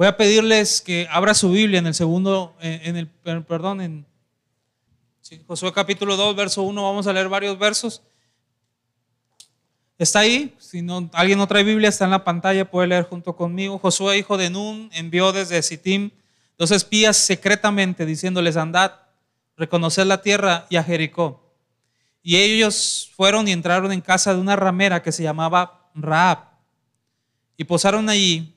Voy 0.00 0.06
a 0.06 0.16
pedirles 0.16 0.80
que 0.80 1.06
abra 1.10 1.34
su 1.34 1.50
Biblia 1.50 1.78
en 1.78 1.86
el 1.86 1.92
segundo, 1.92 2.56
en, 2.62 2.96
el, 2.96 3.06
perdón, 3.44 3.82
en 3.82 4.06
Josué 5.46 5.74
capítulo 5.74 6.16
2, 6.16 6.36
verso 6.36 6.62
1, 6.62 6.82
vamos 6.82 7.06
a 7.06 7.12
leer 7.12 7.28
varios 7.28 7.58
versos. 7.58 8.00
Está 9.98 10.20
ahí, 10.20 10.56
si 10.58 10.80
no, 10.80 11.10
alguien 11.12 11.36
no 11.36 11.46
trae 11.46 11.64
Biblia, 11.64 11.90
está 11.90 12.06
en 12.06 12.12
la 12.12 12.24
pantalla, 12.24 12.70
puede 12.70 12.88
leer 12.88 13.04
junto 13.10 13.36
conmigo. 13.36 13.78
Josué, 13.78 14.16
hijo 14.16 14.38
de 14.38 14.48
Nun, 14.48 14.88
envió 14.94 15.32
desde 15.32 15.60
Sittim 15.60 16.12
dos 16.56 16.70
espías 16.70 17.18
secretamente 17.18 18.06
diciéndoles, 18.06 18.56
andad, 18.56 18.92
reconoced 19.58 20.06
la 20.06 20.22
tierra 20.22 20.64
y 20.70 20.76
a 20.76 20.82
Jericó. 20.82 21.52
Y 22.22 22.36
ellos 22.36 23.10
fueron 23.16 23.46
y 23.48 23.52
entraron 23.52 23.92
en 23.92 24.00
casa 24.00 24.32
de 24.32 24.40
una 24.40 24.56
ramera 24.56 25.02
que 25.02 25.12
se 25.12 25.22
llamaba 25.22 25.90
Raab. 25.94 26.38
Y 27.58 27.64
posaron 27.64 28.08
allí. 28.08 28.56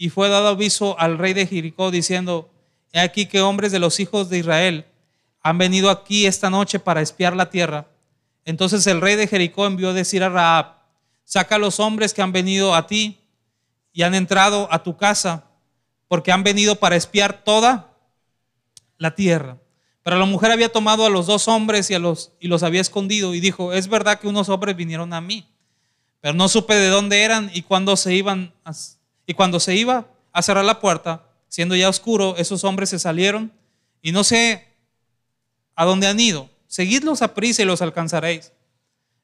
Y 0.00 0.08
fue 0.08 0.28
dado 0.28 0.48
aviso 0.48 0.98
al 0.98 1.18
rey 1.18 1.32
de 1.34 1.46
Jericó 1.46 1.90
diciendo, 1.90 2.50
he 2.92 3.00
aquí 3.00 3.26
que 3.26 3.40
hombres 3.40 3.70
de 3.70 3.78
los 3.78 4.00
hijos 4.00 4.30
de 4.30 4.38
Israel 4.38 4.86
han 5.42 5.58
venido 5.58 5.90
aquí 5.90 6.26
esta 6.26 6.50
noche 6.50 6.80
para 6.80 7.02
espiar 7.02 7.36
la 7.36 7.50
tierra 7.50 7.86
entonces 8.44 8.86
el 8.86 9.00
rey 9.00 9.16
de 9.16 9.26
Jericó 9.26 9.66
envió 9.66 9.90
a 9.90 9.92
decir 9.92 10.22
a 10.22 10.28
Raab, 10.28 10.74
saca 11.24 11.56
a 11.56 11.58
los 11.58 11.78
hombres 11.80 12.14
que 12.14 12.22
han 12.22 12.32
venido 12.32 12.74
a 12.74 12.86
ti 12.86 13.20
y 13.92 14.02
han 14.02 14.14
entrado 14.14 14.68
a 14.72 14.82
tu 14.82 14.96
casa, 14.96 15.44
porque 16.08 16.32
han 16.32 16.42
venido 16.42 16.76
para 16.76 16.96
espiar 16.96 17.44
toda 17.44 17.96
la 18.98 19.14
tierra. 19.14 19.58
Pero 20.02 20.18
la 20.18 20.24
mujer 20.24 20.50
había 20.50 20.72
tomado 20.72 21.04
a 21.04 21.10
los 21.10 21.26
dos 21.26 21.46
hombres 21.46 21.90
y, 21.90 21.94
a 21.94 21.98
los, 21.98 22.32
y 22.40 22.48
los 22.48 22.62
había 22.62 22.80
escondido 22.80 23.34
y 23.34 23.40
dijo, 23.40 23.72
es 23.72 23.88
verdad 23.88 24.18
que 24.18 24.28
unos 24.28 24.48
hombres 24.48 24.74
vinieron 24.74 25.12
a 25.12 25.20
mí, 25.20 25.46
pero 26.20 26.34
no 26.34 26.48
supe 26.48 26.74
de 26.74 26.88
dónde 26.88 27.22
eran 27.22 27.50
y 27.52 27.62
cuando 27.62 27.96
se 27.96 28.14
iban 28.14 28.52
y 29.26 29.34
cuando 29.34 29.60
se 29.60 29.74
iba 29.74 30.06
a 30.32 30.42
cerrar 30.42 30.64
la 30.64 30.80
puerta, 30.80 31.24
siendo 31.48 31.74
ya 31.76 31.88
oscuro, 31.88 32.36
esos 32.36 32.64
hombres 32.64 32.90
se 32.90 32.98
salieron 32.98 33.52
y 34.02 34.12
no 34.12 34.24
sé 34.24 34.66
a 35.74 35.84
dónde 35.84 36.06
han 36.06 36.20
ido. 36.20 36.48
Seguidlos 36.66 37.22
a 37.22 37.34
prisa 37.34 37.62
y 37.62 37.64
los 37.64 37.82
alcanzaréis. 37.82 38.52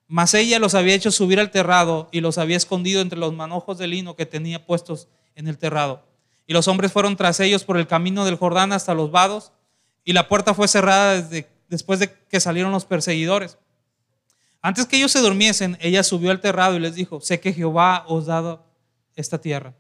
Mas 0.08 0.34
ella 0.34 0.58
los 0.58 0.75
había 0.75 0.94
hecho 0.94 1.11
subir 1.11 1.41
al 1.41 1.50
terrado 1.50 2.08
y 2.12 2.20
los 2.20 2.38
había 2.38 2.56
escondido 2.56 3.00
entre 3.00 3.19
los 3.19 3.33
manojos 3.33 3.78
de 3.78 3.86
lino 3.86 4.16
que 4.16 4.27
tenía 4.27 4.64
puestos 4.64 5.08
en 5.34 5.48
el 5.48 5.58
terrado. 5.58 6.05
Y 6.47 6.53
los 6.53 6.69
hombres 6.69 6.92
fueron 6.92 7.16
tras 7.16 7.41
ellos 7.41 7.64
por 7.64 7.77
el 7.77 7.86
camino 7.86 8.25
del 8.25 8.36
Jordán 8.36 8.72
hasta 8.72 8.94
los 8.94 9.10
vados, 9.10 9.53
y 10.05 10.12
la 10.12 10.28
puerta 10.28 10.55
fue 10.55 10.69
cerrada 10.69 11.28
después 11.69 11.98
de 11.98 12.12
que 12.28 12.38
salieron 12.38 12.70
los 12.70 12.84
perseguidores. 12.84 13.58
Antes 14.62 14.86
que 14.86 14.97
ellos 14.97 15.12
se 15.12 15.20
durmiesen, 15.20 15.77
ella 15.81 16.03
subió 16.03 16.31
al 16.31 16.41
terrado 16.41 16.77
y 16.77 16.81
les 16.81 16.94
dijo, 16.94 17.20
sé 17.20 17.41
que 17.41 17.53
Jehová 17.53 18.05
os 18.06 18.28
ha 18.28 18.34
dado 18.34 18.64
esta 19.16 19.41
tierra, 19.41 19.75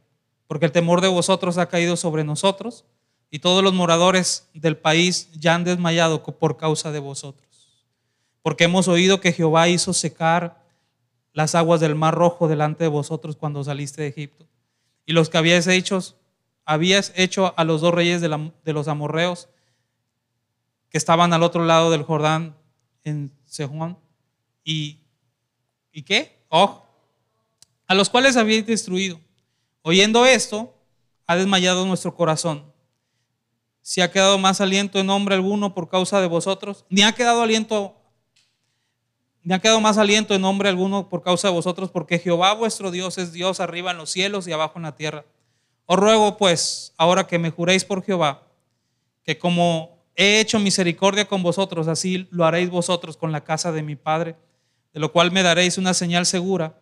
porque 0.46 0.66
el 0.66 0.72
temor 0.72 1.00
de 1.00 1.08
vosotros 1.08 1.58
ha 1.58 1.68
caído 1.68 1.96
sobre 1.96 2.24
nosotros, 2.24 2.84
y 3.30 3.40
todos 3.40 3.62
los 3.64 3.74
moradores 3.74 4.48
del 4.54 4.76
país 4.76 5.28
ya 5.32 5.54
han 5.54 5.64
desmayado 5.64 6.22
por 6.22 6.56
causa 6.56 6.92
de 6.92 7.00
vosotros 7.00 7.46
porque 8.46 8.62
hemos 8.62 8.86
oído 8.86 9.20
que 9.20 9.32
Jehová 9.32 9.68
hizo 9.68 9.92
secar 9.92 10.62
las 11.32 11.56
aguas 11.56 11.80
del 11.80 11.96
mar 11.96 12.14
rojo 12.14 12.46
delante 12.46 12.84
de 12.84 12.88
vosotros 12.88 13.34
cuando 13.34 13.64
saliste 13.64 14.02
de 14.02 14.08
Egipto. 14.10 14.46
Y 15.04 15.14
los 15.14 15.28
que 15.28 15.38
habías 15.38 15.66
hecho, 15.66 15.98
habías 16.64 17.12
hecho 17.16 17.54
a 17.56 17.64
los 17.64 17.80
dos 17.80 17.92
reyes 17.92 18.20
de, 18.20 18.72
los 18.72 18.86
amorreos 18.86 19.48
que 20.90 20.96
estaban 20.96 21.32
al 21.32 21.42
otro 21.42 21.64
lado 21.64 21.90
del 21.90 22.04
Jordán 22.04 22.54
en 23.02 23.32
Sejón. 23.46 23.98
¿Y, 24.62 25.00
¿Y 25.90 26.02
qué? 26.02 26.38
Oh, 26.48 26.84
a 27.88 27.94
los 27.96 28.08
cuales 28.08 28.36
habíais 28.36 28.64
destruido. 28.64 29.18
Oyendo 29.88 30.26
esto, 30.26 30.74
ha 31.28 31.36
desmayado 31.36 31.86
nuestro 31.86 32.12
corazón. 32.12 32.64
Si 33.82 34.00
ha 34.00 34.10
quedado 34.10 34.36
más 34.36 34.60
aliento 34.60 34.98
en 34.98 35.08
hombre 35.10 35.36
alguno 35.36 35.76
por 35.76 35.88
causa 35.88 36.20
de 36.20 36.26
vosotros, 36.26 36.84
ni 36.88 37.02
ha 37.02 37.12
quedado 37.12 37.40
aliento 37.40 37.94
ni 39.44 39.54
ha 39.54 39.60
quedado 39.60 39.80
más 39.80 39.96
aliento 39.96 40.34
en 40.34 40.40
nombre 40.40 40.68
alguno 40.68 41.08
por 41.08 41.22
causa 41.22 41.46
de 41.46 41.54
vosotros, 41.54 41.92
porque 41.92 42.18
Jehová 42.18 42.52
vuestro 42.54 42.90
Dios 42.90 43.16
es 43.16 43.32
Dios 43.32 43.60
arriba 43.60 43.92
en 43.92 43.98
los 43.98 44.10
cielos 44.10 44.48
y 44.48 44.52
abajo 44.52 44.72
en 44.80 44.82
la 44.82 44.96
tierra. 44.96 45.24
Os 45.84 45.96
ruego 45.96 46.36
pues, 46.36 46.92
ahora 46.96 47.28
que 47.28 47.38
me 47.38 47.52
juréis 47.52 47.84
por 47.84 48.02
Jehová, 48.02 48.42
que 49.22 49.38
como 49.38 50.04
he 50.16 50.40
hecho 50.40 50.58
misericordia 50.58 51.28
con 51.28 51.44
vosotros, 51.44 51.86
así 51.86 52.26
lo 52.32 52.44
haréis 52.44 52.70
vosotros 52.70 53.16
con 53.16 53.30
la 53.30 53.44
casa 53.44 53.70
de 53.70 53.84
mi 53.84 53.94
Padre, 53.94 54.34
de 54.92 54.98
lo 54.98 55.12
cual 55.12 55.30
me 55.30 55.44
daréis 55.44 55.78
una 55.78 55.94
señal 55.94 56.26
segura 56.26 56.74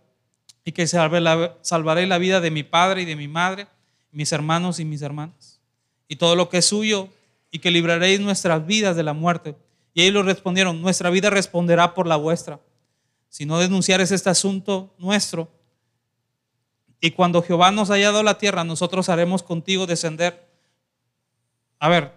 y 0.64 0.72
que 0.72 0.86
salvaré 0.86 2.06
la 2.06 2.18
vida 2.18 2.40
de 2.40 2.50
mi 2.50 2.62
Padre 2.62 3.02
y 3.02 3.04
de 3.04 3.16
mi 3.16 3.28
Madre, 3.28 3.66
mis 4.12 4.32
hermanos 4.32 4.80
y 4.80 4.84
mis 4.84 5.02
hermanas, 5.02 5.60
y 6.08 6.16
todo 6.16 6.36
lo 6.36 6.48
que 6.48 6.58
es 6.58 6.64
suyo, 6.64 7.08
y 7.50 7.58
que 7.58 7.70
libraréis 7.70 8.20
nuestras 8.20 8.66
vidas 8.66 8.96
de 8.96 9.02
la 9.02 9.12
muerte 9.12 9.54
y 9.94 10.02
ellos 10.02 10.26
respondieron, 10.26 10.82
nuestra 10.82 11.08
vida 11.08 11.30
responderá 11.30 11.94
por 11.94 12.08
la 12.08 12.16
vuestra. 12.16 12.58
Si 13.28 13.46
no 13.46 13.60
denunciares 13.60 14.10
este 14.10 14.28
asunto 14.28 14.92
nuestro, 14.98 15.48
y 17.00 17.12
cuando 17.12 17.42
Jehová 17.42 17.70
nos 17.70 17.90
haya 17.90 18.06
dado 18.10 18.24
la 18.24 18.38
tierra, 18.38 18.64
nosotros 18.64 19.08
haremos 19.08 19.42
contigo 19.42 19.86
descender. 19.86 20.48
A 21.78 21.88
ver, 21.88 22.12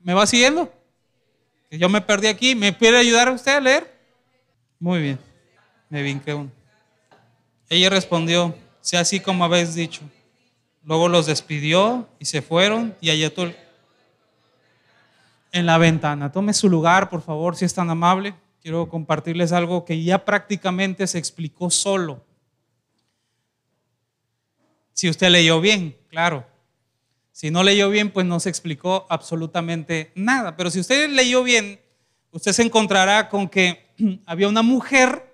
¿me 0.00 0.12
va 0.12 0.26
siguiendo? 0.26 0.72
Yo 1.70 1.88
me 1.88 2.00
perdí 2.00 2.26
aquí. 2.26 2.54
¿Me 2.54 2.72
puede 2.72 2.98
ayudar 2.98 3.30
usted 3.30 3.56
a 3.56 3.60
leer? 3.60 3.98
Muy 4.80 5.00
bien. 5.00 5.18
Me 5.88 6.02
vinqué 6.02 6.34
uno. 6.34 6.50
Ella 7.68 7.90
respondió, 7.90 8.54
sea 8.80 9.00
así 9.00 9.20
como 9.20 9.44
habéis 9.44 9.74
dicho. 9.74 10.02
Luego 10.84 11.08
los 11.08 11.26
despidió 11.26 12.08
y 12.18 12.24
se 12.24 12.40
fueron 12.40 12.96
y 13.00 13.10
allá 13.10 13.32
todo 13.34 13.52
en 15.52 15.66
la 15.66 15.76
ventana. 15.78 16.32
Tome 16.32 16.54
su 16.54 16.68
lugar, 16.68 17.10
por 17.10 17.22
favor, 17.22 17.56
si 17.56 17.64
es 17.64 17.74
tan 17.74 17.90
amable. 17.90 18.34
Quiero 18.62 18.88
compartirles 18.88 19.52
algo 19.52 19.84
que 19.84 20.02
ya 20.02 20.24
prácticamente 20.24 21.06
se 21.06 21.18
explicó 21.18 21.70
solo. 21.70 22.24
Si 24.92 25.08
usted 25.08 25.30
leyó 25.30 25.60
bien, 25.60 25.96
claro. 26.08 26.46
Si 27.32 27.50
no 27.50 27.62
leyó 27.62 27.88
bien, 27.90 28.10
pues 28.10 28.26
no 28.26 28.40
se 28.40 28.48
explicó 28.48 29.06
absolutamente 29.08 30.10
nada. 30.14 30.56
Pero 30.56 30.70
si 30.70 30.80
usted 30.80 31.08
leyó 31.10 31.42
bien, 31.42 31.80
usted 32.32 32.52
se 32.52 32.62
encontrará 32.62 33.28
con 33.28 33.48
que 33.48 33.92
había 34.26 34.48
una 34.48 34.62
mujer 34.62 35.27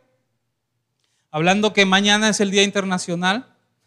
hablando 1.35 1.73
que 1.73 1.85
mañana 1.85 2.29
es 2.29 2.39
el 2.39 2.53
Día 2.53 2.63
Internacional. 2.63 3.45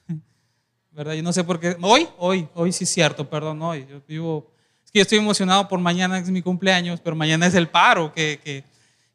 ¿Verdad? 0.91 1.13
Yo 1.13 1.23
no 1.23 1.31
sé 1.31 1.45
por 1.45 1.61
qué. 1.61 1.77
Hoy, 1.81 2.05
hoy, 2.17 2.49
hoy 2.53 2.73
sí 2.73 2.83
es 2.83 2.89
cierto, 2.89 3.29
perdón, 3.29 3.61
hoy. 3.61 3.87
Yo 3.89 4.01
vivo 4.05 4.51
es 4.83 4.91
que 4.91 4.99
yo 4.99 5.03
estoy 5.03 5.19
emocionado 5.19 5.65
por 5.69 5.79
mañana, 5.79 6.19
es 6.19 6.29
mi 6.29 6.41
cumpleaños, 6.41 6.99
pero 6.99 7.15
mañana 7.15 7.47
es 7.47 7.55
el 7.55 7.69
paro, 7.69 8.11
que, 8.11 8.63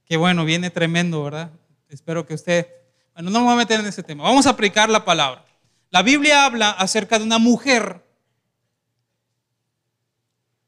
que, 0.07 0.17
bueno, 0.17 0.47
viene 0.47 0.71
tremendo, 0.71 1.23
¿verdad? 1.25 1.51
Espero 1.91 2.27
que 2.27 2.33
usted... 2.35 2.67
Bueno, 3.15 3.29
no 3.29 3.41
me 3.41 3.45
voy 3.45 3.55
a 3.55 3.57
meter 3.57 3.81
en 3.81 3.87
ese 3.87 4.03
tema. 4.03 4.25
Vamos 4.25 4.47
a 4.47 4.51
aplicar 4.51 4.89
la 4.89 5.05
palabra. 5.05 5.45
La 5.91 6.03
Biblia 6.03 6.47
habla 6.47 6.71
acerca 6.71 7.19
de 7.19 7.25
una 7.25 7.39
mujer 7.39 8.03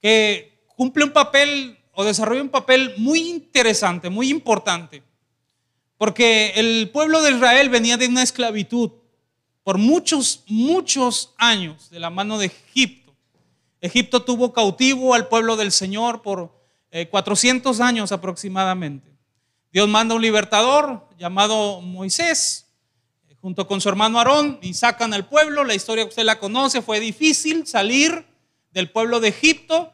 que 0.03 0.67
cumple 0.77 1.05
un 1.05 1.13
papel 1.13 1.79
o 1.93 2.05
desarrolla 2.05 2.43
un 2.43 2.51
papel 2.51 2.93
muy 2.99 3.21
interesante, 3.31 4.11
muy 4.11 4.29
importante. 4.29 5.03
Porque 5.97 6.53
el 6.57 6.91
pueblo 6.91 7.23
de 7.23 7.33
Israel 7.33 7.69
venía 7.69 7.97
de 7.97 8.09
una 8.09 8.23
esclavitud 8.23 8.91
por 9.63 9.79
muchos, 9.79 10.45
muchos 10.47 11.35
años 11.39 11.91
de 11.91 11.99
la 11.99 12.11
mano 12.11 12.39
de 12.39 12.47
Egipto. 12.47 13.15
Egipto 13.81 14.23
tuvo 14.23 14.53
cautivo 14.53 15.15
al 15.15 15.29
pueblo 15.29 15.57
del 15.57 15.73
Señor 15.73 16.23
por 16.23 16.53
400 17.11 17.79
eh, 17.79 17.83
años 17.83 18.13
aproximadamente. 18.13 19.11
Dios 19.73 19.89
manda 19.89 20.15
un 20.15 20.23
libertador 20.23 21.09
llamado 21.19 21.81
Moisés, 21.81 22.67
eh, 23.29 23.35
junto 23.41 23.67
con 23.67 23.81
su 23.81 23.89
hermano 23.89 24.19
Aarón, 24.19 24.59
y 24.63 24.75
sacan 24.75 25.13
al 25.13 25.27
pueblo. 25.27 25.65
La 25.65 25.75
historia 25.75 26.05
que 26.05 26.11
usted 26.11 26.25
la 26.25 26.39
conoce, 26.39 26.81
fue 26.81 27.01
difícil 27.01 27.67
salir 27.67 28.25
del 28.71 28.91
pueblo 28.91 29.21
de 29.21 29.29
Egipto. 29.29 29.93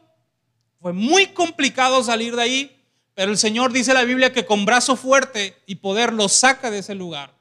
Fue 0.79 0.93
muy 0.93 1.27
complicado 1.27 2.03
salir 2.03 2.35
de 2.35 2.41
ahí, 2.43 2.80
pero 3.13 3.31
el 3.31 3.37
Señor 3.37 3.71
dice 3.71 3.93
la 3.93 4.03
Biblia 4.03 4.33
que 4.33 4.45
con 4.45 4.65
brazo 4.65 4.95
fuerte 4.95 5.57
y 5.65 5.75
poder 5.75 6.13
lo 6.13 6.29
saca 6.29 6.71
de 6.71 6.79
ese 6.79 6.95
lugar. 6.95 7.33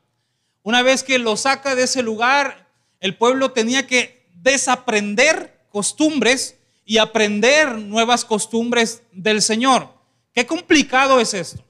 Una 0.62 0.82
vez 0.82 1.02
que 1.02 1.18
lo 1.18 1.36
saca 1.36 1.74
de 1.74 1.84
ese 1.84 2.02
lugar, 2.02 2.68
el 3.00 3.16
pueblo 3.16 3.52
tenía 3.52 3.86
que 3.86 4.28
desaprender 4.34 5.58
costumbres 5.70 6.56
y 6.84 6.98
aprender 6.98 7.78
nuevas 7.78 8.24
costumbres 8.24 9.02
del 9.12 9.42
Señor. 9.42 9.88
Qué 10.34 10.46
complicado 10.46 11.20
es 11.20 11.34
esto. 11.34 11.64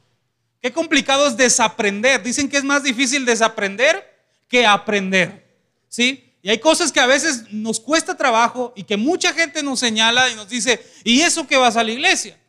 Qué 0.60 0.72
complicado 0.72 1.26
es 1.26 1.36
desaprender. 1.36 2.22
Dicen 2.22 2.48
que 2.48 2.56
es 2.56 2.64
más 2.64 2.82
difícil 2.82 3.24
desaprender 3.24 4.10
que 4.48 4.66
aprender. 4.66 5.46
¿Sí? 5.88 6.32
Y 6.42 6.48
hay 6.48 6.58
cosas 6.58 6.90
que 6.90 7.00
a 7.00 7.06
veces 7.06 7.52
nos 7.52 7.80
cuesta 7.80 8.16
trabajo 8.16 8.72
y 8.74 8.84
que 8.84 8.96
mucha 8.96 9.32
gente 9.34 9.62
nos 9.62 9.80
señala 9.80 10.30
y 10.30 10.34
nos 10.34 10.48
dice, 10.48 10.84
¿y 11.04 11.20
eso 11.20 11.46
que 11.46 11.56
vas 11.56 11.76
a 11.76 11.84
la 11.84 11.92
iglesia? 11.92 12.39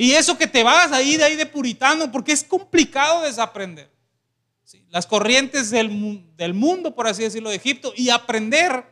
¿Y 0.00 0.12
eso 0.12 0.38
que 0.38 0.46
te 0.46 0.62
vas 0.62 0.92
ahí 0.92 1.16
de 1.16 1.24
ahí 1.24 1.34
de 1.34 1.44
puritano? 1.44 2.12
Porque 2.12 2.30
es 2.30 2.44
complicado 2.44 3.22
desaprender. 3.22 3.90
Las 4.90 5.06
corrientes 5.06 5.70
del, 5.70 6.24
del 6.36 6.54
mundo, 6.54 6.94
por 6.94 7.08
así 7.08 7.24
decirlo, 7.24 7.50
de 7.50 7.56
Egipto 7.56 7.92
y 7.96 8.10
aprender 8.10 8.84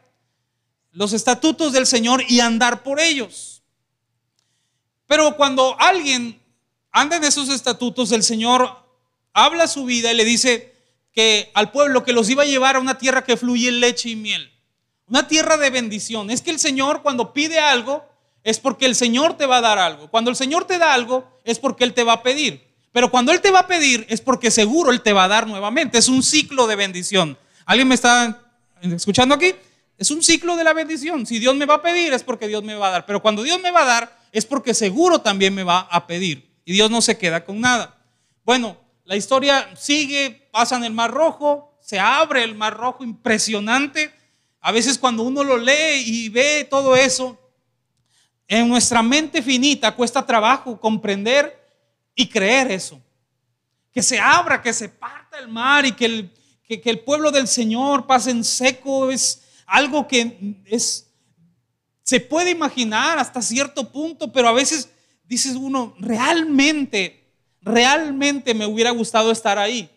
los 0.91 1.13
estatutos 1.13 1.73
del 1.73 1.87
Señor 1.87 2.25
y 2.27 2.41
andar 2.41 2.83
por 2.83 2.99
ellos. 2.99 3.63
Pero 5.07 5.37
cuando 5.37 5.77
alguien 5.79 6.43
anda 6.91 7.19
en 7.19 7.25
esos 7.25 7.51
estatutos, 7.51 8.11
el 8.11 8.25
Señor 8.25 8.69
habla 9.33 9.69
su 9.69 9.85
vida 9.85 10.11
y 10.13 10.17
le 10.17 10.25
dice 10.25 10.75
que 11.13 11.53
al 11.55 11.71
pueblo 11.71 12.03
que 12.03 12.13
los 12.13 12.29
iba 12.29 12.43
a 12.43 12.47
llevar 12.47 12.75
a 12.75 12.81
una 12.81 12.99
tierra 12.99 13.23
que 13.23 13.37
fluye 13.37 13.71
leche 13.71 14.09
y 14.09 14.17
miel, 14.17 14.51
una 15.07 15.29
tierra 15.29 15.57
de 15.57 15.71
bendición. 15.71 16.31
Es 16.31 16.43
que 16.43 16.51
el 16.51 16.59
Señor 16.59 17.03
cuando 17.03 17.33
pide 17.33 17.61
algo 17.61 18.05
es 18.47 18.61
porque 18.61 18.87
el 18.87 18.95
Señor 18.95 19.37
te 19.37 19.45
va 19.45 19.57
a 19.57 19.61
dar 19.61 19.77
algo. 19.77 20.09
Cuando 20.09 20.31
el 20.31 20.37
Señor 20.37 20.67
te 20.67 20.79
da 20.79 20.95
algo 20.95 21.29
es 21.43 21.59
porque 21.59 21.83
Él 21.83 21.93
te 21.93 22.05
va 22.05 22.13
a 22.13 22.23
pedir. 22.23 22.65
Pero 22.93 23.11
cuando 23.11 23.33
Él 23.33 23.41
te 23.41 23.51
va 23.51 23.59
a 23.59 23.67
pedir 23.67 24.07
es 24.09 24.21
porque 24.21 24.53
seguro 24.53 24.93
Él 24.93 25.03
te 25.03 25.13
va 25.13 25.25
a 25.25 25.29
dar 25.29 25.49
nuevamente. 25.49 25.99
Es 25.99 26.09
un 26.09 26.23
ciclo 26.23 26.69
de 26.69 26.77
bendición. 26.77 27.37
¿Alguien 27.65 27.89
me 27.89 27.97
está 27.97 28.41
escuchando 28.81 29.35
aquí? 29.35 29.53
Es 29.99 30.13
un 30.13 30.23
ciclo 30.23 30.55
de 30.55 30.63
la 30.63 30.73
bendición. 30.75 31.27
Si 31.27 31.41
Dios 31.41 31.57
me 31.57 31.67
va 31.67 31.75
a 31.75 31.83
pedir 31.83 32.13
es 32.13 32.23
porque 32.23 32.47
Dios 32.47 32.63
me 32.63 32.77
va 32.77 32.87
a 32.87 32.91
dar. 32.93 33.07
Pero 33.07 33.21
cuando 33.21 33.43
Dios 33.43 33.61
me 33.61 33.73
va 33.73 33.83
a 33.83 33.85
dar 33.85 34.17
es 34.31 34.47
porque 34.47 34.75
seguro 34.75 35.21
también 35.21 35.53
me 35.53 35.65
va 35.65 35.81
a 35.81 36.07
pedir. 36.07 36.49
Y 36.65 36.73
Dios 36.73 36.89
no 36.89 37.03
se 37.03 37.19
queda 37.19 37.45
con 37.45 37.61
nada. 37.61 37.99
Bueno, 38.45 38.77
la 39.03 39.17
historia 39.17 39.71
sigue, 39.77 40.49
pasan 40.53 40.85
el 40.85 40.93
Mar 40.93 41.11
Rojo, 41.11 41.77
se 41.81 41.99
abre 41.99 42.45
el 42.45 42.55
Mar 42.55 42.77
Rojo, 42.77 43.03
impresionante. 43.03 44.13
A 44.61 44.71
veces 44.71 44.99
cuando 44.99 45.25
uno 45.25 45.43
lo 45.43 45.57
lee 45.57 46.05
y 46.05 46.29
ve 46.29 46.65
todo 46.71 46.95
eso, 46.95 47.41
en 48.49 48.69
nuestra 48.69 49.03
mente 49.03 49.43
finita 49.43 49.95
cuesta 49.95 50.25
trabajo 50.25 50.81
comprender 50.81 51.59
y 52.15 52.29
creer 52.29 52.71
eso. 52.71 53.01
Que 53.93 54.03
se 54.03 54.19
abra, 54.19 54.63
que 54.63 54.73
se 54.73 54.89
parta 54.89 55.39
el 55.39 55.49
mar 55.49 55.85
y 55.87 55.93
que 55.93 56.05
el, 56.05 56.33
que, 56.65 56.81
el 56.85 57.01
pueblo 57.01 57.31
del 57.31 57.49
Señor 57.49 58.07
pase 58.07 58.31
en 58.31 58.45
seco 58.45 59.11
es 59.11 59.43
algo 59.67 60.07
que 60.07 60.63
es, 60.67 61.09
se 62.03 62.21
puede 62.21 62.51
imaginar 62.51 63.19
hasta 63.19 63.43
cierto 63.43 63.91
punto, 63.91 64.31
pero 64.31 64.49
a 64.49 64.53
veces 64.53 64.91
dices 65.25 65.57
uno, 65.57 65.95
realmente 65.99 67.27
realmente 67.67 68.55
me 68.55 68.65
hubiera 68.65 68.91
gustado 68.91 69.31
estar 69.31 69.59
ahí. 69.59 69.91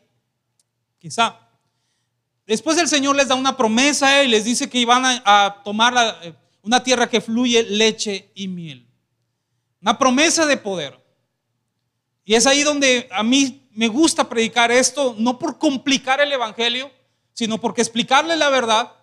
Quizá. 0.98 1.40
Después 2.46 2.78
el 2.80 2.88
Señor 2.88 3.16
les 3.16 3.28
da 3.28 3.36
una 3.36 3.56
promesa 3.56 4.24
y 4.24 4.28
les 4.28 4.44
dice 4.44 4.68
que 4.68 4.80
iban 4.80 5.04
a, 5.06 5.62
tomar 5.64 5.94
eh, 6.24 6.34
una 6.70 6.84
tierra 6.84 7.10
que 7.10 7.20
fluye 7.20 7.64
leche 7.64 8.30
y 8.36 8.48
miel. 8.48 8.88
Una 9.82 9.98
promesa 9.98 10.46
de 10.46 10.56
poder. 10.56 11.04
Y 12.24 12.36
es 12.36 12.46
ahí 12.46 12.62
donde 12.62 13.10
a 13.10 13.24
mí 13.24 13.68
me 13.72 13.88
gusta 13.88 14.30
predicar 14.30 14.72
esto, 14.72 15.16
no 15.18 15.40
por 15.40 15.58
complicar 15.58 16.22
el 16.22 16.32
Evangelio, 16.32 16.92
sino 17.34 17.60
porque 17.60 17.82
explicarle 17.82 18.36
la 18.36 18.52
verdad. 18.52 18.94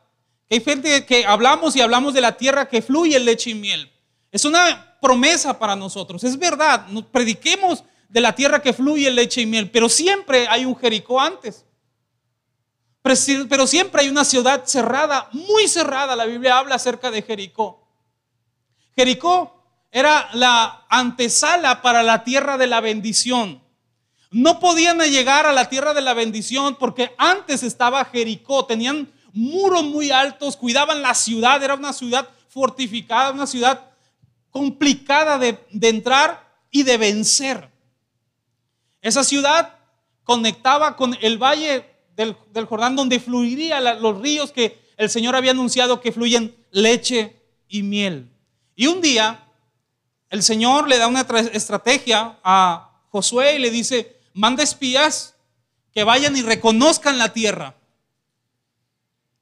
hay 0.48 0.60
gente 0.60 1.04
que 1.06 1.26
hablamos 1.26 1.74
y 1.74 1.80
hablamos 1.80 2.14
de 2.14 2.20
la 2.20 2.36
tierra 2.36 2.68
que 2.68 2.82
fluye 2.82 3.18
leche 3.18 3.50
y 3.50 3.54
miel. 3.54 3.90
Es 4.30 4.44
una 4.44 4.96
promesa 5.00 5.58
para 5.58 5.74
nosotros, 5.74 6.22
es 6.22 6.38
verdad. 6.38 6.86
Nos 6.86 7.06
prediquemos 7.06 7.82
de 8.08 8.20
la 8.20 8.32
tierra 8.32 8.62
que 8.62 8.74
fluye 8.74 9.10
leche 9.10 9.40
y 9.40 9.46
miel, 9.46 9.72
pero 9.72 9.88
siempre 9.88 10.46
hay 10.46 10.64
un 10.64 10.76
Jericó 10.76 11.20
antes. 11.20 11.64
Pero 13.48 13.66
siempre 13.68 14.02
hay 14.02 14.08
una 14.08 14.24
ciudad 14.24 14.64
cerrada, 14.66 15.28
muy 15.30 15.68
cerrada. 15.68 16.16
La 16.16 16.24
Biblia 16.24 16.58
habla 16.58 16.74
acerca 16.74 17.12
de 17.12 17.22
Jericó. 17.22 17.86
Jericó 18.96 19.62
era 19.92 20.28
la 20.32 20.84
antesala 20.88 21.82
para 21.82 22.02
la 22.02 22.24
tierra 22.24 22.58
de 22.58 22.66
la 22.66 22.80
bendición. 22.80 23.62
No 24.32 24.58
podían 24.58 24.98
llegar 24.98 25.46
a 25.46 25.52
la 25.52 25.68
tierra 25.68 25.94
de 25.94 26.00
la 26.00 26.14
bendición 26.14 26.74
porque 26.74 27.14
antes 27.16 27.62
estaba 27.62 28.04
Jericó. 28.06 28.66
Tenían 28.66 29.12
muros 29.32 29.84
muy 29.84 30.10
altos, 30.10 30.56
cuidaban 30.56 31.00
la 31.00 31.14
ciudad. 31.14 31.62
Era 31.62 31.74
una 31.74 31.92
ciudad 31.92 32.28
fortificada, 32.48 33.30
una 33.30 33.46
ciudad 33.46 33.88
complicada 34.50 35.38
de, 35.38 35.64
de 35.70 35.88
entrar 35.88 36.44
y 36.72 36.82
de 36.82 36.98
vencer. 36.98 37.70
Esa 39.00 39.22
ciudad 39.22 39.76
conectaba 40.24 40.96
con 40.96 41.16
el 41.20 41.38
valle 41.38 41.95
del, 42.16 42.64
Jordán 42.66 42.96
donde 42.96 43.20
fluirían 43.20 43.84
los 44.00 44.20
ríos 44.20 44.50
que 44.50 44.78
el 44.96 45.10
Señor 45.10 45.36
había 45.36 45.50
anunciado 45.50 46.00
que 46.00 46.12
fluyen 46.12 46.56
leche 46.70 47.36
y 47.68 47.82
miel. 47.82 48.30
Y 48.74 48.86
un 48.86 49.00
día 49.00 49.44
el 50.30 50.42
Señor 50.42 50.88
le 50.88 50.98
da 50.98 51.06
una 51.06 51.26
estrategia 51.52 52.38
a 52.42 53.02
Josué 53.10 53.56
y 53.56 53.58
le 53.58 53.70
dice, 53.70 54.16
manda 54.32 54.62
espías 54.62 55.34
que 55.92 56.04
vayan 56.04 56.36
y 56.36 56.42
reconozcan 56.42 57.18
la 57.18 57.32
tierra. 57.32 57.74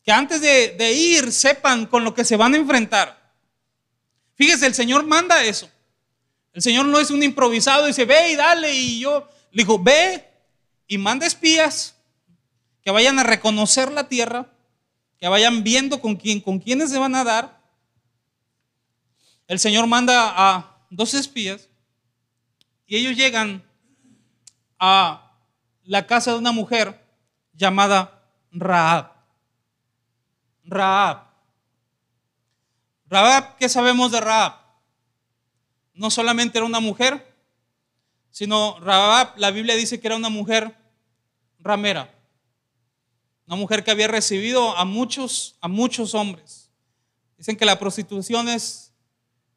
Que 0.03 0.13
antes 0.13 0.41
de, 0.41 0.75
de 0.77 0.93
ir 0.93 1.33
sepan 1.33 1.87
con 1.87 2.05
lo 2.05 2.15
que 2.15 2.25
se 2.25 2.37
van 2.37 2.55
a 2.55 2.59
enfrentar. 2.59 3.33
Fíjese, 4.35 4.67
el 4.67 4.75
Señor 4.75 5.05
manda 5.07 5.43
eso. 5.45 5.71
El 6.53 6.63
Señor 6.63 6.87
no 6.87 6.99
es 6.99 7.11
un 7.11 7.23
improvisado 7.23 7.87
dice, 7.87 8.05
ve 8.05 8.33
y 8.33 8.37
dale 8.37 8.73
y 8.73 9.01
yo 9.01 9.27
le 9.51 9.63
dijo, 9.63 9.79
ve 9.79 10.29
y 10.87 10.99
manda 10.99 11.27
espías 11.27 11.94
que 12.85 12.91
vayan 12.91 13.19
a 13.19 13.23
reconocer 13.23 13.91
la 13.91 14.09
tierra, 14.09 14.53
que 15.19 15.29
vayan 15.29 15.65
viendo 15.65 16.01
con 16.01 16.17
quién, 16.17 16.41
con 16.41 16.59
quiénes 16.59 16.91
se 16.91 16.99
van 16.99 17.15
a 17.15 17.25
dar. 17.25 17.61
El 19.47 19.59
Señor 19.59 19.87
manda 19.87 20.33
a 20.37 20.79
dos 20.91 21.15
espías 21.15 21.69
y 22.87 22.97
ellos 22.97 23.17
llegan 23.17 23.65
a 24.79 25.33
la 25.83 26.07
casa 26.07 26.33
de 26.33 26.39
una 26.39 26.53
mujer 26.53 27.01
llamada 27.53 28.23
Raab. 28.53 29.13
Raab. 30.65 31.25
Raab, 33.07 33.57
¿qué 33.57 33.69
sabemos 33.69 34.13
de 34.13 34.21
Raab? 34.21 34.55
No 35.95 36.11
solamente 36.11 36.59
era 36.59 36.67
una 36.67 36.81
mujer, 36.81 37.35
sino 38.31 38.79
Rabab, 38.81 39.39
la 39.39 39.51
Biblia 39.51 39.77
dice 39.77 40.01
que 40.01 40.09
era 40.09 40.17
una 40.17 40.29
mujer 40.29 40.77
ramera, 41.61 42.14
una 43.47 43.57
mujer 43.57 43.85
que 43.85 43.91
había 43.91 44.09
recibido 44.09 44.77
a 44.77 44.85
muchos, 44.85 45.57
a 45.61 45.69
muchos 45.69 46.15
hombres. 46.15 46.71
Dicen 47.37 47.57
que 47.57 47.65
la 47.65 47.79
prostitución 47.79 48.49
es, 48.49 48.93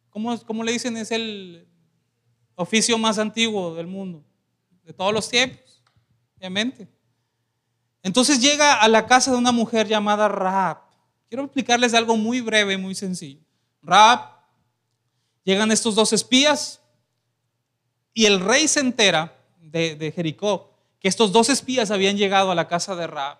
¿cómo, 0.09 0.37
cómo 0.45 0.63
le 0.63 0.71
dicen? 0.71 0.97
Es 0.97 1.11
el 1.11 1.67
oficio 2.55 2.97
más 2.97 3.17
antiguo 3.17 3.75
del 3.75 3.87
mundo, 3.87 4.23
de 4.83 4.93
todos 4.93 5.13
los 5.13 5.29
tiempos, 5.29 5.83
obviamente. 6.37 6.87
Entonces 8.03 8.41
llega 8.41 8.81
a 8.81 8.87
la 8.87 9.05
casa 9.05 9.31
de 9.31 9.37
una 9.37 9.51
mujer 9.51 9.87
llamada 9.87 10.27
Rahab. 10.27 10.79
Quiero 11.29 11.43
explicarles 11.43 11.93
algo 11.93 12.17
muy 12.17 12.41
breve, 12.41 12.77
muy 12.77 12.95
sencillo. 12.95 13.41
Rahab, 13.81 14.31
llegan 15.43 15.71
estos 15.71 15.95
dos 15.95 16.13
espías, 16.13 16.81
y 18.17 18.25
el 18.25 18.39
rey 18.39 18.67
se 18.67 18.79
entera 18.79 19.37
de, 19.59 20.11
Jericó 20.15 20.73
que 20.99 21.07
estos 21.07 21.31
dos 21.31 21.49
espías 21.49 21.91
habían 21.91 22.17
llegado 22.17 22.49
a 22.49 22.55
la 22.55 22.67
casa 22.67 22.95
de 22.95 23.05
Raab. 23.05 23.37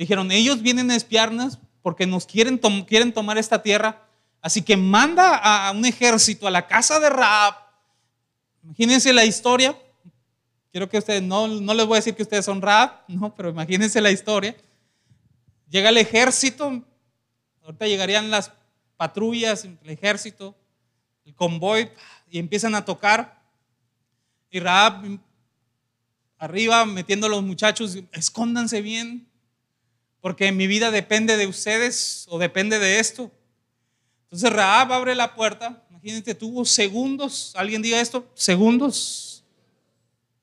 Dijeron, 0.00 0.32
ellos 0.32 0.62
vienen 0.62 0.90
a 0.90 0.96
espiarnos 0.96 1.58
porque 1.82 2.06
nos 2.06 2.24
quieren, 2.24 2.58
quieren 2.86 3.12
tomar 3.12 3.36
esta 3.36 3.62
tierra. 3.62 4.02
Así 4.40 4.62
que 4.62 4.74
manda 4.74 5.36
a 5.36 5.70
un 5.72 5.84
ejército 5.84 6.46
a 6.46 6.50
la 6.50 6.66
casa 6.66 6.98
de 6.98 7.10
Raab. 7.10 7.54
Imagínense 8.64 9.12
la 9.12 9.26
historia. 9.26 9.76
Quiero 10.72 10.88
que 10.88 10.96
ustedes, 10.96 11.22
no, 11.22 11.48
no 11.48 11.74
les 11.74 11.84
voy 11.84 11.96
a 11.96 11.98
decir 11.98 12.14
que 12.14 12.22
ustedes 12.22 12.46
son 12.46 12.62
Raab, 12.62 12.92
no, 13.08 13.34
pero 13.34 13.50
imagínense 13.50 14.00
la 14.00 14.10
historia. 14.10 14.56
Llega 15.68 15.90
el 15.90 15.98
ejército, 15.98 16.82
ahorita 17.62 17.86
llegarían 17.86 18.30
las 18.30 18.52
patrullas, 18.96 19.66
el 19.66 19.78
ejército, 19.84 20.56
el 21.26 21.34
convoy, 21.34 21.90
y 22.30 22.38
empiezan 22.38 22.74
a 22.74 22.86
tocar. 22.86 23.42
Y 24.50 24.60
Raab 24.60 25.20
arriba 26.38 26.86
metiendo 26.86 27.26
a 27.26 27.30
los 27.30 27.42
muchachos, 27.42 27.98
escóndanse 28.12 28.80
bien, 28.80 29.29
porque 30.20 30.52
mi 30.52 30.66
vida 30.66 30.90
depende 30.90 31.36
de 31.36 31.46
ustedes 31.46 32.26
o 32.28 32.38
depende 32.38 32.78
de 32.78 32.98
esto. 32.98 33.30
Entonces 34.24 34.52
Raab 34.52 34.92
abre 34.92 35.14
la 35.14 35.34
puerta, 35.34 35.82
imagínate, 35.90 36.34
tuvo 36.34 36.64
segundos, 36.64 37.52
alguien 37.56 37.82
diga 37.82 38.00
esto, 38.00 38.30
segundos. 38.34 39.44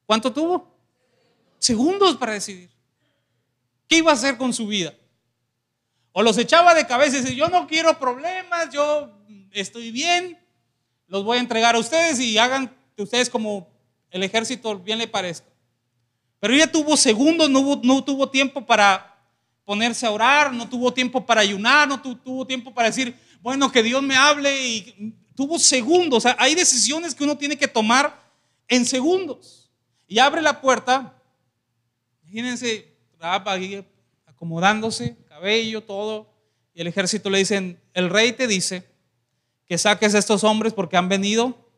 ¿Cuánto 0.05 0.31
tuvo? 0.33 0.75
Segundos 1.59 2.15
para 2.17 2.33
decidir. 2.33 2.69
¿Qué 3.87 3.97
iba 3.97 4.11
a 4.11 4.15
hacer 4.15 4.37
con 4.37 4.53
su 4.53 4.67
vida? 4.67 4.93
O 6.11 6.23
los 6.23 6.37
echaba 6.37 6.73
de 6.73 6.87
cabeza 6.87 7.17
y 7.17 7.21
decía, 7.21 7.37
yo 7.37 7.47
no 7.47 7.67
quiero 7.67 7.97
problemas, 7.99 8.69
yo 8.73 9.11
estoy 9.51 9.91
bien, 9.91 10.37
los 11.07 11.23
voy 11.23 11.37
a 11.37 11.41
entregar 11.41 11.75
a 11.75 11.79
ustedes 11.79 12.19
y 12.19 12.37
hagan 12.37 12.75
de 12.95 13.03
ustedes 13.03 13.29
como 13.29 13.69
el 14.09 14.23
ejército 14.23 14.77
bien 14.79 14.97
le 14.97 15.07
parezca. 15.07 15.47
Pero 16.39 16.53
ella 16.53 16.71
tuvo 16.71 16.97
segundos, 16.97 17.49
no 17.49 18.03
tuvo 18.03 18.29
tiempo 18.29 18.65
para 18.65 19.16
ponerse 19.67 20.05
a 20.05 20.11
orar, 20.11 20.53
no 20.53 20.69
tuvo 20.69 20.93
tiempo 20.93 21.25
para 21.25 21.41
ayunar, 21.41 21.89
no 21.89 22.01
tuvo 22.01 22.47
tiempo 22.47 22.73
para 22.73 22.87
decir, 22.87 23.13
bueno, 23.41 23.69
que 23.69 23.83
Dios 23.83 24.01
me 24.01 24.15
hable 24.15 24.65
y 24.65 25.13
tuvo 25.35 25.59
segundos. 25.59 26.25
Hay 26.37 26.55
decisiones 26.55 27.13
que 27.13 27.25
uno 27.25 27.37
tiene 27.37 27.57
que 27.57 27.67
tomar 27.67 28.17
en 28.69 28.85
segundos. 28.85 29.69
Y 30.07 30.19
abre 30.19 30.41
la 30.41 30.61
puerta, 30.61 31.21
imagínense, 32.23 32.95
acomodándose, 34.25 35.17
cabello, 35.27 35.83
todo, 35.83 36.33
y 36.73 36.79
el 36.79 36.87
ejército 36.87 37.29
le 37.29 37.39
dicen, 37.39 37.77
el 37.93 38.09
rey 38.09 38.31
te 38.31 38.47
dice 38.47 38.87
que 39.65 39.77
saques 39.77 40.15
a 40.15 40.19
estos 40.19 40.45
hombres 40.45 40.71
porque 40.71 40.95
han 40.95 41.09
venido 41.09 41.69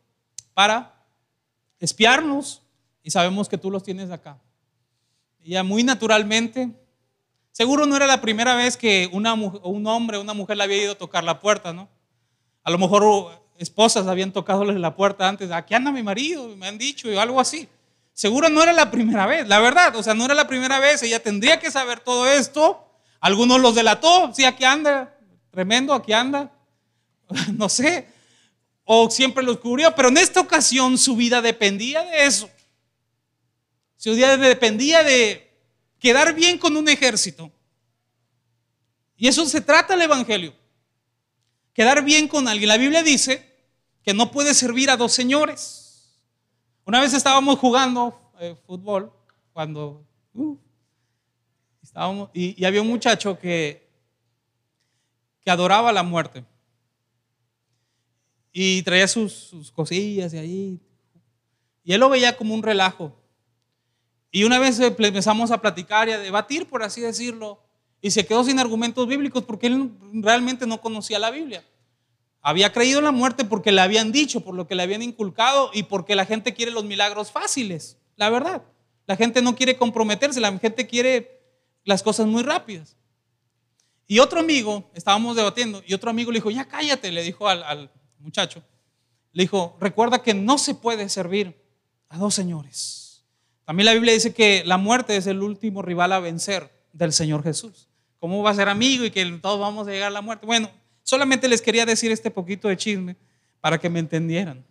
para 0.54 0.94
espiarnos 1.80 2.62
y 3.02 3.10
sabemos 3.10 3.48
que 3.48 3.58
tú 3.58 3.68
los 3.68 3.82
tienes 3.82 4.12
acá. 4.12 4.38
Y 5.40 5.54
ya 5.54 5.64
muy 5.64 5.82
naturalmente, 5.82 6.70
seguro 7.52 7.86
no 7.86 7.96
era 7.96 8.06
la 8.06 8.20
primera 8.20 8.54
vez 8.54 8.76
que 8.76 9.08
una, 9.12 9.34
un 9.34 9.86
hombre 9.86 10.16
o 10.16 10.20
una 10.20 10.34
mujer 10.34 10.56
le 10.56 10.64
había 10.64 10.82
ido 10.82 10.92
a 10.92 10.98
tocar 10.98 11.24
la 11.24 11.40
puerta, 11.40 11.72
¿no? 11.72 11.88
A 12.62 12.70
lo 12.70 12.78
mejor 12.78 13.42
esposas 13.58 14.06
habían 14.06 14.32
tocado 14.32 14.64
la 14.64 14.96
puerta 14.96 15.28
antes, 15.28 15.50
aquí 15.50 15.74
anda 15.74 15.92
mi 15.92 16.02
marido, 16.02 16.56
me 16.56 16.66
han 16.66 16.78
dicho, 16.78 17.10
y 17.10 17.16
algo 17.16 17.40
así. 17.40 17.68
Seguro 18.12 18.48
no 18.48 18.62
era 18.62 18.72
la 18.72 18.90
primera 18.90 19.26
vez, 19.26 19.46
la 19.48 19.60
verdad, 19.60 19.94
o 19.96 20.02
sea, 20.02 20.14
no 20.14 20.24
era 20.24 20.34
la 20.34 20.46
primera 20.46 20.78
vez, 20.78 21.02
ella 21.02 21.22
tendría 21.22 21.58
que 21.58 21.70
saber 21.70 22.00
todo 22.00 22.26
esto. 22.26 22.86
Algunos 23.20 23.60
los 23.60 23.74
delató, 23.74 24.32
sí, 24.34 24.44
aquí 24.44 24.64
anda, 24.64 25.14
tremendo, 25.50 25.92
aquí 25.92 26.12
anda, 26.12 26.50
no 27.52 27.68
sé, 27.68 28.08
o 28.84 29.10
siempre 29.10 29.44
los 29.44 29.58
cubrió, 29.58 29.94
pero 29.94 30.08
en 30.08 30.16
esta 30.16 30.40
ocasión 30.40 30.98
su 30.98 31.16
vida 31.16 31.42
dependía 31.42 32.02
de 32.02 32.24
eso. 32.26 32.50
Su 33.96 34.14
vida 34.14 34.36
dependía 34.38 35.02
de 35.02 35.49
quedar 36.00 36.34
bien 36.34 36.58
con 36.58 36.76
un 36.76 36.88
ejército. 36.88 37.52
Y 39.16 39.28
eso 39.28 39.46
se 39.46 39.60
trata 39.60 39.94
el 39.94 40.02
Evangelio. 40.02 40.54
Quedar 41.74 42.02
bien 42.02 42.26
con 42.26 42.48
alguien. 42.48 42.68
La 42.68 42.78
Biblia 42.78 43.02
dice 43.02 43.46
que 44.02 44.14
no 44.14 44.30
puede 44.30 44.54
servir 44.54 44.90
a 44.90 44.96
dos 44.96 45.12
señores. 45.12 46.20
Una 46.86 47.00
vez 47.00 47.12
estábamos 47.12 47.58
jugando 47.58 48.32
eh, 48.40 48.56
fútbol 48.66 49.12
cuando 49.52 50.04
uh, 50.34 50.56
estábamos, 51.82 52.30
y, 52.32 52.64
había 52.64 52.80
un 52.80 52.88
muchacho 52.88 53.38
que, 53.38 53.86
que 55.42 55.50
adoraba 55.50 55.92
la 55.92 56.02
muerte. 56.02 56.44
Y 58.52 58.82
traía 58.82 59.06
sus, 59.06 59.70
cosillas 59.74 60.32
y 60.32 60.38
ahí. 60.38 60.80
Y 61.84 61.92
él 61.92 62.00
lo 62.00 62.08
veía 62.08 62.36
como 62.36 62.54
un 62.54 62.62
relajo. 62.62 63.19
Y 64.30 64.44
una 64.44 64.58
vez 64.58 64.78
empezamos 64.78 65.50
a 65.50 65.60
platicar 65.60 66.08
y 66.08 66.12
a 66.12 66.18
debatir, 66.18 66.66
por 66.66 66.82
así 66.82 67.00
decirlo, 67.00 67.60
y 68.00 68.10
se 68.12 68.24
quedó 68.24 68.44
sin 68.44 68.58
argumentos 68.58 69.06
bíblicos 69.06 69.44
porque 69.44 69.66
él 69.66 69.90
realmente 70.14 70.66
no 70.66 70.80
conocía 70.80 71.18
la 71.18 71.30
Biblia. 71.30 71.64
Había 72.40 72.72
creído 72.72 73.00
en 73.00 73.04
la 73.04 73.12
muerte 73.12 73.44
porque 73.44 73.72
le 73.72 73.80
habían 73.80 74.12
dicho, 74.12 74.40
por 74.40 74.54
lo 74.54 74.66
que 74.66 74.74
le 74.74 74.82
habían 74.82 75.02
inculcado 75.02 75.70
y 75.74 75.82
porque 75.82 76.14
la 76.14 76.24
gente 76.24 76.54
quiere 76.54 76.72
los 76.72 76.84
milagros 76.84 77.30
fáciles, 77.30 77.98
la 78.16 78.30
verdad. 78.30 78.62
La 79.06 79.16
gente 79.16 79.42
no 79.42 79.56
quiere 79.56 79.76
comprometerse, 79.76 80.40
la 80.40 80.56
gente 80.58 80.86
quiere 80.86 81.42
las 81.84 82.02
cosas 82.02 82.26
muy 82.26 82.42
rápidas. 82.42 82.96
Y 84.06 84.20
otro 84.20 84.40
amigo, 84.40 84.90
estábamos 84.94 85.36
debatiendo, 85.36 85.82
y 85.86 85.94
otro 85.94 86.10
amigo 86.10 86.30
le 86.30 86.38
dijo, 86.38 86.50
ya 86.50 86.66
cállate, 86.66 87.12
le 87.12 87.22
dijo 87.22 87.48
al, 87.48 87.62
al 87.62 87.90
muchacho, 88.18 88.62
le 89.32 89.42
dijo, 89.42 89.76
recuerda 89.80 90.22
que 90.22 90.34
no 90.34 90.58
se 90.58 90.74
puede 90.74 91.08
servir 91.08 91.60
a 92.08 92.18
dos 92.18 92.34
señores. 92.34 92.99
También 93.70 93.86
la 93.86 93.92
Biblia 93.92 94.12
dice 94.12 94.34
que 94.34 94.64
la 94.66 94.78
muerte 94.78 95.16
es 95.16 95.28
el 95.28 95.40
último 95.44 95.80
rival 95.80 96.10
a 96.10 96.18
vencer 96.18 96.72
del 96.92 97.12
Señor 97.12 97.44
Jesús. 97.44 97.86
¿Cómo 98.18 98.42
va 98.42 98.50
a 98.50 98.54
ser 98.56 98.68
amigo 98.68 99.04
y 99.04 99.12
que 99.12 99.24
todos 99.40 99.60
vamos 99.60 99.86
a 99.86 99.92
llegar 99.92 100.08
a 100.08 100.10
la 100.10 100.22
muerte? 100.22 100.44
Bueno, 100.44 100.68
solamente 101.04 101.46
les 101.46 101.62
quería 101.62 101.86
decir 101.86 102.10
este 102.10 102.32
poquito 102.32 102.66
de 102.66 102.76
chisme 102.76 103.14
para 103.60 103.78
que 103.78 103.88
me 103.88 104.00
entendieran. 104.00 104.66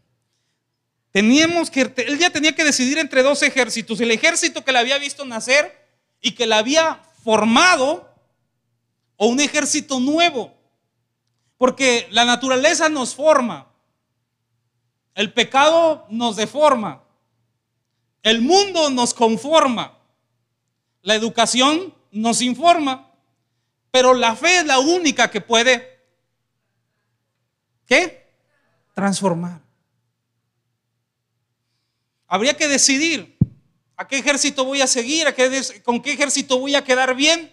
Teníamos 1.12 1.72
que, 1.72 1.94
él 1.96 2.20
ya 2.20 2.30
tenía 2.30 2.54
que 2.54 2.66
decidir 2.66 2.98
entre 2.98 3.24
dos 3.24 3.42
ejércitos, 3.42 4.02
el 4.02 4.12
ejército 4.12 4.66
que 4.66 4.74
le 4.74 4.80
había 4.80 4.98
visto 4.98 5.24
nacer 5.24 5.82
y 6.20 6.32
que 6.32 6.46
le 6.46 6.56
había 6.56 7.02
formado, 7.24 8.14
o 9.16 9.28
un 9.28 9.40
ejército 9.40 10.02
nuevo. 10.02 10.54
Porque 11.58 12.06
la 12.12 12.26
naturaleza 12.26 12.90
nos 12.90 13.16
forma. 13.16 13.72
El 15.16 15.32
pecado 15.32 16.06
nos 16.10 16.36
deforma. 16.36 17.06
El 18.24 18.42
mundo 18.42 18.90
nos 18.90 19.14
conforma. 19.14 19.98
La 21.02 21.16
educación 21.16 21.94
nos 22.12 22.42
informa. 22.42 23.10
Pero 23.92 24.14
la 24.14 24.36
fe 24.36 24.60
es 24.60 24.66
la 24.66 24.80
única 24.80 25.32
que 25.32 25.42
puede, 25.42 26.00
¿qué? 27.88 28.28
Transformar. 28.94 29.62
Habría 32.28 32.56
que 32.56 32.68
decidir 32.68 33.36
a 33.96 34.08
qué 34.08 34.20
ejército 34.20 34.64
voy 34.64 34.82
a 34.82 34.88
seguir, 34.88 35.26
a 35.26 35.34
qué, 35.34 35.64
con 35.84 36.02
qué 36.02 36.14
ejército 36.14 36.60
voy 36.60 36.76
a 36.76 36.84
quedar 36.84 37.16
bien. 37.16 37.52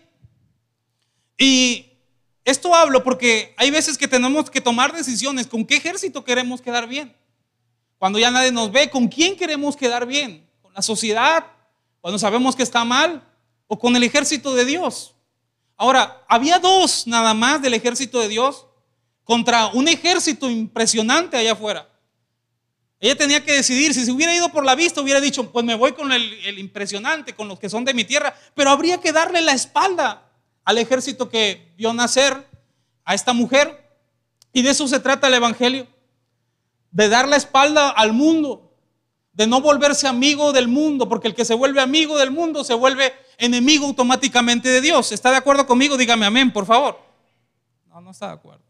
Y 1.39 1.87
esto 2.45 2.75
hablo 2.75 3.03
porque 3.03 3.55
hay 3.57 3.71
veces 3.71 3.97
que 3.97 4.07
tenemos 4.07 4.51
que 4.51 4.61
tomar 4.61 4.93
decisiones. 4.93 5.47
¿Con 5.47 5.65
qué 5.65 5.77
ejército 5.77 6.23
queremos 6.23 6.61
quedar 6.61 6.87
bien? 6.87 7.17
Cuando 7.99 8.19
ya 8.19 8.31
nadie 8.31 8.53
nos 8.53 8.71
ve, 8.71 8.91
¿con 8.91 9.09
quién 9.09 9.37
queremos 9.37 9.75
quedar 9.75 10.07
bien? 10.07 10.46
¿Con 10.77 10.83
la 10.83 10.83
sociedad? 10.83 11.47
Cuando 12.03 12.19
sabemos 12.19 12.55
que 12.55 12.63
está 12.63 12.85
mal. 12.85 13.27
¿O 13.67 13.79
con 13.79 13.97
el 13.97 14.03
ejército 14.03 14.55
de 14.55 14.67
Dios? 14.67 15.15
Ahora, 15.75 16.23
había 16.29 16.59
dos 16.59 17.07
nada 17.07 17.33
más 17.33 17.63
del 17.63 17.73
ejército 17.73 18.21
de 18.21 18.29
Dios 18.29 18.67
contra 19.25 19.69
un 19.69 19.89
ejército 19.89 20.51
impresionante 20.51 21.39
allá 21.39 21.53
afuera. 21.53 21.89
Ella 23.01 23.17
tenía 23.17 23.43
que 23.43 23.53
decidir, 23.55 23.95
si 23.95 24.05
se 24.05 24.13
hubiera 24.13 24.35
ido 24.35 24.51
por 24.51 24.67
la 24.67 24.75
vista, 24.75 25.01
hubiera 25.01 25.19
dicho, 25.19 25.51
pues 25.51 25.65
me 25.65 25.75
voy 25.75 25.93
con 25.93 26.13
el, 26.13 26.31
el 26.45 26.59
impresionante, 26.59 27.35
con 27.35 27.49
los 27.49 27.59
que 27.59 27.71
son 27.71 27.87
de 27.87 27.95
mi 27.95 28.05
tierra, 28.05 28.35
pero 28.55 28.69
habría 28.69 29.01
que 29.01 29.13
darle 29.13 29.41
la 29.41 29.53
espalda 29.53 30.31
al 30.63 30.77
ejército 30.77 31.31
que 31.31 31.73
vio 31.79 31.95
nacer 31.95 32.47
a 33.05 33.15
esta 33.15 33.33
mujer. 33.33 33.83
Y 34.53 34.61
de 34.61 34.71
eso 34.71 34.87
se 34.87 35.01
trata 35.01 35.27
el 35.29 35.35
Evangelio, 35.35 35.87
de 36.91 37.09
dar 37.09 37.27
la 37.27 37.37
espalda 37.37 37.89
al 37.89 38.13
mundo, 38.13 38.66
de 39.37 39.47
no 39.47 39.61
volverse 39.61 40.09
amigo 40.09 40.53
del 40.55 40.67
mundo, 40.67 41.09
porque 41.11 41.29
el 41.29 41.35
que 41.35 41.45
se 41.45 41.53
vuelve 41.53 41.83
amigo 41.83 42.17
del 42.17 42.31
mundo 42.31 42.65
se 42.65 42.73
vuelve 42.73 43.13
enemigo 43.37 43.85
automáticamente 43.87 44.71
de 44.71 44.81
Dios. 44.81 45.13
¿Está 45.13 45.31
de 45.31 45.37
acuerdo 45.37 45.67
conmigo? 45.67 45.99
Dígame 45.99 46.25
amén, 46.25 46.51
por 46.51 46.65
favor. 46.65 46.99
No, 47.87 48.01
no 48.01 48.13
está 48.13 48.29
de 48.29 48.33
acuerdo. 48.33 48.65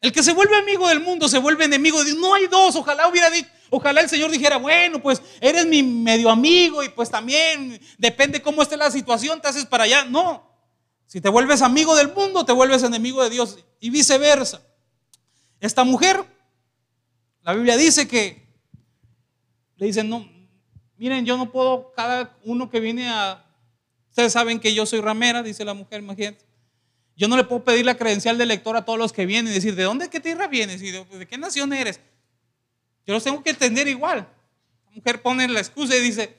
El 0.00 0.12
que 0.12 0.22
se 0.22 0.32
vuelve 0.32 0.56
amigo 0.56 0.86
del 0.86 1.00
mundo 1.00 1.28
se 1.28 1.38
vuelve 1.38 1.64
enemigo 1.64 1.98
de 1.98 2.04
Dios. 2.04 2.18
No 2.18 2.34
hay 2.34 2.46
dos. 2.46 2.76
Ojalá 2.76 3.08
hubiera 3.08 3.30
dicho, 3.30 3.48
Ojalá 3.68 4.02
el 4.02 4.08
Señor 4.08 4.30
dijera, 4.30 4.58
bueno, 4.58 5.02
pues 5.02 5.20
eres 5.40 5.66
mi 5.66 5.82
medio 5.82 6.30
amigo 6.30 6.84
y 6.84 6.88
pues 6.88 7.10
también 7.10 7.80
depende 7.98 8.40
cómo 8.40 8.62
esté 8.62 8.76
la 8.76 8.88
situación, 8.92 9.40
te 9.40 9.48
haces 9.48 9.66
para 9.66 9.82
allá. 9.82 10.04
No, 10.04 10.48
si 11.06 11.20
te 11.20 11.28
vuelves 11.28 11.62
amigo 11.62 11.96
del 11.96 12.12
mundo, 12.12 12.44
te 12.44 12.52
vuelves 12.52 12.84
enemigo 12.84 13.24
de 13.24 13.30
Dios 13.30 13.58
y 13.80 13.90
viceversa. 13.90 14.62
Esta 15.58 15.82
mujer, 15.82 16.24
la 17.42 17.54
Biblia 17.54 17.76
dice 17.76 18.06
que 18.06 18.43
le 19.76 19.86
dicen, 19.86 20.08
no, 20.08 20.28
miren, 20.96 21.24
yo 21.24 21.36
no 21.36 21.50
puedo, 21.50 21.92
cada 21.94 22.36
uno 22.44 22.70
que 22.70 22.80
viene 22.80 23.08
a, 23.08 23.44
ustedes 24.08 24.32
saben 24.32 24.60
que 24.60 24.74
yo 24.74 24.86
soy 24.86 25.00
ramera, 25.00 25.42
dice 25.42 25.64
la 25.64 25.74
mujer, 25.74 26.00
imagínate. 26.00 26.44
Yo 27.16 27.28
no 27.28 27.36
le 27.36 27.44
puedo 27.44 27.62
pedir 27.62 27.84
la 27.84 27.96
credencial 27.96 28.38
de 28.38 28.46
lector 28.46 28.76
a 28.76 28.84
todos 28.84 28.98
los 28.98 29.12
que 29.12 29.24
vienen 29.26 29.52
y 29.52 29.54
decir, 29.54 29.76
¿de 29.76 29.84
dónde, 29.84 30.10
qué 30.10 30.20
tierra 30.20 30.48
vienes? 30.48 30.82
¿Y 30.82 30.90
de 30.90 31.26
qué 31.28 31.38
nación 31.38 31.72
eres? 31.72 32.00
Yo 33.06 33.14
los 33.14 33.22
tengo 33.22 33.42
que 33.42 33.50
entender 33.50 33.86
igual. 33.86 34.28
La 34.86 34.90
mujer 34.92 35.22
pone 35.22 35.46
la 35.48 35.60
excusa 35.60 35.96
y 35.96 36.00
dice, 36.00 36.36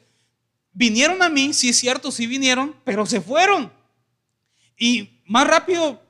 vinieron 0.73 1.21
a 1.21 1.29
mí, 1.29 1.53
sí 1.53 1.69
es 1.69 1.77
cierto, 1.77 2.11
sí 2.11 2.27
vinieron, 2.27 2.75
pero 2.83 3.05
se 3.05 3.21
fueron. 3.21 3.71
Y 4.77 5.21
más 5.25 5.47
rápido, 5.47 6.01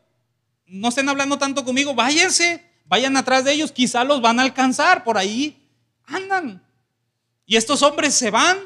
no 0.65 0.89
estén 0.89 1.07
hablando 1.09 1.37
tanto 1.37 1.63
conmigo, 1.63 1.93
váyanse, 1.93 2.63
vayan 2.85 3.15
atrás 3.17 3.43
de 3.45 3.53
ellos, 3.53 3.71
quizá 3.71 4.03
los 4.03 4.21
van 4.21 4.39
a 4.39 4.43
alcanzar, 4.43 5.03
por 5.03 5.17
ahí 5.17 5.69
andan. 6.05 6.64
Y 7.45 7.55
estos 7.55 7.81
hombres 7.83 8.13
se 8.13 8.31
van 8.31 8.57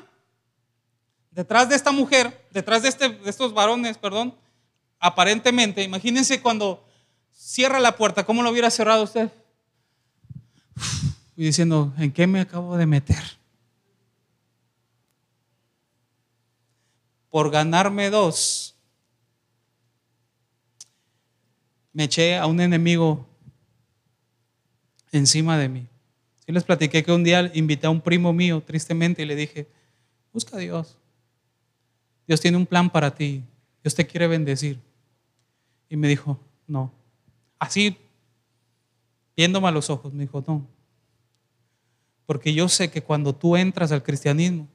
detrás 1.32 1.70
de 1.70 1.76
esta 1.76 1.92
mujer, 1.92 2.48
detrás 2.52 2.82
de, 2.84 2.90
este, 2.90 3.10
de 3.10 3.30
estos 3.30 3.54
varones, 3.54 3.98
perdón, 3.98 4.36
aparentemente, 5.00 5.84
imagínense 5.84 6.42
cuando 6.42 6.86
cierra 7.32 7.80
la 7.80 7.96
puerta, 7.96 8.26
¿cómo 8.26 8.44
lo 8.44 8.50
hubiera 8.50 8.70
cerrado 8.70 9.04
usted? 9.04 9.32
y 11.36 11.44
diciendo, 11.44 11.94
¿en 11.98 12.12
qué 12.12 12.28
me 12.28 12.42
acabo 12.42 12.76
de 12.76 12.86
meter? 12.86 13.24
Por 17.30 17.50
ganarme 17.50 18.10
dos, 18.10 18.76
me 21.94 22.06
eché 22.06 22.38
a 22.38 22.46
un 22.46 22.60
enemigo 22.60 23.26
encima 25.12 25.58
de 25.58 25.70
mí. 25.70 25.89
Sí 26.50 26.54
les 26.54 26.64
platiqué 26.64 27.04
que 27.04 27.12
un 27.12 27.24
día 27.24 27.52
invité 27.54 27.86
a 27.86 27.92
un 27.92 28.02
primo 28.02 28.34
mío, 28.34 28.64
tristemente, 28.66 29.22
y 29.22 29.26
le 29.26 29.36
dije, 29.36 29.68
busca 30.34 30.56
a 30.56 30.60
Dios. 30.60 30.98
Dios 32.26 32.42
tiene 32.42 32.58
un 32.58 32.66
plan 32.66 32.90
para 32.90 33.14
ti. 33.14 33.44
Dios 33.84 33.94
te 33.94 34.08
quiere 34.08 34.26
bendecir. 34.26 34.80
Y 35.90 35.96
me 35.96 36.08
dijo, 36.08 36.40
no. 36.66 36.92
Así, 37.60 37.96
viéndome 39.38 39.68
a 39.68 39.72
los 39.72 39.92
ojos, 39.92 40.12
me 40.12 40.24
dijo, 40.24 40.44
no. 40.48 40.66
Porque 42.26 42.52
yo 42.52 42.68
sé 42.68 42.90
que 42.90 43.04
cuando 43.04 43.36
tú 43.36 43.56
entras 43.56 43.92
al 43.92 44.02
cristianismo, 44.02 44.68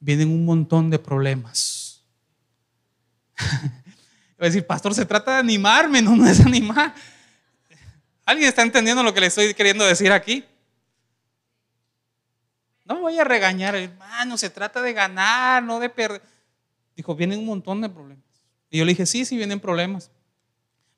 vienen 0.00 0.30
un 0.30 0.44
montón 0.44 0.90
de 0.90 0.98
problemas. 0.98 2.02
a 4.36 4.44
decir, 4.44 4.66
pastor, 4.66 4.96
se 4.96 5.06
trata 5.06 5.34
de 5.34 5.38
animarme, 5.38 6.02
no, 6.02 6.16
no 6.16 6.26
es 6.26 6.40
animar. 6.40 6.92
¿Alguien 8.24 8.48
está 8.48 8.62
entendiendo 8.62 9.04
lo 9.04 9.14
que 9.14 9.20
le 9.20 9.28
estoy 9.28 9.54
queriendo 9.54 9.84
decir 9.84 10.10
aquí? 10.10 10.44
No 12.92 12.98
me 12.98 13.04
voy 13.04 13.18
a 13.18 13.24
regañar, 13.24 13.74
hermano, 13.74 14.36
se 14.36 14.50
trata 14.50 14.82
de 14.82 14.92
ganar, 14.92 15.62
no 15.62 15.80
de 15.80 15.88
perder. 15.88 16.20
Dijo, 16.94 17.14
vienen 17.14 17.38
un 17.38 17.46
montón 17.46 17.80
de 17.80 17.88
problemas. 17.88 18.22
Y 18.68 18.76
yo 18.76 18.84
le 18.84 18.90
dije, 18.90 19.06
sí, 19.06 19.24
sí, 19.24 19.38
vienen 19.38 19.60
problemas. 19.60 20.10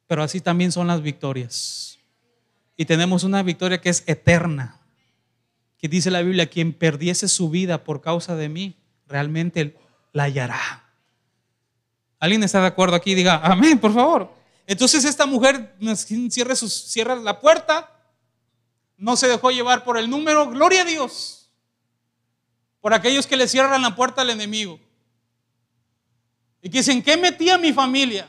Pero 0.08 0.24
así 0.24 0.40
también 0.40 0.72
son 0.72 0.88
las 0.88 1.02
victorias. 1.02 2.00
Y 2.76 2.84
tenemos 2.84 3.22
una 3.22 3.44
victoria 3.44 3.80
que 3.80 3.90
es 3.90 4.02
eterna. 4.08 4.80
Que 5.78 5.86
dice 5.86 6.10
la 6.10 6.22
Biblia, 6.22 6.50
quien 6.50 6.72
perdiese 6.72 7.28
su 7.28 7.48
vida 7.48 7.84
por 7.84 8.00
causa 8.00 8.34
de 8.34 8.48
mí, 8.48 8.76
realmente 9.06 9.76
la 10.12 10.24
hallará. 10.24 10.90
¿Alguien 12.18 12.42
está 12.42 12.60
de 12.60 12.66
acuerdo 12.66 12.96
aquí? 12.96 13.14
Diga, 13.14 13.36
amén, 13.36 13.78
por 13.78 13.94
favor. 13.94 14.34
Entonces 14.66 15.04
esta 15.04 15.26
mujer 15.26 15.76
cierra, 16.28 16.56
cierra 16.56 17.14
la 17.14 17.40
puerta, 17.40 17.88
no 18.96 19.14
se 19.14 19.28
dejó 19.28 19.52
llevar 19.52 19.84
por 19.84 19.96
el 19.96 20.10
número, 20.10 20.50
gloria 20.50 20.82
a 20.82 20.84
Dios, 20.84 21.43
por 22.84 22.92
aquellos 22.92 23.26
que 23.26 23.38
le 23.38 23.48
cierran 23.48 23.80
la 23.80 23.96
puerta 23.96 24.20
al 24.20 24.28
enemigo. 24.28 24.78
Y 26.60 26.68
que 26.68 26.80
dicen, 26.80 27.02
¿qué 27.02 27.16
metí 27.16 27.48
a 27.48 27.56
mi 27.56 27.72
familia? 27.72 28.28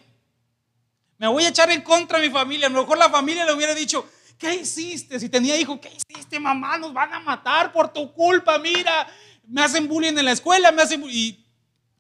Me 1.18 1.28
voy 1.28 1.44
a 1.44 1.50
echar 1.50 1.70
en 1.72 1.82
contra 1.82 2.20
de 2.20 2.30
mi 2.30 2.34
familia. 2.34 2.68
A 2.68 2.70
lo 2.70 2.80
mejor 2.80 2.98
la 2.98 3.10
familia 3.10 3.44
le 3.44 3.52
hubiera 3.52 3.76
dicho, 3.76 4.10
¿qué 4.38 4.56
hiciste? 4.56 5.20
Si 5.20 5.28
tenía 5.28 5.60
hijo, 5.60 5.82
¿qué 5.82 5.92
hiciste, 5.92 6.40
mamá? 6.40 6.78
Nos 6.78 6.94
van 6.94 7.14
a 7.14 7.20
matar 7.20 7.74
por 7.74 7.92
tu 7.92 8.14
culpa, 8.14 8.58
mira. 8.58 9.06
Me 9.46 9.62
hacen 9.62 9.90
bullying 9.90 10.18
en 10.18 10.24
la 10.24 10.32
escuela, 10.32 10.72
me 10.72 10.84
hacen 10.84 11.04
Y 11.10 11.46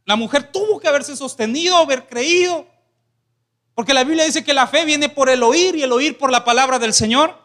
la 0.05 0.15
mujer 0.15 0.49
tuvo 0.49 0.79
que 0.79 0.87
haberse 0.87 1.17
sostenido, 1.17 1.75
haber 1.75 2.07
creído. 2.07 2.65
Porque 3.73 3.93
la 3.93 4.05
Biblia 4.05 4.23
dice 4.23 4.45
que 4.45 4.53
la 4.53 4.65
fe 4.65 4.85
viene 4.85 5.09
por 5.09 5.29
el 5.29 5.43
oír 5.43 5.75
y 5.75 5.83
el 5.83 5.91
oír 5.91 6.17
por 6.17 6.31
la 6.31 6.45
palabra 6.45 6.79
del 6.79 6.93
Señor. 6.93 7.37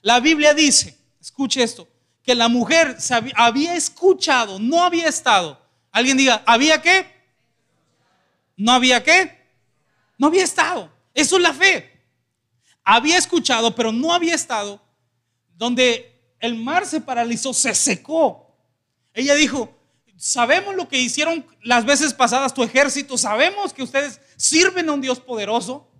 La 0.00 0.18
Biblia 0.18 0.52
dice, 0.52 0.98
escuche 1.20 1.62
esto, 1.62 1.86
que 2.22 2.34
la 2.34 2.48
mujer 2.48 2.96
había 3.34 3.74
escuchado, 3.74 4.58
no 4.58 4.82
había 4.82 5.08
estado. 5.08 5.60
Alguien 5.90 6.16
diga, 6.16 6.42
¿había 6.46 6.80
qué? 6.80 7.06
¿No 8.56 8.72
había 8.72 9.02
qué? 9.02 9.38
No 10.18 10.28
había 10.28 10.44
estado. 10.44 10.90
Eso 11.14 11.36
es 11.36 11.42
la 11.42 11.52
fe. 11.52 11.90
Había 12.84 13.18
escuchado, 13.18 13.74
pero 13.74 13.92
no 13.92 14.12
había 14.12 14.34
estado. 14.34 14.80
Donde 15.56 16.12
el 16.38 16.54
mar 16.54 16.86
se 16.86 17.00
paralizó, 17.00 17.52
se 17.52 17.74
secó. 17.74 18.56
Ella 19.14 19.34
dijo, 19.34 19.74
sabemos 20.16 20.74
lo 20.76 20.88
que 20.88 20.98
hicieron 20.98 21.44
las 21.62 21.84
veces 21.84 22.14
pasadas 22.14 22.54
tu 22.54 22.62
ejército, 22.62 23.18
sabemos 23.18 23.72
que 23.72 23.82
ustedes 23.82 24.20
sirven 24.36 24.88
a 24.88 24.92
un 24.92 25.00
Dios 25.00 25.20
poderoso 25.20 25.90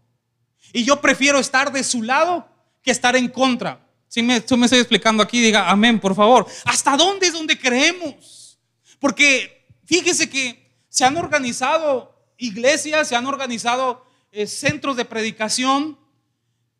y 0.73 0.85
yo 0.85 1.00
prefiero 1.00 1.38
estar 1.38 1.73
de 1.73 1.85
su 1.85 2.02
lado 2.02 2.49
que 2.83 2.91
estar 2.91 3.17
en 3.17 3.29
contra. 3.29 3.87
Si 4.12 4.21
me, 4.23 4.45
me 4.59 4.66
estoy 4.66 4.78
explicando 4.78 5.23
aquí, 5.23 5.40
diga 5.40 5.71
amén, 5.71 5.99
por 5.99 6.14
favor. 6.14 6.47
¿Hasta 6.66 6.99
dónde 6.99 7.28
es 7.28 7.33
donde 7.33 7.59
creemos? 7.59 8.59
Porque 9.00 9.66
fíjese 9.87 10.28
que 10.28 10.71
se 10.90 11.07
han 11.07 11.16
organizado 11.16 12.14
iglesias, 12.37 13.09
se 13.09 13.16
han 13.16 13.25
organizado 13.25 14.04
eh, 14.31 14.47
centros 14.47 14.99
de 14.99 15.07
predicación 15.07 15.99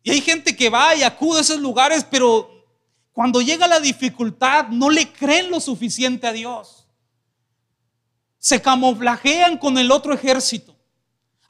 y 0.03 0.11
hay 0.11 0.21
gente 0.21 0.55
que 0.55 0.69
va 0.69 0.93
y 0.93 1.01
acude 1.01 1.39
a 1.39 1.41
esos 1.41 1.59
lugares, 1.59 2.03
pero 2.03 2.67
cuando 3.13 3.41
llega 3.41 3.67
la 3.67 3.79
dificultad 3.79 4.67
no 4.67 4.91
le 4.91 5.11
creen 5.11 5.49
lo 5.49 5.59
suficiente 5.59 6.27
a 6.27 6.33
Dios. 6.33 6.87
Se 8.37 8.61
camuflajean 8.61 9.57
con 9.57 9.79
el 9.79 9.89
otro 9.89 10.13
ejército. 10.13 10.72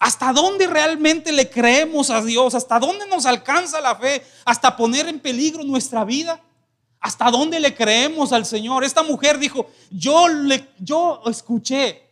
¿Hasta 0.03 0.33
dónde 0.33 0.67
realmente 0.67 1.31
le 1.31 1.49
creemos 1.49 2.09
a 2.09 2.21
Dios? 2.21 2.55
¿Hasta 2.55 2.77
dónde 2.77 3.07
nos 3.07 3.25
alcanza 3.25 3.79
la 3.79 3.95
fe? 3.95 4.21
¿Hasta 4.43 4.75
poner 4.75 5.07
en 5.07 5.17
peligro 5.17 5.63
nuestra 5.63 6.03
vida? 6.03 6.41
¿Hasta 6.99 7.31
dónde 7.31 7.57
le 7.57 7.73
creemos 7.73 8.33
al 8.33 8.45
Señor? 8.45 8.83
Esta 8.83 9.01
mujer 9.01 9.39
dijo, 9.39 9.71
yo, 9.89 10.27
le, 10.27 10.67
yo 10.77 11.21
escuché 11.27 12.03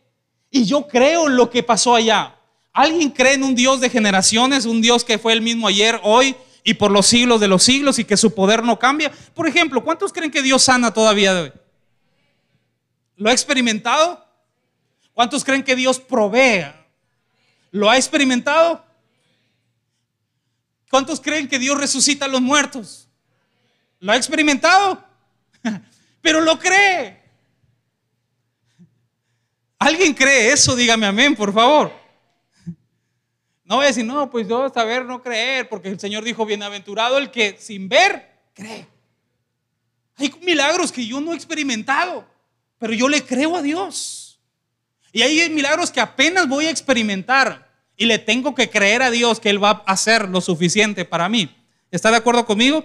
y 0.50 0.64
yo 0.64 0.88
creo 0.88 1.28
lo 1.28 1.50
que 1.50 1.62
pasó 1.62 1.94
allá. 1.94 2.34
¿Alguien 2.72 3.10
cree 3.10 3.34
en 3.34 3.42
un 3.42 3.54
Dios 3.54 3.82
de 3.82 3.90
generaciones, 3.90 4.64
un 4.64 4.80
Dios 4.80 5.04
que 5.04 5.18
fue 5.18 5.34
el 5.34 5.42
mismo 5.42 5.68
ayer, 5.68 6.00
hoy 6.02 6.34
y 6.64 6.72
por 6.72 6.90
los 6.90 7.04
siglos 7.04 7.42
de 7.42 7.48
los 7.48 7.62
siglos 7.62 7.98
y 7.98 8.06
que 8.06 8.16
su 8.16 8.34
poder 8.34 8.62
no 8.62 8.78
cambia? 8.78 9.12
Por 9.34 9.46
ejemplo, 9.46 9.84
¿cuántos 9.84 10.14
creen 10.14 10.30
que 10.30 10.40
Dios 10.40 10.62
sana 10.62 10.94
todavía 10.94 11.34
de 11.34 11.42
hoy? 11.42 11.52
¿Lo 13.16 13.28
ha 13.28 13.32
experimentado? 13.32 14.26
¿Cuántos 15.12 15.44
creen 15.44 15.62
que 15.62 15.76
Dios 15.76 16.00
provee? 16.00 16.81
¿Lo 17.72 17.90
ha 17.90 17.96
experimentado? 17.96 18.84
¿Cuántos 20.90 21.20
creen 21.20 21.48
que 21.48 21.58
Dios 21.58 21.76
resucita 21.76 22.26
a 22.26 22.28
los 22.28 22.42
muertos? 22.42 23.08
¿Lo 23.98 24.12
ha 24.12 24.16
experimentado? 24.16 25.02
Pero 26.20 26.42
lo 26.42 26.58
cree. 26.58 27.22
¿Alguien 29.78 30.12
cree 30.12 30.52
eso? 30.52 30.76
Dígame 30.76 31.06
amén, 31.06 31.34
por 31.34 31.52
favor. 31.52 31.92
No 33.64 33.76
voy 33.76 33.84
a 33.84 33.88
decir, 33.88 34.04
no, 34.04 34.28
pues 34.28 34.46
yo 34.46 34.68
saber 34.68 35.06
no 35.06 35.22
creer, 35.22 35.66
porque 35.66 35.88
el 35.88 35.98
Señor 35.98 36.24
dijo, 36.24 36.44
bienaventurado 36.44 37.16
el 37.16 37.30
que 37.30 37.56
sin 37.58 37.88
ver 37.88 38.28
cree. 38.52 38.86
Hay 40.16 40.30
milagros 40.42 40.92
que 40.92 41.06
yo 41.06 41.22
no 41.22 41.32
he 41.32 41.36
experimentado, 41.36 42.28
pero 42.78 42.92
yo 42.92 43.08
le 43.08 43.24
creo 43.24 43.56
a 43.56 43.62
Dios. 43.62 44.38
Y 45.10 45.22
hay 45.22 45.48
milagros 45.48 45.90
que 45.90 46.00
apenas 46.00 46.48
voy 46.48 46.66
a 46.66 46.70
experimentar 46.70 47.61
y 47.96 48.06
le 48.06 48.18
tengo 48.18 48.54
que 48.54 48.70
creer 48.70 49.02
a 49.02 49.10
Dios 49.10 49.40
que 49.40 49.50
Él 49.50 49.62
va 49.62 49.82
a 49.86 49.92
hacer 49.92 50.28
lo 50.28 50.40
suficiente 50.40 51.04
para 51.04 51.28
mí. 51.28 51.54
¿Está 51.90 52.10
de 52.10 52.16
acuerdo 52.16 52.44
conmigo? 52.46 52.84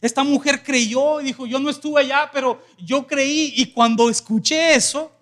Esta 0.00 0.22
mujer 0.22 0.62
creyó 0.62 1.20
y 1.20 1.24
dijo, 1.24 1.46
yo 1.46 1.58
no 1.58 1.70
estuve 1.70 2.00
allá, 2.00 2.30
pero 2.32 2.62
yo 2.78 3.06
creí. 3.06 3.52
Y 3.56 3.66
cuando 3.72 4.08
escuché 4.08 4.74
eso, 4.74 5.12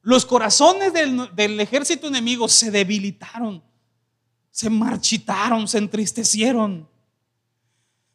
los 0.00 0.24
corazones 0.24 0.92
del, 0.92 1.60
ejército 1.60 2.06
enemigo 2.06 2.48
se 2.48 2.70
debilitaron, 2.70 3.62
se 4.50 4.70
marchitaron, 4.70 5.66
se 5.66 5.78
entristecieron. 5.78 6.88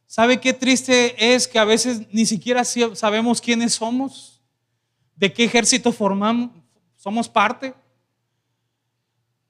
¿Sabe 0.08 0.40
qué 0.40 0.54
triste 0.54 1.34
es 1.34 1.48
que 1.48 1.60
a 1.60 1.66
veces 1.66 2.02
ni 2.12 2.26
siquiera 2.26 2.64
sabemos 2.64 3.42
quiénes 3.42 3.74
somos? 3.74 4.42
¿De 5.16 5.34
qué 5.34 5.44
ejército 5.44 5.92
formamos? 5.92 6.52
¿Somos 6.96 7.28
parte? 7.28 7.74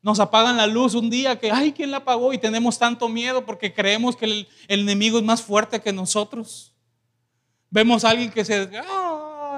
Nos 0.02 0.20
apagan 0.20 0.56
la 0.56 0.68
luz 0.68 0.96
un 0.96 1.10
día 1.10 1.38
que, 1.38 1.52
ay, 1.52 1.74
¿quién 1.74 1.92
la 1.92 1.98
apagó? 1.98 2.32
Y 2.32 2.38
tenemos 2.38 2.80
tanto 2.80 3.10
miedo 3.10 3.46
porque 3.46 3.74
creemos 3.74 4.16
que 4.16 4.26
el, 4.26 4.48
enemigo 4.68 5.18
es 5.18 5.24
más 5.24 5.42
fuerte 5.42 5.82
que 5.82 5.92
nosotros. 5.92 6.74
Vemos 7.70 8.06
a 8.06 8.12
alguien 8.12 8.32
que 8.32 8.46
se, 8.46 8.70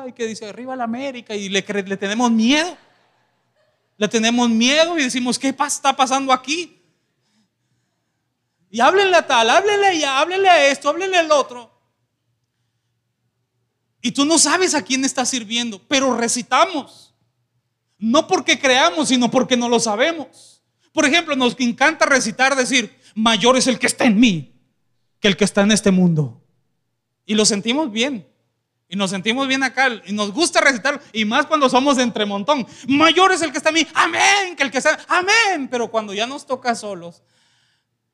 y 0.08 0.14
que 0.14 0.26
dice, 0.26 0.48
arriba 0.48 0.76
la 0.76 0.86
América, 0.86 1.36
y 1.36 1.48
le, 1.48 1.64
le 1.86 1.98
tenemos 1.98 2.32
miedo. 2.32 2.76
Le 3.98 4.08
tenemos 4.08 4.50
miedo 4.50 4.98
y 4.98 5.04
decimos, 5.04 5.38
¿qué 5.38 5.50
está 5.50 5.96
pasando 5.96 6.34
aquí? 6.34 6.82
Y 8.72 8.80
háblenle 8.80 9.18
a 9.18 9.28
tal, 9.28 9.50
háblenle 9.50 9.86
a 9.86 9.92
ella, 9.92 10.20
háblenle 10.20 10.50
a 10.50 10.72
esto, 10.72 10.90
háblenle 10.90 11.18
al 11.18 11.32
otro. 11.32 11.72
Y 14.02 14.12
tú 14.12 14.26
no 14.26 14.40
sabes 14.40 14.74
a 14.74 14.82
quién 14.82 15.06
estás 15.06 15.30
sirviendo, 15.30 15.80
pero 15.88 16.16
recitamos. 16.18 17.11
No 18.02 18.26
porque 18.28 18.60
creamos, 18.60 19.10
sino 19.10 19.30
porque 19.30 19.56
no 19.56 19.70
lo 19.70 19.80
sabemos. 19.80 20.64
Por 20.92 21.06
ejemplo, 21.06 21.36
nos 21.36 21.58
encanta 21.60 22.08
recitar, 22.08 22.56
decir, 22.56 22.98
mayor 23.14 23.56
es 23.58 23.68
el 23.68 23.78
que 23.78 23.86
está 23.86 24.06
en 24.06 24.20
mí 24.20 24.52
que 25.20 25.28
el 25.28 25.38
que 25.38 25.46
está 25.46 25.62
en 25.62 25.72
este 25.72 25.92
mundo. 25.92 26.44
Y 27.28 27.36
lo 27.36 27.46
sentimos 27.46 27.92
bien. 27.92 28.28
Y 28.90 28.96
nos 28.96 29.12
sentimos 29.12 29.48
bien 29.48 29.62
acá 29.62 29.88
y 30.04 30.14
nos 30.14 30.34
gusta 30.34 30.60
recitarlo. 30.60 31.00
Y 31.14 31.26
más 31.26 31.46
cuando 31.46 31.70
somos 31.70 31.96
de 31.96 32.04
entre 32.04 32.26
montón. 32.26 32.66
Mayor 32.88 33.32
es 33.32 33.44
el 33.44 33.52
que 33.52 33.60
está 33.60 33.70
a 33.70 33.72
mí. 33.72 33.88
Amén. 33.94 34.56
Que 34.58 34.64
el 34.64 34.72
que 34.72 34.80
está. 34.80 35.00
Amén. 35.08 35.70
Pero 35.70 35.92
cuando 35.92 36.12
ya 36.12 36.26
nos 36.26 36.48
toca 36.48 36.74
solos, 36.74 37.22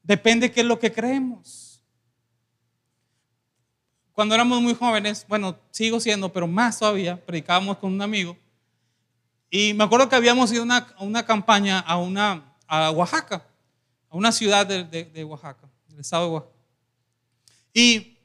depende 0.04 0.52
qué 0.52 0.60
es 0.60 0.66
lo 0.68 0.78
que 0.78 0.92
creemos. 0.92 1.82
Cuando 4.12 4.36
éramos 4.36 4.62
muy 4.62 4.76
jóvenes, 4.76 5.26
bueno, 5.30 5.58
sigo 5.72 6.02
siendo, 6.02 6.34
pero 6.34 6.46
más 6.46 6.78
todavía, 6.78 7.26
predicábamos 7.26 7.78
con 7.78 7.94
un 7.94 8.02
amigo. 8.02 8.38
Y 9.50 9.74
me 9.74 9.84
acuerdo 9.84 10.10
que 10.10 10.16
habíamos 10.16 10.52
ido 10.52 10.64
a 10.64 10.94
una, 11.00 11.26
campaña 11.26 11.80
a, 11.80 11.98
una, 11.98 12.54
a 12.68 12.92
Oaxaca, 12.92 13.46
a 14.10 14.18
una 14.18 14.32
ciudad 14.32 14.66
de, 14.66 14.84
de 14.84 15.24
Oaxaca, 15.24 15.70
del 15.88 16.00
estado 16.00 16.26
de 16.26 16.32
Oaxaca. 16.32 16.58
Y 17.74 18.18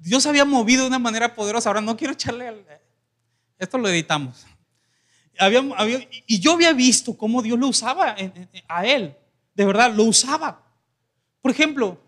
Dios 0.00 0.26
había 0.26 0.44
movido 0.44 0.82
de 0.82 0.88
una 0.88 0.98
manera 0.98 1.34
poderosa. 1.34 1.68
Ahora 1.68 1.80
no 1.80 1.96
quiero 1.96 2.12
echarle, 2.12 2.64
esto 3.58 3.78
lo 3.78 3.88
editamos. 3.88 4.46
y 6.26 6.40
yo 6.40 6.52
había 6.52 6.72
visto 6.72 7.16
cómo 7.16 7.42
Dios 7.42 7.58
lo 7.58 7.68
usaba 7.68 8.14
a 8.68 8.86
él. 8.86 9.16
De 9.54 9.64
verdad, 9.64 9.92
lo 9.92 10.04
usaba. 10.04 10.62
Por 11.40 11.50
ejemplo, 11.50 11.98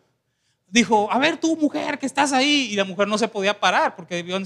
dijo, 0.69 1.11
a 1.11 1.19
ver 1.19 1.39
tú 1.39 1.57
mujer 1.57 1.99
que 1.99 2.07
estás 2.07 2.33
ahí. 2.33 2.69
Y 2.71 2.77
la 2.77 2.85
mujer 2.85 3.09
no 3.09 3.19
se 3.19 3.29
podía 3.29 3.59
parar 3.59 3.97
porque 3.97 4.23
Dios 4.23 4.45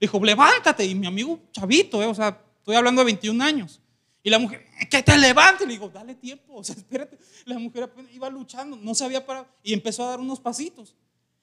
dijo, 0.00 0.22
levántate. 0.24 0.84
Y 0.84 0.94
mi 0.94 1.06
amigo 1.06 1.40
chavito, 1.52 2.02
eh, 2.02 2.06
o 2.06 2.14
sea, 2.14 2.40
estoy 2.58 2.76
hablando 2.76 3.00
de 3.00 3.06
21 3.06 3.42
años. 3.42 3.80
Y 4.22 4.30
la 4.30 4.38
mujer, 4.38 4.66
que 4.90 5.02
te 5.02 5.16
levante. 5.16 5.64
Le 5.66 5.72
digo, 5.72 5.88
dale 5.88 6.14
tiempo, 6.14 6.54
o 6.56 6.64
sea, 6.64 6.74
espérate. 6.74 7.18
La 7.44 7.58
mujer 7.58 7.90
iba 8.12 8.28
luchando, 8.28 8.76
no 8.76 8.94
sabía 8.94 9.24
para 9.24 9.46
y 9.62 9.72
empezó 9.72 10.04
a 10.04 10.10
dar 10.10 10.20
unos 10.20 10.40
pasitos. 10.40 10.94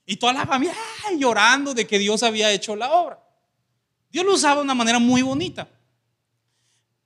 Y 0.06 0.18
toda 0.18 0.34
la 0.34 0.46
familia 0.46 0.76
llorando 1.18 1.74
de 1.74 1.88
que 1.88 1.98
Dios 1.98 2.22
había 2.22 2.52
hecho 2.52 2.76
la 2.76 2.92
obra. 2.92 3.20
Dios 4.12 4.24
lo 4.24 4.34
usaba 4.34 4.58
de 4.58 4.62
una 4.62 4.76
manera 4.76 5.00
muy 5.00 5.24
bonita. 5.24 5.68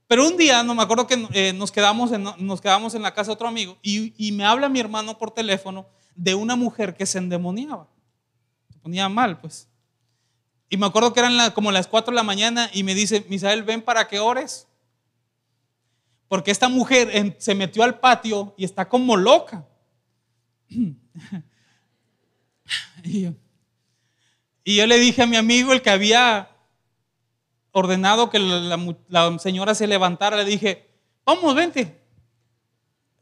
Pero 0.05 0.27
un 0.27 0.35
día, 0.35 0.63
no 0.63 0.75
me 0.75 0.81
acuerdo 0.81 1.07
que 1.07 1.27
eh, 1.33 1.53
nos, 1.53 1.71
quedamos 1.71 2.11
en, 2.11 2.23
nos 2.23 2.61
quedamos 2.61 2.95
en 2.95 3.03
la 3.03 3.13
casa 3.13 3.29
de 3.29 3.33
otro 3.35 3.47
amigo 3.47 3.77
y, 3.81 4.11
y, 4.17 4.31
me 4.31 4.43
habla 4.43 4.67
mi 4.67 4.79
hermano 4.79 5.17
por 5.17 5.31
teléfono 5.31 5.87
de 6.15 6.35
una 6.35 6.55
mujer 6.55 6.95
que 6.95 7.05
se 7.05 7.19
endemoniaba. 7.19 7.87
Se 8.73 8.79
ponía 8.79 9.07
mal, 9.07 9.39
pues. 9.39 9.68
Y 10.69 10.77
me 10.77 10.85
acuerdo 10.85 11.11
que 11.13 11.19
eran 11.19 11.51
como 11.51 11.71
las 11.71 11.87
4 11.87 12.11
de 12.11 12.15
la 12.15 12.23
mañana 12.23 12.69
y 12.73 12.83
me 12.83 12.93
dice, 12.93 13.25
Misael, 13.27 13.63
ven 13.63 13.81
para 13.81 14.07
que 14.07 14.19
ores. 14.19 14.67
Porque 16.27 16.51
esta 16.51 16.69
mujer 16.69 17.35
se 17.39 17.55
metió 17.55 17.83
al 17.83 17.99
patio 17.99 18.53
y 18.55 18.65
está 18.65 18.87
como 18.87 19.17
loca. 19.17 19.65
y, 23.03 23.21
yo, 23.21 23.31
y 24.63 24.75
yo 24.75 24.85
le 24.85 24.99
dije 24.99 25.23
a 25.23 25.27
mi 25.27 25.37
amigo, 25.37 25.73
el 25.73 25.81
que 25.81 25.89
había 25.89 26.49
ordenado 27.71 28.29
que 28.29 28.37
la, 28.37 29.39
señora 29.39 29.73
se 29.73 29.87
levantara, 29.87 30.37
le 30.37 30.45
dije, 30.45 30.87
vamos, 31.25 31.55
vente. 31.55 31.99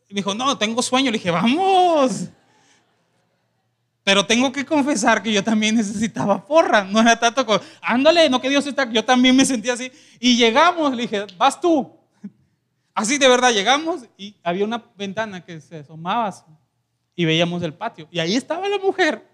Y 0.09 0.13
me 0.13 0.19
dijo, 0.19 0.33
no, 0.33 0.57
tengo 0.57 0.81
sueño. 0.81 1.11
Le 1.11 1.17
dije, 1.17 1.31
vamos. 1.31 2.29
Pero 4.07 4.25
tengo 4.25 4.53
que 4.53 4.65
confesar 4.65 5.21
que 5.21 5.33
yo 5.33 5.43
también 5.43 5.75
necesitaba 5.75 6.45
porra. 6.45 6.85
No 6.85 7.01
era 7.01 7.19
tanto 7.19 7.45
como, 7.45 7.59
ándale, 7.81 8.29
no 8.29 8.39
que 8.39 8.47
Dios 8.47 8.65
está. 8.65 8.89
Yo 8.89 9.03
también 9.03 9.35
me 9.35 9.43
sentía 9.43 9.73
así. 9.73 9.91
Y 10.17 10.37
llegamos, 10.37 10.95
le 10.95 11.01
dije, 11.01 11.25
vas 11.37 11.59
tú. 11.59 11.91
Así 12.95 13.17
de 13.17 13.27
verdad 13.27 13.51
llegamos 13.51 14.05
y 14.17 14.33
había 14.43 14.63
una 14.63 14.81
ventana 14.95 15.43
que 15.43 15.59
se 15.59 15.79
asomaba 15.79 16.33
y 17.17 17.25
veíamos 17.25 17.61
el 17.63 17.73
patio. 17.73 18.07
Y 18.09 18.19
ahí 18.19 18.37
estaba 18.37 18.69
la 18.69 18.77
mujer. 18.77 19.27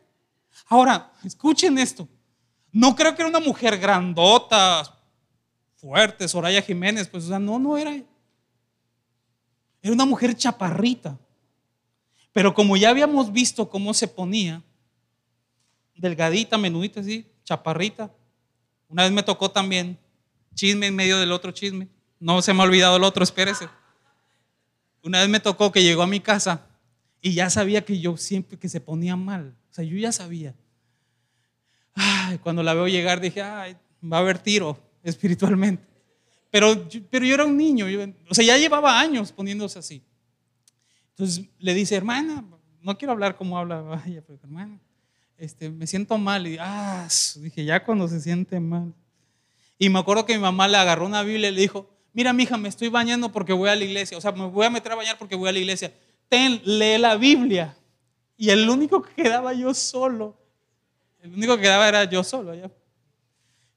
Ahora, 0.66 1.12
escuchen 1.24 1.78
esto. 1.78 2.08
No 2.72 2.96
creo 2.96 3.16
que 3.16 3.22
era 3.22 3.30
una 3.30 3.40
mujer 3.40 3.78
grandota, 3.78 4.92
fuerte, 5.76 6.28
Soraya 6.28 6.64
Jiménez, 6.64 7.08
pues, 7.08 7.26
o 7.26 7.28
sea, 7.28 7.38
no, 7.38 7.60
no 7.60 7.78
era. 7.78 7.92
Era 9.84 9.94
una 9.94 10.06
mujer 10.06 10.36
chaparrita. 10.36 11.16
Pero 12.34 12.54
como 12.54 12.76
ya 12.76 12.89
habíamos 12.89 13.32
visto 13.32 13.69
cómo 13.69 13.93
se 13.93 14.08
ponía, 14.08 14.62
delgadita, 15.96 16.58
menudita, 16.58 17.00
así, 17.00 17.26
chaparrita. 17.43 18.12
Una 18.89 19.04
vez 19.04 19.12
me 19.12 19.24
tocó 19.24 19.52
también 19.52 19.98
chisme 20.56 20.88
en 20.88 20.96
medio 20.96 21.19
del 21.19 21.32
otro 21.32 21.52
chisme. 21.52 21.88
No 22.19 22.41
se 22.41 22.54
me 22.54 22.62
ha 22.62 22.65
olvidado 22.65 22.98
el 22.98 23.04
otro, 23.04 23.24
espérese. 23.24 23.69
Una 25.04 25.19
vez 25.19 25.30
me 25.30 25.39
tocó 25.39 25.72
que 25.72 25.84
llegó 25.84 26.02
a 26.02 26.08
mi 26.08 26.19
casa 26.19 26.65
y 27.22 27.34
ya 27.34 27.50
sabía 27.50 27.86
que 27.86 28.00
yo 28.00 28.17
siempre 28.17 28.58
que 28.58 28.69
se 28.69 28.82
ponía 28.82 29.15
mal. 29.15 29.56
O 29.69 29.74
sea, 29.74 29.84
yo 29.84 29.98
ya 29.98 30.12
sabía. 30.12 30.56
Ay, 31.93 32.38
cuando 32.39 32.63
la 32.63 32.74
veo 32.74 32.88
llegar 32.88 33.22
dije, 33.22 33.41
ay, 33.41 33.78
va 34.02 34.17
a 34.17 34.19
haber 34.22 34.39
tiro 34.39 34.80
espiritualmente. 35.04 35.84
Pero, 36.50 36.88
pero 37.10 37.26
yo 37.26 37.34
era 37.34 37.46
un 37.46 37.58
niño, 37.58 37.88
o 38.30 38.34
sea, 38.34 38.46
ya 38.46 38.58
llevaba 38.58 39.00
años 39.00 39.32
poniéndose 39.32 39.80
así. 39.80 40.04
Entonces 41.24 41.46
le 41.58 41.74
dice, 41.74 41.96
hermana, 41.96 42.44
no 42.82 42.98
quiero 42.98 43.14
hablar 43.14 43.38
como 43.38 43.58
habla 43.58 44.04
ella, 44.06 44.22
pero 44.28 44.38
hermana, 44.44 44.78
este, 45.38 45.70
me 45.70 45.88
siento 45.88 46.18
mal. 46.18 46.46
Y 46.46 46.58
ah, 46.60 47.08
dije, 47.38 47.64
ya 47.64 47.82
cuando 47.86 48.10
se 48.10 48.20
siente 48.20 48.60
mal. 48.60 48.94
Y 49.80 49.88
me 49.88 50.00
acuerdo 50.00 50.26
que 50.26 50.36
mi 50.36 50.42
mamá 50.42 50.68
le 50.68 50.76
agarró 50.76 51.06
una 51.06 51.24
Biblia 51.24 51.48
y 51.48 51.54
le 51.54 51.62
dijo, 51.62 51.90
mira, 52.12 52.34
mija, 52.34 52.58
me 52.58 52.68
estoy 52.68 52.90
bañando 52.90 53.32
porque 53.32 53.54
voy 53.54 53.70
a 53.70 53.76
la 53.78 53.86
iglesia. 53.86 54.18
O 54.18 54.22
sea, 54.22 54.34
me 54.34 54.48
voy 54.48 54.66
a 54.66 54.70
meter 54.70 54.92
a 54.92 54.96
bañar 54.96 55.18
porque 55.18 55.36
voy 55.36 55.48
a 55.48 55.54
la 55.54 55.60
iglesia. 55.60 55.94
Ten, 56.28 56.62
lee 56.66 56.98
la 56.98 57.16
Biblia. 57.16 57.74
Y 58.36 58.50
el 58.50 58.70
único 58.70 59.02
que 59.02 59.14
quedaba 59.14 59.54
yo 59.54 59.74
solo, 59.74 60.38
el 61.22 61.34
único 61.34 61.56
que 61.56 61.62
quedaba 61.62 61.88
era 61.88 62.04
yo 62.04 62.22
solo 62.22 62.52
allá 62.52 62.70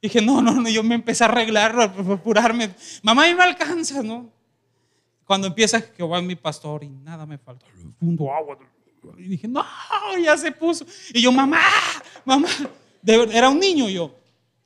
Dije, 0.03 0.21
no, 0.21 0.43
no, 0.43 0.53
no, 0.53 0.69
yo 0.69 0.83
me 0.83 0.97
empecé 0.97 1.23
a 1.23 1.29
arreglar, 1.29 1.79
a 1.79 1.85
apurarme. 1.85 2.75
Mamá, 3.03 3.29
y 3.29 3.35
me 3.37 3.45
alcanza, 3.45 4.03
¿no? 4.03 4.36
Cuando 5.27 5.49
empieza 5.49 5.79
a 5.99 6.23
mi 6.23 6.37
pastor 6.37 6.85
y 6.85 6.89
nada 6.89 7.27
me 7.27 7.37
falta, 7.37 7.67
fundo 7.99 8.33
agua. 8.33 8.57
Y 9.19 9.25
dije, 9.25 9.49
no, 9.49 9.65
ya 10.23 10.37
se 10.37 10.53
puso. 10.53 10.87
Y 11.13 11.21
yo, 11.21 11.33
mamá, 11.33 11.61
mamá, 12.25 12.49
era 13.05 13.51
un 13.51 13.59
niño 13.59 13.89
yo. 13.89 14.15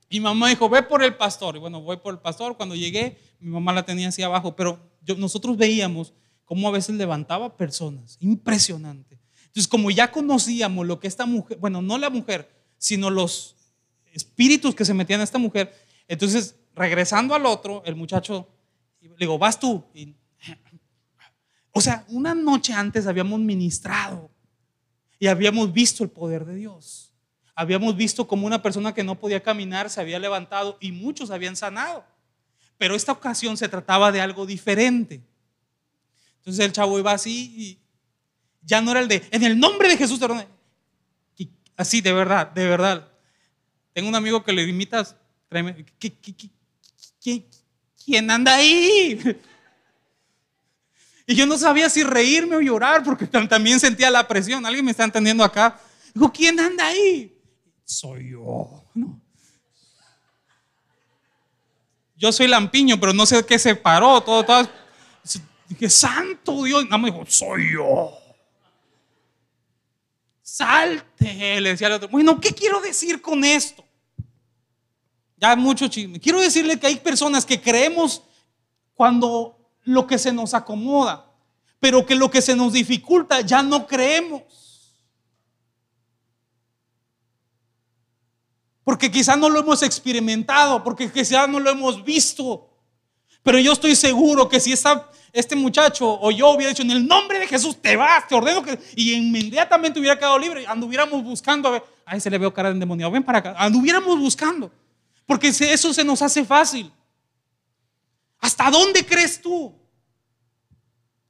Y 0.09 0.21
mamá 0.21 0.49
dijo, 0.49 0.69
ve 0.69 0.83
por 0.83 1.03
el 1.03 1.17
pastor. 1.17 1.57
Y 1.57 1.61
bueno, 1.61 1.81
voy 1.81 1.97
por 1.97 2.13
el 2.13 2.21
pastor. 2.21 2.57
Cuando 2.57 2.75
llegué, 2.75 3.19
mi 3.39 3.51
mamá 3.51 3.73
la 3.73 3.85
tenía 3.85 4.09
así 4.09 4.23
abajo, 4.23 4.55
pero 4.55 4.79
yo, 5.03 5.15
nosotros 5.15 5.57
veíamos 5.57 6.13
cómo 6.45 6.69
a 6.69 6.73
veces 6.73 6.95
levantaba 6.97 7.57
personas. 7.57 8.19
Impresionante. 8.21 9.19
Entonces, 9.47 9.67
como 9.67 9.91
ya 9.91 10.13
conocíamos 10.13 10.87
lo 10.87 11.01
que 11.01 11.09
esta 11.09 11.25
mujer, 11.25 11.59
bueno, 11.59 11.81
no 11.81 11.97
la 11.97 12.11
mujer, 12.11 12.51
sino 12.77 13.09
los 13.09 13.57
espíritus 14.13 14.75
que 14.75 14.85
se 14.85 14.93
metían 14.95 15.21
a 15.21 15.25
esta 15.25 15.39
mujer. 15.39 15.75
Entonces, 16.07 16.57
regresando 16.75 17.35
al 17.35 17.47
otro, 17.47 17.83
el 17.87 17.97
muchacho, 17.97 18.49
le 19.01 19.17
digo, 19.19 19.39
vas 19.39 19.59
tú. 19.59 19.85
O 21.73 21.81
sea, 21.81 22.05
una 22.09 22.35
noche 22.35 22.73
antes 22.73 23.07
habíamos 23.07 23.39
ministrado 23.41 24.31
y 25.19 25.27
habíamos 25.27 25.73
visto 25.73 26.03
el 26.03 26.11
poder 26.11 26.45
de 26.45 26.57
Dios. 26.57 27.13
Habíamos 27.55 27.97
visto 27.97 28.27
como 28.27 28.47
una 28.47 28.63
persona 28.63 28.95
que 28.95 29.05
no 29.05 29.19
podía 29.19 29.43
caminar 29.43 29.91
se 29.91 30.01
había 30.01 30.19
levantado 30.19 30.79
y 30.81 30.93
muchos 30.93 31.31
habían 31.31 31.57
sanado. 31.57 32.05
Pero 32.79 32.95
esta 32.95 33.13
ocasión 33.13 33.57
se 33.57 33.69
trataba 33.69 34.11
de 34.11 34.21
algo 34.21 34.47
diferente. 34.47 35.23
Entonces 36.39 36.65
el 36.65 36.73
chavo 36.73 36.99
iba 36.99 37.13
así 37.13 37.55
y 37.57 37.79
ya 38.63 38.81
no 38.81 38.91
era 38.93 39.01
el 39.01 39.09
de, 39.09 39.23
en 39.31 39.45
el 39.45 39.59
nombre 39.59 39.89
de 39.89 39.97
Jesús, 39.97 40.19
así, 41.77 42.01
de 42.01 42.13
verdad, 42.13 42.49
de 42.49 42.67
verdad. 42.67 43.09
Tengo 43.93 44.09
un 44.09 44.15
amigo 44.15 44.43
que 44.43 44.53
le 44.53 44.63
imitas. 44.63 45.17
quién 48.05 48.31
anda 48.31 48.55
ahí? 48.55 49.21
Y 51.31 51.37
yo 51.37 51.47
no 51.47 51.57
sabía 51.57 51.89
si 51.89 52.03
reírme 52.03 52.57
o 52.57 52.61
llorar 52.61 53.05
porque 53.05 53.25
también 53.25 53.79
sentía 53.79 54.11
la 54.11 54.27
presión. 54.27 54.67
Alguien 54.67 54.85
me 54.85 54.91
está 54.91 55.05
entendiendo 55.05 55.45
acá. 55.45 55.79
Digo, 56.13 56.33
¿quién 56.33 56.59
anda 56.59 56.89
ahí? 56.89 57.41
Soy 57.85 58.31
yo. 58.33 58.83
Yo 62.17 62.33
soy 62.33 62.49
lampiño, 62.49 62.99
pero 62.99 63.13
no 63.13 63.27
sé 63.27 63.47
qué 63.47 63.61
se 63.61 63.77
paró. 63.77 64.21
Todo, 64.21 64.45
todo. 64.45 64.69
Dije, 65.69 65.89
santo 65.89 66.65
Dios. 66.65 66.89
No 66.91 66.99
me 66.99 67.13
dijo, 67.13 67.25
soy 67.29 67.75
yo. 67.75 68.11
Salte, 70.43 71.61
le 71.61 71.69
decía 71.69 71.87
al 71.87 71.93
otro. 71.93 72.09
Bueno, 72.09 72.41
¿qué 72.41 72.53
quiero 72.53 72.81
decir 72.81 73.23
con 73.23 73.45
esto? 73.45 73.85
Ya 75.37 75.55
mucho 75.55 75.87
chisme. 75.87 76.19
Quiero 76.19 76.41
decirle 76.41 76.77
que 76.81 76.89
hay 76.89 76.97
personas 76.97 77.47
que 77.47 77.61
creemos 77.61 78.21
cuando 78.95 79.60
lo 79.85 80.07
que 80.07 80.19
se 80.19 80.33
nos 80.33 80.55
acomoda, 80.55 81.27
pero 81.79 82.05
que 82.05 82.15
lo 82.15 82.31
que 82.31 82.43
se 82.43 82.57
nos 82.57 82.73
dificulta 82.73 83.41
ya 83.41 83.63
no 83.63 83.87
creemos. 83.87 84.43
Porque 88.85 89.11
quizás 89.11 89.39
no 89.39 89.49
lo 89.49 89.61
hemos 89.61 89.83
experimentado, 89.83 90.83
porque 90.83 91.11
quizás 91.11 91.49
no 91.49 91.61
lo 91.61 91.71
hemos 91.71 92.05
visto. 92.05 92.69
Pero 93.43 93.59
yo 93.59 93.73
estoy 93.73 93.95
seguro 93.95 94.49
que 94.49 94.61
si 94.61 94.73
esta 94.73 95.11
este 95.33 95.55
muchacho 95.55 96.19
o 96.21 96.31
yo 96.31 96.51
hubiera 96.51 96.71
dicho 96.71 96.83
en 96.83 96.91
el 96.91 97.07
nombre 97.07 97.39
de 97.39 97.47
Jesús, 97.47 97.77
te 97.81 97.97
vas, 97.97 98.27
te 98.27 98.35
ordeno 98.35 98.63
que. 98.63 98.79
Y 98.97 99.13
inmediatamente 99.15 100.01
hubiera 100.01 100.19
quedado 100.19 100.39
libre. 100.39 100.67
Anduviéramos 100.67 101.23
buscando, 101.23 101.69
a 101.69 101.73
ver, 101.73 101.85
a 102.05 102.17
ese 102.17 102.31
le 102.31 102.39
veo 102.39 102.53
cara 102.53 102.71
de 102.71 102.75
endemoniado, 102.75 103.11
ven 103.13 103.23
para 103.23 103.39
acá. 103.39 103.55
Anduviéramos 103.57 104.19
buscando. 104.19 104.71
Porque 105.27 105.49
eso 105.49 105.95
se 105.95 106.05
nos 106.05 106.23
hace 106.23 106.45
fácil. 106.45 106.91
¿Hasta 108.41 108.71
dónde 108.71 109.05
crees 109.05 109.41
tú? 109.41 109.75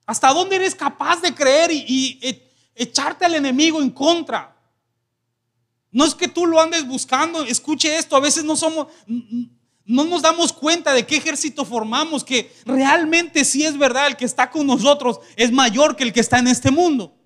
¿Hasta 0.06 0.32
dónde 0.32 0.56
eres 0.56 0.74
capaz 0.74 1.20
de 1.20 1.34
creer 1.34 1.70
y, 1.70 1.84
y 2.20 2.42
echarte 2.74 3.24
al 3.24 3.34
enemigo 3.34 3.80
en 3.80 3.90
contra? 3.90 4.56
No 5.92 6.04
es 6.04 6.14
que 6.14 6.28
tú 6.28 6.46
lo 6.46 6.60
andes 6.60 6.86
buscando, 6.86 7.42
escuche 7.42 7.96
esto, 7.96 8.16
a 8.16 8.20
veces 8.20 8.44
no 8.44 8.56
somos, 8.56 8.86
no 9.84 10.04
nos 10.04 10.22
damos 10.22 10.52
cuenta 10.52 10.92
de 10.92 11.04
qué 11.04 11.16
ejército 11.16 11.64
formamos, 11.64 12.22
que 12.22 12.52
realmente 12.64 13.44
sí 13.44 13.64
es 13.64 13.76
verdad, 13.76 14.06
el 14.06 14.16
que 14.16 14.24
está 14.24 14.50
con 14.50 14.66
nosotros 14.66 15.18
es 15.34 15.50
mayor 15.50 15.96
que 15.96 16.04
el 16.04 16.12
que 16.12 16.20
está 16.20 16.38
en 16.38 16.46
este 16.46 16.70
mundo. 16.70 17.16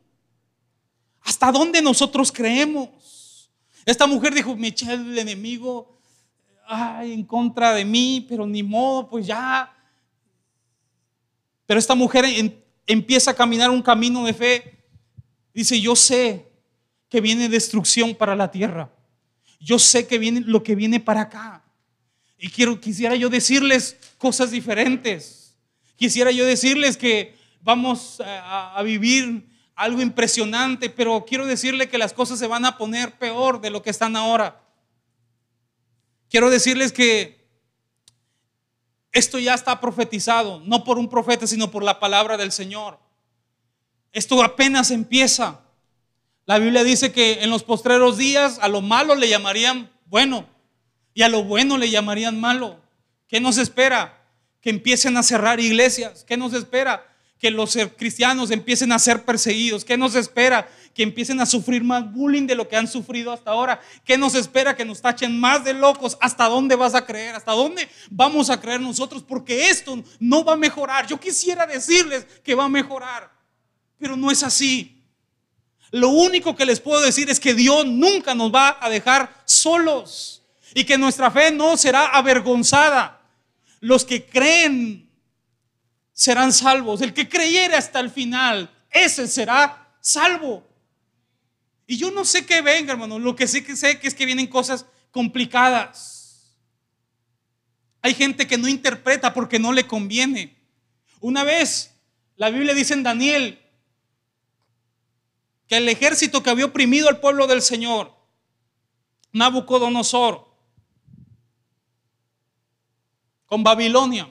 ¿Hasta 1.21 1.53
dónde 1.53 1.83
nosotros 1.83 2.33
creemos? 2.33 3.51
Esta 3.85 4.07
mujer 4.07 4.35
dijo, 4.35 4.57
me 4.57 4.69
eché 4.69 4.93
el 4.93 5.19
enemigo 5.19 5.95
ay, 6.67 7.13
en 7.13 7.25
contra 7.25 7.75
de 7.75 7.85
mí, 7.85 8.25
pero 8.29 8.47
ni 8.47 8.63
modo, 8.63 9.09
pues 9.09 9.27
ya. 9.27 9.74
Pero 11.67 11.81
esta 11.81 11.95
mujer 11.95 12.25
empieza 12.87 13.31
a 13.31 13.35
caminar 13.35 13.71
un 13.71 13.83
camino 13.83 14.25
de 14.25 14.35
fe. 14.35 14.79
Dice, 15.53 15.81
yo 15.81 15.97
sé 15.97 16.47
que 17.09 17.21
viene 17.21 17.49
destrucción 17.49 18.15
para 18.15 18.37
la 18.37 18.51
tierra. 18.51 18.91
Yo 19.61 19.79
sé 19.79 20.07
que 20.07 20.19
viene 20.19 20.41
lo 20.41 20.63
que 20.63 20.75
viene 20.75 21.01
para 21.01 21.23
acá. 21.23 21.65
Y 22.39 22.51
quiero, 22.51 22.81
quisiera 22.81 23.17
yo 23.17 23.31
decirles 23.31 23.97
cosas 24.19 24.51
diferentes. 24.51 25.57
Quisiera 25.97 26.31
yo 26.31 26.45
decirles 26.45 26.97
que 26.97 27.35
vamos 27.63 28.21
a, 28.21 28.77
a 28.77 28.83
vivir 28.83 29.47
algo 29.75 30.03
impresionante, 30.03 30.91
pero 30.91 31.25
quiero 31.27 31.47
decirle 31.47 31.89
que 31.89 31.99
las 31.99 32.13
cosas 32.13 32.39
se 32.39 32.47
van 32.47 32.65
a 32.65 32.77
poner 32.77 33.17
peor 33.19 33.61
de 33.61 33.71
lo 33.71 33.83
que 33.83 33.91
están 33.91 34.17
ahora. 34.17 34.61
Quiero 36.29 36.51
decirles 36.51 36.93
que 36.93 37.44
esto 39.15 39.39
ya 39.39 39.55
está 39.55 39.81
profetizado, 39.81 40.61
no 40.67 40.83
por 40.83 40.99
un 40.99 41.09
profeta, 41.09 41.47
sino 41.47 41.71
por 41.71 41.85
la 41.85 42.01
palabra 42.01 42.37
del 42.37 42.51
Señor. 42.51 42.99
Esto 44.13 44.43
apenas 44.43 44.91
empieza. 44.91 45.61
La 46.47 46.59
Biblia 46.59 46.83
dice 46.83 47.13
que 47.13 47.45
en 47.45 47.51
los 47.51 47.63
postreros 47.63 48.19
días 48.19 48.59
a 48.61 48.69
lo 48.69 48.83
malo 48.83 49.15
le 49.15 49.29
llamarían 49.29 49.89
bueno 50.07 50.47
y 51.15 51.23
a 51.23 51.29
lo 51.29 51.45
bueno 51.45 51.79
le 51.79 51.91
llamarían 51.91 52.41
malo. 52.41 52.81
¿Qué 53.29 53.39
nos 53.39 53.57
espera? 53.57 54.21
Que 54.61 54.71
empiecen 54.71 55.17
a 55.17 55.23
cerrar 55.23 55.61
iglesias. 55.61 56.25
¿Qué 56.25 56.37
nos 56.37 56.53
espera? 56.53 57.07
Que 57.39 57.53
los 57.53 57.79
cristianos 57.97 58.51
empiecen 58.51 58.91
a 58.91 58.99
ser 58.99 59.25
perseguidos. 59.25 59.85
¿Qué 59.85 59.97
nos 59.97 60.17
espera? 60.17 60.69
Que 60.95 61.03
empiecen 61.03 61.41
a 61.41 61.47
sufrir 61.47 61.83
más 61.83 62.11
bullying 62.13 62.47
de 62.47 62.55
lo 62.55 62.69
que 62.69 62.77
han 62.77 62.87
sufrido 62.87 63.33
hasta 63.33 63.51
ahora. 63.51 63.81
¿Qué 64.05 64.17
nos 64.17 64.35
espera? 64.35 64.77
Que 64.77 64.85
nos 64.85 65.03
tachen 65.03 65.39
más 65.39 65.65
de 65.65 65.75
locos. 65.75 66.17
¿Hasta 66.21 66.49
dónde 66.49 66.77
vas 66.77 66.95
a 66.95 67.05
creer? 67.05 67.35
¿Hasta 67.35 67.53
dónde 67.53 67.89
vamos 68.11 68.49
a 68.49 68.61
creer 68.61 68.81
nosotros? 68.81 69.23
Porque 69.23 69.69
esto 69.69 70.03
no 70.21 70.45
va 70.45 70.55
a 70.55 70.57
mejorar. 70.57 71.07
Yo 71.07 71.19
quisiera 71.19 71.67
decirles 71.67 72.25
que 72.45 72.55
va 72.55 72.65
a 72.65 72.69
mejorar, 72.69 73.31
pero 73.99 74.17
no 74.17 74.31
es 74.31 74.43
así. 74.43 75.03
Lo 75.91 76.09
único 76.09 76.57
que 76.57 76.67
les 76.67 76.81
puedo 76.81 77.01
decir 77.01 77.31
es 77.31 77.39
que 77.39 77.55
Dios 77.55 77.87
nunca 77.87 78.35
nos 78.35 78.53
va 78.53 78.79
a 78.81 78.91
dejar 78.91 79.33
solos 79.45 80.43
y 80.75 80.85
que 80.85 80.99
nuestra 80.99 81.31
fe 81.31 81.53
no 81.53 81.77
será 81.77 82.07
avergonzada. 82.07 83.21
Los 83.81 84.05
que 84.05 84.27
creen 84.27 85.09
serán 86.13 86.53
salvos. 86.53 87.01
El 87.01 87.15
que 87.15 87.29
creyere 87.29 87.77
hasta 87.77 88.01
el 88.01 88.11
final, 88.11 88.71
ese 88.91 89.29
será 89.29 89.95
salvo. 90.01 90.67
Y 91.87 91.97
yo 91.97 92.11
no 92.11 92.25
sé 92.25 92.47
qué 92.47 92.63
venga, 92.63 92.93
hermano. 92.93 93.19
Lo 93.19 93.37
que 93.37 93.47
sí 93.47 93.63
que 93.63 93.77
sé 93.77 93.99
que 93.99 94.09
es 94.09 94.15
que 94.15 94.27
vienen 94.27 94.47
cosas 94.47 94.87
complicadas. 95.11 96.57
Hay 98.03 98.15
gente 98.15 98.47
que 98.47 98.59
no 98.59 98.69
interpreta 98.69 99.33
porque 99.33 99.59
no 99.59 99.73
le 99.73 99.87
conviene. 99.87 100.57
Una 101.21 101.45
vez, 101.45 101.95
la 102.37 102.51
Biblia 102.51 102.75
dice 102.75 102.95
en 102.95 103.03
Daniel 103.03 103.61
que 105.67 105.79
el 105.79 105.89
ejército 105.89 106.43
que 106.43 106.51
había 106.51 106.67
oprimido 106.67 107.09
al 107.09 107.21
pueblo 107.21 107.47
del 107.47 107.63
Señor, 107.63 108.15
Nabucodonosor, 109.33 110.55
con 113.47 113.63
Babilonia. 113.63 114.29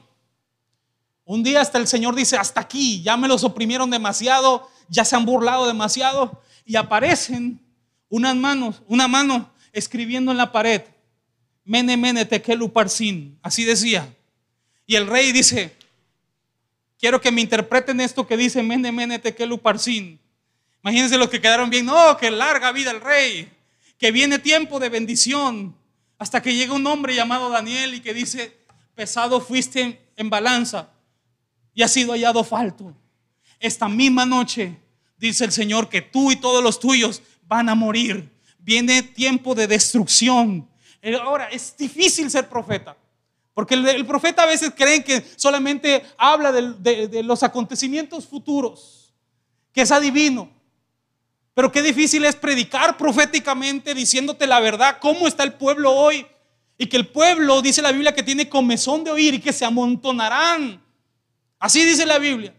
Un 1.25 1.43
día 1.43 1.61
hasta 1.61 1.77
el 1.77 1.87
Señor 1.87 2.13
dice, 2.13 2.37
hasta 2.37 2.61
aquí, 2.61 3.01
ya 3.01 3.17
me 3.17 3.27
los 3.27 3.43
oprimieron 3.43 3.89
demasiado, 3.89 4.69
ya 4.89 5.05
se 5.05 5.15
han 5.15 5.25
burlado 5.25 5.65
demasiado, 5.65 6.42
y 6.65 6.75
aparecen 6.75 7.59
unas 8.09 8.35
manos, 8.35 8.81
una 8.87 9.07
mano 9.07 9.51
escribiendo 9.71 10.31
en 10.31 10.37
la 10.37 10.51
pared, 10.51 10.81
Mene, 11.65 11.95
mene, 11.95 12.25
tekelu 12.25 12.71
así 13.41 13.63
decía. 13.63 14.13
Y 14.85 14.95
el 14.95 15.07
rey 15.07 15.31
dice, 15.31 15.73
quiero 16.99 17.21
que 17.21 17.31
me 17.31 17.39
interpreten 17.39 18.01
esto 18.01 18.27
que 18.27 18.35
dice 18.35 18.61
Mene, 18.61 18.91
mene, 18.91 19.17
tekelu 19.17 19.57
parsin. 19.59 20.19
Imagínense 20.83 21.17
los 21.17 21.29
que 21.29 21.39
quedaron 21.39 21.69
bien, 21.69 21.85
no, 21.85 22.17
que 22.17 22.29
larga 22.29 22.73
vida 22.73 22.91
el 22.91 22.99
rey, 22.99 23.49
que 23.97 24.11
viene 24.11 24.39
tiempo 24.39 24.79
de 24.79 24.89
bendición, 24.89 25.73
hasta 26.17 26.41
que 26.41 26.53
llega 26.53 26.73
un 26.73 26.85
hombre 26.85 27.15
llamado 27.15 27.49
Daniel 27.49 27.95
y 27.95 28.01
que 28.01 28.13
dice, 28.13 28.57
pesado 28.93 29.39
fuiste 29.39 30.01
en 30.17 30.29
balanza 30.29 30.89
y 31.73 31.81
has 31.81 31.91
sido 31.91 32.11
hallado 32.11 32.43
falto. 32.43 32.93
Esta 33.59 33.87
misma 33.87 34.25
noche 34.25 34.77
dice 35.17 35.45
el 35.45 35.51
Señor 35.51 35.89
que 35.89 36.01
tú 36.01 36.31
y 36.31 36.35
todos 36.35 36.63
los 36.63 36.79
tuyos 36.79 37.21
van 37.43 37.69
a 37.69 37.75
morir. 37.75 38.31
Viene 38.59 39.01
tiempo 39.01 39.55
de 39.55 39.67
destrucción. 39.67 40.69
Ahora, 41.21 41.47
es 41.47 41.75
difícil 41.77 42.29
ser 42.31 42.47
profeta. 42.47 42.97
Porque 43.53 43.75
el, 43.75 44.05
profeta 44.05 44.43
a 44.43 44.47
veces 44.47 44.71
creen 44.75 45.03
que 45.03 45.23
solamente 45.35 46.03
habla 46.17 46.51
de, 46.51 47.07
de 47.07 47.23
los 47.23 47.43
acontecimientos 47.43 48.25
futuros, 48.25 49.13
que 49.71 49.81
es 49.81 49.91
adivino. 49.91 50.49
Pero 51.53 51.71
qué 51.71 51.81
difícil 51.81 52.25
es 52.25 52.35
predicar 52.35 52.97
proféticamente 52.97 53.93
diciéndote 53.93 54.47
la 54.47 54.59
verdad, 54.59 54.97
cómo 54.99 55.27
está 55.27 55.43
el 55.43 55.53
pueblo 55.53 55.91
hoy. 55.91 56.25
Y 56.77 56.87
que 56.87 56.97
el 56.97 57.07
pueblo, 57.07 57.61
dice 57.61 57.81
la 57.81 57.91
Biblia, 57.91 58.15
que 58.15 58.23
tiene 58.23 58.49
comezón 58.49 59.03
de 59.03 59.11
oír 59.11 59.35
y 59.35 59.39
que 59.39 59.53
se 59.53 59.63
amontonarán. 59.63 60.81
Así 61.59 61.85
dice 61.85 62.05
la 62.05 62.17
Biblia. 62.17 62.53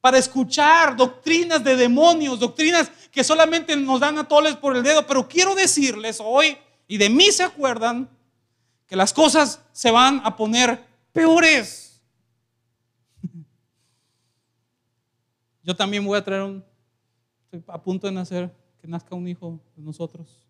Para 0.00 0.18
escuchar 0.18 0.96
doctrinas 0.96 1.62
de 1.64 1.76
demonios, 1.76 2.38
doctrinas 2.38 2.90
que 3.10 3.24
solamente 3.24 3.76
nos 3.76 4.00
dan 4.00 4.18
a 4.18 4.28
toles 4.28 4.56
por 4.56 4.76
el 4.76 4.82
dedo. 4.82 5.06
Pero 5.06 5.28
quiero 5.28 5.54
decirles 5.54 6.20
hoy, 6.22 6.56
y 6.86 6.96
de 6.96 7.10
mí 7.10 7.32
se 7.32 7.42
acuerdan, 7.42 8.08
que 8.88 8.96
las 8.96 9.12
cosas 9.12 9.62
se 9.72 9.90
van 9.90 10.20
a 10.24 10.34
poner 10.34 10.82
peores. 11.12 12.02
Yo 15.62 15.76
también 15.76 16.04
voy 16.04 16.18
a 16.18 16.24
traer 16.24 16.42
un, 16.42 16.64
estoy 17.44 17.62
a 17.68 17.80
punto 17.80 18.06
de 18.06 18.14
nacer, 18.14 18.50
que 18.80 18.88
nazca 18.88 19.14
un 19.14 19.28
hijo 19.28 19.60
de 19.76 19.82
nosotros. 19.82 20.42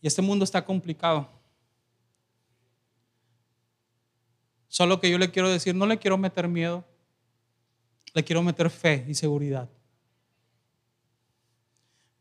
Y 0.00 0.06
este 0.06 0.22
mundo 0.22 0.44
está 0.44 0.64
complicado. 0.64 1.28
Solo 4.68 5.00
que 5.00 5.10
yo 5.10 5.16
le 5.16 5.30
quiero 5.30 5.48
decir, 5.48 5.74
no 5.74 5.86
le 5.86 5.98
quiero 5.98 6.18
meter 6.18 6.48
miedo, 6.48 6.84
le 8.16 8.24
quiero 8.24 8.42
meter 8.42 8.70
fe 8.70 9.04
y 9.06 9.14
seguridad. 9.14 9.68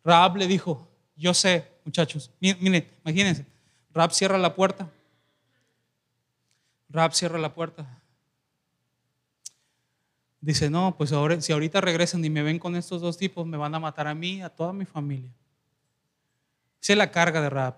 Raab 0.03 0.35
le 0.35 0.45
dijo, 0.45 0.85
yo 1.15 1.33
sé, 1.33 1.71
muchachos, 1.85 2.29
miren, 2.41 2.85
imagínense, 3.05 3.45
Raab 3.93 4.11
cierra 4.11 4.37
la 4.37 4.53
puerta. 4.53 4.91
Raab 6.89 7.13
cierra 7.13 7.39
la 7.39 7.53
puerta. 7.53 7.87
Dice, 10.41 10.69
no, 10.69 10.97
pues 10.97 11.13
ahora, 11.13 11.39
si 11.39 11.53
ahorita 11.53 11.79
regresan 11.79 12.25
y 12.25 12.29
me 12.29 12.43
ven 12.43 12.59
con 12.59 12.75
estos 12.75 12.99
dos 13.01 13.17
tipos, 13.17 13.47
me 13.47 13.55
van 13.55 13.73
a 13.73 13.79
matar 13.79 14.05
a 14.07 14.13
mí, 14.13 14.41
a 14.41 14.49
toda 14.49 14.73
mi 14.73 14.83
familia. 14.83 15.31
Esa 16.81 16.93
la 16.97 17.09
carga 17.09 17.39
de 17.39 17.49
Raab. 17.49 17.75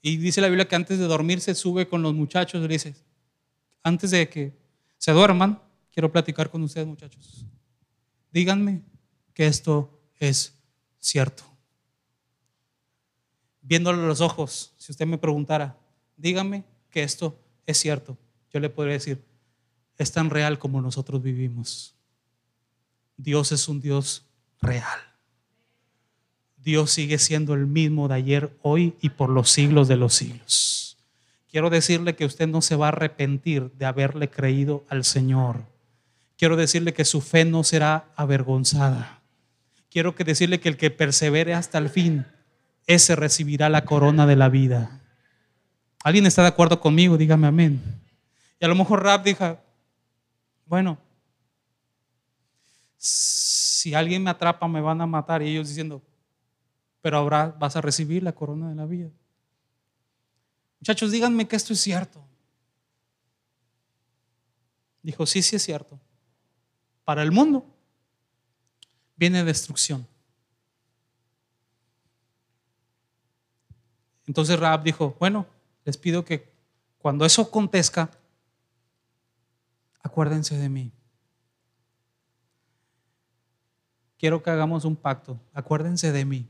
Y 0.00 0.16
dice 0.16 0.40
la 0.40 0.48
Biblia 0.48 0.66
que 0.66 0.74
antes 0.74 0.98
de 0.98 1.04
dormir 1.04 1.42
se 1.42 1.54
sube 1.54 1.86
con 1.86 2.00
los 2.00 2.14
muchachos 2.14 2.64
y 2.64 2.66
dice, 2.66 2.94
antes 3.82 4.10
de 4.10 4.26
que 4.30 4.56
se 4.96 5.12
duerman, 5.12 5.67
quiero 5.98 6.12
platicar 6.12 6.48
con 6.48 6.62
ustedes 6.62 6.86
muchachos. 6.86 7.44
Díganme 8.30 8.82
que 9.34 9.48
esto 9.48 10.00
es 10.20 10.54
cierto. 11.00 11.42
Viéndole 13.62 14.06
los 14.06 14.20
ojos, 14.20 14.74
si 14.76 14.92
usted 14.92 15.06
me 15.06 15.18
preguntara, 15.18 15.76
díganme 16.16 16.62
que 16.88 17.02
esto 17.02 17.36
es 17.66 17.78
cierto, 17.78 18.16
yo 18.52 18.60
le 18.60 18.70
podría 18.70 18.92
decir, 18.92 19.24
es 19.96 20.12
tan 20.12 20.30
real 20.30 20.60
como 20.60 20.80
nosotros 20.80 21.20
vivimos. 21.20 21.96
Dios 23.16 23.50
es 23.50 23.66
un 23.66 23.80
Dios 23.80 24.24
real. 24.62 25.00
Dios 26.58 26.92
sigue 26.92 27.18
siendo 27.18 27.54
el 27.54 27.66
mismo 27.66 28.06
de 28.06 28.14
ayer, 28.14 28.56
hoy 28.62 28.94
y 29.00 29.08
por 29.08 29.30
los 29.30 29.50
siglos 29.50 29.88
de 29.88 29.96
los 29.96 30.14
siglos. 30.14 30.96
Quiero 31.50 31.70
decirle 31.70 32.14
que 32.14 32.24
usted 32.24 32.46
no 32.46 32.62
se 32.62 32.76
va 32.76 32.86
a 32.86 32.90
arrepentir 32.90 33.72
de 33.72 33.86
haberle 33.86 34.30
creído 34.30 34.84
al 34.88 35.02
Señor. 35.02 35.76
Quiero 36.38 36.56
decirle 36.56 36.94
que 36.94 37.04
su 37.04 37.20
fe 37.20 37.44
no 37.44 37.64
será 37.64 38.12
avergonzada. 38.14 39.20
Quiero 39.90 40.14
que 40.14 40.22
decirle 40.22 40.60
que 40.60 40.68
el 40.68 40.76
que 40.76 40.92
persevere 40.92 41.52
hasta 41.52 41.78
el 41.78 41.90
fin, 41.90 42.26
ese 42.86 43.16
recibirá 43.16 43.68
la 43.68 43.84
corona 43.84 44.24
de 44.24 44.36
la 44.36 44.48
vida. 44.48 45.00
¿Alguien 46.04 46.26
está 46.26 46.42
de 46.42 46.48
acuerdo 46.48 46.80
conmigo? 46.80 47.18
Dígame 47.18 47.48
amén. 47.48 47.82
Y 48.60 48.64
a 48.64 48.68
lo 48.68 48.76
mejor 48.76 49.02
Rab 49.02 49.24
dijo, 49.24 49.58
bueno, 50.64 50.96
si 52.96 53.94
alguien 53.94 54.22
me 54.22 54.30
atrapa 54.30 54.68
me 54.68 54.80
van 54.80 55.00
a 55.00 55.06
matar. 55.06 55.42
Y 55.42 55.48
ellos 55.48 55.68
diciendo, 55.68 56.00
pero 57.00 57.18
ahora 57.18 57.52
vas 57.58 57.74
a 57.74 57.80
recibir 57.80 58.22
la 58.22 58.32
corona 58.32 58.68
de 58.68 58.76
la 58.76 58.86
vida. 58.86 59.10
Muchachos, 60.78 61.10
díganme 61.10 61.48
que 61.48 61.56
esto 61.56 61.72
es 61.72 61.80
cierto. 61.80 62.24
Dijo, 65.02 65.26
sí, 65.26 65.42
sí 65.42 65.56
es 65.56 65.62
cierto. 65.64 65.98
Para 67.08 67.22
el 67.22 67.32
mundo 67.32 67.64
viene 69.16 69.42
destrucción. 69.42 70.06
Entonces 74.26 74.60
Raab 74.60 74.82
dijo, 74.82 75.16
bueno, 75.18 75.46
les 75.86 75.96
pido 75.96 76.22
que 76.22 76.52
cuando 76.98 77.24
eso 77.24 77.40
acontezca, 77.40 78.10
acuérdense 80.02 80.58
de 80.58 80.68
mí. 80.68 80.92
Quiero 84.18 84.42
que 84.42 84.50
hagamos 84.50 84.84
un 84.84 84.94
pacto, 84.94 85.40
acuérdense 85.54 86.12
de 86.12 86.26
mí. 86.26 86.46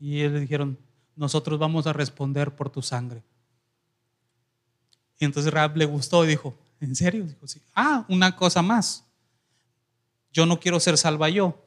Y 0.00 0.20
ellos 0.20 0.32
le 0.32 0.40
dijeron, 0.40 0.78
nosotros 1.16 1.58
vamos 1.58 1.86
a 1.86 1.92
responder 1.92 2.56
por 2.56 2.70
tu 2.70 2.80
sangre. 2.80 3.22
Y 5.18 5.26
entonces 5.26 5.52
Rab 5.52 5.76
le 5.76 5.84
gustó 5.84 6.24
y 6.24 6.28
dijo, 6.28 6.54
¿En 6.80 6.96
serio? 6.96 7.26
Dijo, 7.26 7.46
sí. 7.46 7.60
Ah, 7.74 8.06
una 8.08 8.34
cosa 8.34 8.62
más. 8.62 9.04
Yo 10.32 10.46
no 10.46 10.58
quiero 10.60 10.80
ser 10.80 10.96
salva 10.96 11.28
yo, 11.28 11.62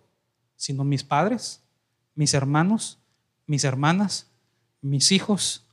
sino 0.55 0.83
mis 0.83 1.03
padres, 1.03 1.63
mis 2.15 2.33
hermanos, 2.33 2.99
mis 3.45 3.63
hermanas, 3.63 4.27
mis 4.81 5.11
hijos. 5.11 5.65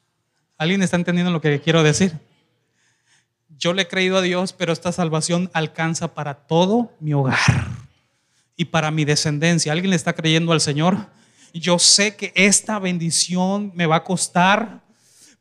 ¿Alguien 0.58 0.82
está 0.82 0.96
entendiendo 0.96 1.32
lo 1.32 1.40
que 1.40 1.60
quiero 1.60 1.82
decir? 1.82 2.18
Yo 3.58 3.72
le 3.72 3.82
he 3.82 3.88
creído 3.88 4.18
a 4.18 4.22
Dios, 4.22 4.52
pero 4.52 4.72
esta 4.72 4.92
salvación 4.92 5.50
alcanza 5.52 6.14
para 6.14 6.34
todo 6.34 6.92
mi 7.00 7.14
hogar 7.14 7.38
y 8.56 8.66
para 8.66 8.90
mi 8.90 9.04
descendencia. 9.04 9.72
¿Alguien 9.72 9.90
le 9.90 9.96
está 9.96 10.12
creyendo 10.12 10.52
al 10.52 10.60
Señor? 10.60 11.08
Yo 11.54 11.78
sé 11.78 12.16
que 12.16 12.32
esta 12.34 12.78
bendición 12.78 13.72
me 13.74 13.86
va 13.86 13.96
a 13.96 14.04
costar. 14.04 14.81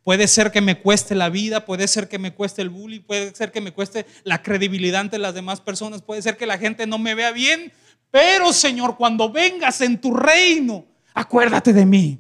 Puede 0.04 0.28
ser 0.28 0.52
que 0.52 0.62
me 0.62 0.80
cueste 0.80 1.14
la 1.14 1.30
vida, 1.30 1.66
puede 1.66 1.88
ser 1.88 2.08
que 2.08 2.18
me 2.18 2.34
cueste 2.34 2.62
el 2.62 2.70
bullying, 2.70 3.02
puede 3.02 3.36
ser 3.36 3.52
que 3.52 3.62
me 3.62 3.72
cueste 3.72 4.06
la 4.24 4.42
credibilidad 4.42 5.02
ante 5.02 5.20
las 5.20 5.36
demás 5.36 5.62
personas, 5.62 6.02
puede 6.02 6.22
ser 6.22 6.38
que 6.38 6.48
la 6.48 6.58
gente 6.58 6.88
no 6.88 6.98
me 6.98 7.14
vea 7.14 7.32
bien, 7.32 7.72
pero 8.10 8.52
Señor, 8.52 8.98
cuando 8.98 9.32
vengas 9.32 9.80
en 9.82 10.02
tu 10.02 10.14
reino, 10.14 10.86
acuérdate 11.14 11.72
de 11.72 11.86
mí. 11.86 12.20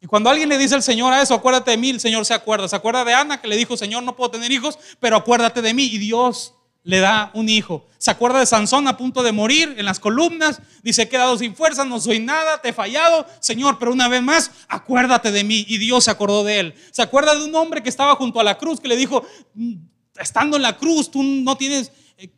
Y 0.00 0.06
cuando 0.06 0.30
alguien 0.30 0.48
le 0.48 0.58
dice 0.58 0.74
al 0.74 0.82
Señor 0.82 1.12
a 1.12 1.22
eso, 1.22 1.34
acuérdate 1.34 1.70
de 1.70 1.76
mí, 1.76 1.90
el 1.90 2.00
Señor 2.00 2.24
se 2.24 2.34
acuerda. 2.34 2.68
Se 2.68 2.76
acuerda 2.76 3.04
de 3.04 3.14
Ana 3.14 3.40
que 3.40 3.48
le 3.48 3.56
dijo, 3.56 3.76
Señor, 3.76 4.02
no 4.02 4.14
puedo 4.14 4.30
tener 4.30 4.52
hijos, 4.52 4.78
pero 5.00 5.16
acuérdate 5.16 5.62
de 5.62 5.72
mí. 5.72 5.84
Y 5.84 5.98
Dios 5.98 6.54
le 6.86 7.00
da 7.00 7.32
un 7.34 7.48
hijo. 7.48 7.84
Se 7.98 8.12
acuerda 8.12 8.38
de 8.38 8.46
Sansón 8.46 8.86
a 8.86 8.96
punto 8.96 9.24
de 9.24 9.32
morir 9.32 9.74
en 9.76 9.84
las 9.84 9.98
columnas. 9.98 10.62
Dice, 10.84 11.02
he 11.02 11.08
quedado 11.08 11.36
sin 11.36 11.56
fuerza, 11.56 11.84
no 11.84 11.98
soy 11.98 12.20
nada, 12.20 12.62
te 12.62 12.68
he 12.68 12.72
fallado. 12.72 13.26
Señor, 13.40 13.80
pero 13.80 13.92
una 13.92 14.06
vez 14.06 14.22
más, 14.22 14.52
acuérdate 14.68 15.32
de 15.32 15.42
mí. 15.42 15.66
Y 15.66 15.78
Dios 15.78 16.04
se 16.04 16.12
acordó 16.12 16.44
de 16.44 16.60
él. 16.60 16.74
Se 16.92 17.02
acuerda 17.02 17.34
de 17.34 17.44
un 17.44 17.52
hombre 17.56 17.82
que 17.82 17.88
estaba 17.88 18.14
junto 18.14 18.38
a 18.38 18.44
la 18.44 18.56
cruz, 18.56 18.78
que 18.78 18.86
le 18.86 18.96
dijo, 18.96 19.26
mm, 19.54 19.74
estando 20.20 20.56
en 20.56 20.62
la 20.62 20.76
cruz, 20.76 21.10
tú 21.10 21.24
no 21.24 21.56
tienes, 21.56 21.90
eh, 22.18 22.30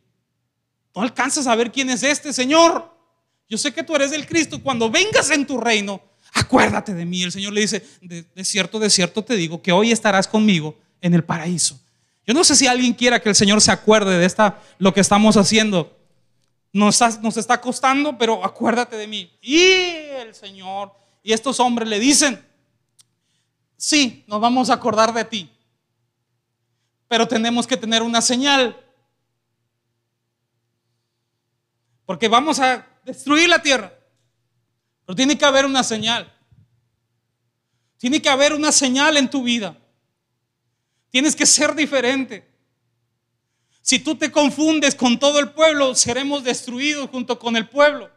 no 0.95 1.03
alcanzas 1.03 1.45
a 1.45 1.55
ver 1.55 1.71
quién 1.71 1.91
es 1.91 2.01
este, 2.01 2.33
Señor. 2.33 2.91
Yo 3.47 3.59
sé 3.59 3.71
que 3.71 3.83
tú 3.83 3.95
eres 3.95 4.11
el 4.13 4.25
Cristo. 4.25 4.63
Cuando 4.63 4.89
vengas 4.89 5.29
en 5.29 5.45
tu 5.45 5.59
reino, 5.59 6.01
acuérdate 6.33 6.95
de 6.95 7.05
mí. 7.05 7.21
El 7.21 7.31
Señor 7.31 7.53
le 7.53 7.61
dice, 7.61 7.85
de, 8.01 8.23
de 8.23 8.43
cierto, 8.43 8.79
de 8.79 8.89
cierto 8.89 9.23
te 9.23 9.35
digo, 9.35 9.61
que 9.61 9.71
hoy 9.71 9.91
estarás 9.91 10.27
conmigo 10.27 10.75
en 11.01 11.13
el 11.13 11.23
paraíso. 11.23 11.79
Yo 12.29 12.35
no 12.35 12.43
sé 12.43 12.55
si 12.55 12.67
alguien 12.67 12.93
quiera 12.93 13.19
que 13.19 13.29
el 13.29 13.33
Señor 13.33 13.59
se 13.59 13.71
acuerde 13.71 14.19
de 14.19 14.25
esta, 14.27 14.61
lo 14.77 14.93
que 14.93 14.99
estamos 14.99 15.35
haciendo. 15.35 15.97
Nos, 16.71 17.01
nos 17.21 17.37
está 17.37 17.59
costando, 17.59 18.19
pero 18.19 18.45
acuérdate 18.45 18.97
de 18.97 19.07
mí. 19.07 19.35
Y 19.41 19.63
el 19.63 20.35
Señor 20.35 20.93
y 21.23 21.33
estos 21.33 21.59
hombres 21.59 21.89
le 21.89 21.99
dicen, 21.99 22.39
sí, 23.77 24.23
nos 24.27 24.39
vamos 24.39 24.69
a 24.69 24.75
acordar 24.75 25.11
de 25.11 25.25
ti, 25.25 25.49
pero 27.07 27.27
tenemos 27.27 27.65
que 27.65 27.77
tener 27.77 28.03
una 28.03 28.21
señal. 28.21 28.79
Porque 32.05 32.27
vamos 32.27 32.59
a 32.59 32.85
destruir 33.05 33.49
la 33.49 33.59
tierra. 33.59 33.91
Pero 35.03 35.15
tiene 35.15 35.35
que 35.35 35.45
haber 35.45 35.65
una 35.65 35.83
señal. 35.83 36.31
Tiene 37.97 38.21
que 38.21 38.29
haber 38.29 38.53
una 38.53 38.71
señal 38.71 39.17
en 39.17 39.31
tu 39.31 39.41
vida. 39.41 39.75
Tienes 41.09 41.35
que 41.35 41.45
ser 41.45 41.75
diferente. 41.75 42.47
Si 43.81 43.99
tú 43.99 44.15
te 44.15 44.31
confundes 44.31 44.93
con 44.93 45.17
todo 45.17 45.39
el 45.39 45.49
pueblo, 45.49 45.95
seremos 45.95 46.43
destruidos 46.43 47.09
junto 47.09 47.39
con 47.39 47.55
el 47.55 47.67
pueblo. 47.67 48.11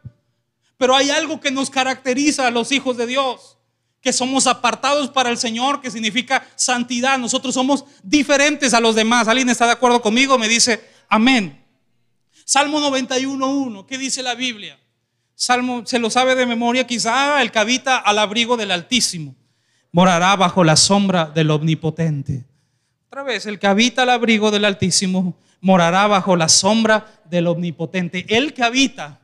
Pero 0.77 0.95
hay 0.95 1.09
algo 1.09 1.39
que 1.39 1.49
nos 1.49 1.69
caracteriza 1.69 2.45
a 2.45 2.51
los 2.51 2.71
hijos 2.71 2.97
de 2.97 3.07
Dios, 3.07 3.57
que 4.01 4.13
somos 4.13 4.47
apartados 4.47 5.09
para 5.09 5.29
el 5.29 5.37
Señor, 5.37 5.81
que 5.81 5.89
significa 5.89 6.45
santidad. 6.55 7.17
Nosotros 7.17 7.53
somos 7.53 7.85
diferentes 8.03 8.73
a 8.73 8.79
los 8.79 8.93
demás. 8.93 9.27
¿Alguien 9.27 9.49
está 9.49 9.65
de 9.65 9.71
acuerdo 9.71 10.01
conmigo? 10.01 10.37
Me 10.37 10.47
dice, 10.47 10.83
amén. 11.09 11.65
Salmo 12.45 12.79
91.1, 12.79 13.85
¿qué 13.85 13.97
dice 13.97 14.21
la 14.21 14.35
Biblia? 14.35 14.77
Salmo, 15.33 15.85
se 15.85 15.97
lo 15.97 16.09
sabe 16.09 16.35
de 16.35 16.45
memoria 16.45 16.85
quizá, 16.85 17.41
el 17.41 17.51
que 17.51 17.59
habita 17.59 17.97
al 17.97 18.19
abrigo 18.19 18.57
del 18.57 18.71
Altísimo, 18.71 19.35
morará 19.91 20.35
bajo 20.35 20.63
la 20.63 20.75
sombra 20.75 21.25
del 21.25 21.49
Omnipotente. 21.51 22.45
Otra 23.13 23.21
vez, 23.21 23.45
el 23.45 23.59
que 23.59 23.67
habita 23.67 24.01
al 24.01 24.09
abrigo 24.09 24.49
del 24.49 24.65
Altísimo 24.65 25.37
morará 25.61 26.07
bajo 26.07 26.35
la 26.35 26.49
sombra 26.49 27.21
del 27.25 27.45
Omnipotente. 27.45 28.25
El 28.27 28.55
que 28.55 28.63
habita, 28.63 29.19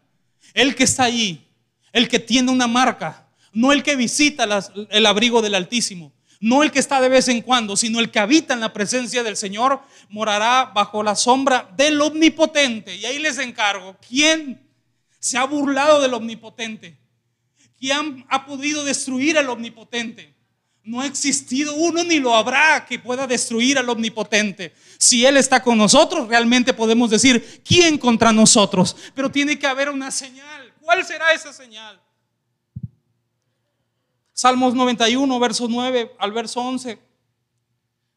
el 0.54 0.76
que 0.76 0.84
está 0.84 1.06
allí, 1.06 1.48
el 1.92 2.08
que 2.08 2.20
tiene 2.20 2.52
una 2.52 2.68
marca, 2.68 3.28
no 3.52 3.72
el 3.72 3.82
que 3.82 3.96
visita 3.96 4.48
el 4.92 5.06
abrigo 5.08 5.42
del 5.42 5.56
Altísimo, 5.56 6.14
no 6.40 6.62
el 6.62 6.70
que 6.70 6.78
está 6.78 7.02
de 7.02 7.10
vez 7.10 7.30
en 7.30 7.42
cuando, 7.42 7.76
sino 7.76 8.00
el 8.00 8.12
que 8.12 8.20
habita 8.20 8.54
en 8.54 8.60
la 8.60 8.74
presencia 8.74 9.24
del 9.24 9.36
Señor, 9.36 9.82
morará 10.10 10.66
bajo 10.66 11.02
la 11.02 11.16
sombra 11.16 11.68
del 11.76 12.00
Omnipotente. 12.00 12.96
Y 12.96 13.06
ahí 13.06 13.18
les 13.18 13.40
encargo, 13.40 13.98
¿quién 14.08 14.62
se 15.18 15.36
ha 15.40 15.46
burlado 15.46 16.00
del 16.00 16.14
Omnipotente? 16.14 16.96
¿Quién 17.80 18.24
ha 18.30 18.46
podido 18.46 18.84
destruir 18.84 19.36
al 19.40 19.50
Omnipotente? 19.50 20.39
No 20.90 21.02
ha 21.02 21.06
existido 21.06 21.76
uno 21.76 22.04
ni 22.04 22.20
lo 22.20 22.34
habrá 22.34 22.84
que 22.84 22.98
pueda 22.98 23.28
destruir 23.28 23.78
al 23.78 23.88
omnipotente. 23.90 24.74
Si 24.98 25.24
Él 25.24 25.38
está 25.38 25.62
con 25.62 25.78
nosotros, 25.78 26.28
realmente 26.28 26.74
podemos 26.74 27.12
decir, 27.12 27.62
¿quién 27.64 28.00
contra 28.00 28.34
nosotros? 28.34 28.96
Pero 29.14 29.30
tiene 29.30 29.60
que 29.60 29.68
haber 29.68 29.90
una 29.90 30.10
señal. 30.10 30.74
¿Cuál 30.82 31.06
será 31.06 31.32
esa 31.32 31.54
señal? 31.54 32.02
Salmos 34.34 34.74
91, 34.74 35.40
verso 35.40 35.68
9 35.70 36.16
al 36.18 36.32
verso 36.32 36.60
11. 36.60 36.98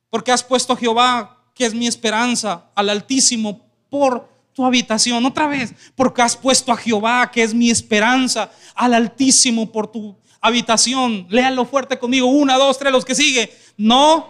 Porque 0.08 0.32
has 0.32 0.42
puesto 0.42 0.72
a 0.72 0.76
Jehová, 0.76 1.44
que 1.54 1.66
es 1.66 1.74
mi 1.74 1.86
esperanza, 1.86 2.70
al 2.74 2.88
Altísimo 2.88 3.68
por 3.90 4.30
tu 4.54 4.64
habitación. 4.64 5.26
Otra 5.26 5.46
vez, 5.46 5.74
porque 5.94 6.22
has 6.22 6.38
puesto 6.38 6.72
a 6.72 6.78
Jehová, 6.78 7.30
que 7.30 7.42
es 7.42 7.52
mi 7.52 7.70
esperanza, 7.70 8.50
al 8.74 8.94
Altísimo 8.94 9.70
por 9.70 9.92
tu 9.92 10.16
habitación. 10.42 11.26
Léanlo 11.30 11.64
fuerte 11.64 11.98
conmigo. 11.98 12.26
Una, 12.26 12.58
dos, 12.58 12.78
tres, 12.78 12.92
los 12.92 13.04
que 13.06 13.14
sigue. 13.14 13.56
No. 13.78 14.28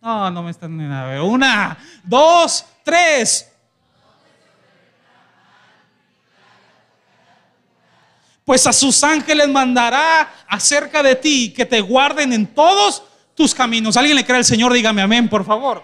No, 0.00 0.30
no 0.30 0.42
me 0.42 0.52
están 0.52 0.80
en 0.80 0.88
nada. 0.88 1.22
Una, 1.22 1.76
dos, 2.04 2.64
tres. 2.84 3.52
Pues 8.44 8.64
a 8.66 8.72
sus 8.72 9.02
ángeles 9.02 9.48
mandará 9.48 10.32
acerca 10.46 11.02
de 11.02 11.16
ti 11.16 11.52
que 11.52 11.66
te 11.66 11.80
guarden 11.80 12.32
en 12.32 12.46
todos 12.46 13.02
tus 13.34 13.52
caminos. 13.52 13.96
¿Alguien 13.96 14.16
le 14.16 14.24
cree 14.24 14.38
al 14.38 14.44
Señor? 14.44 14.72
Dígame 14.72 15.02
amén, 15.02 15.28
por 15.28 15.44
favor. 15.44 15.82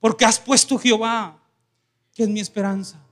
Porque 0.00 0.24
has 0.24 0.40
puesto 0.40 0.76
Jehová, 0.76 1.38
que 2.12 2.24
es 2.24 2.28
mi 2.28 2.40
esperanza. 2.40 3.05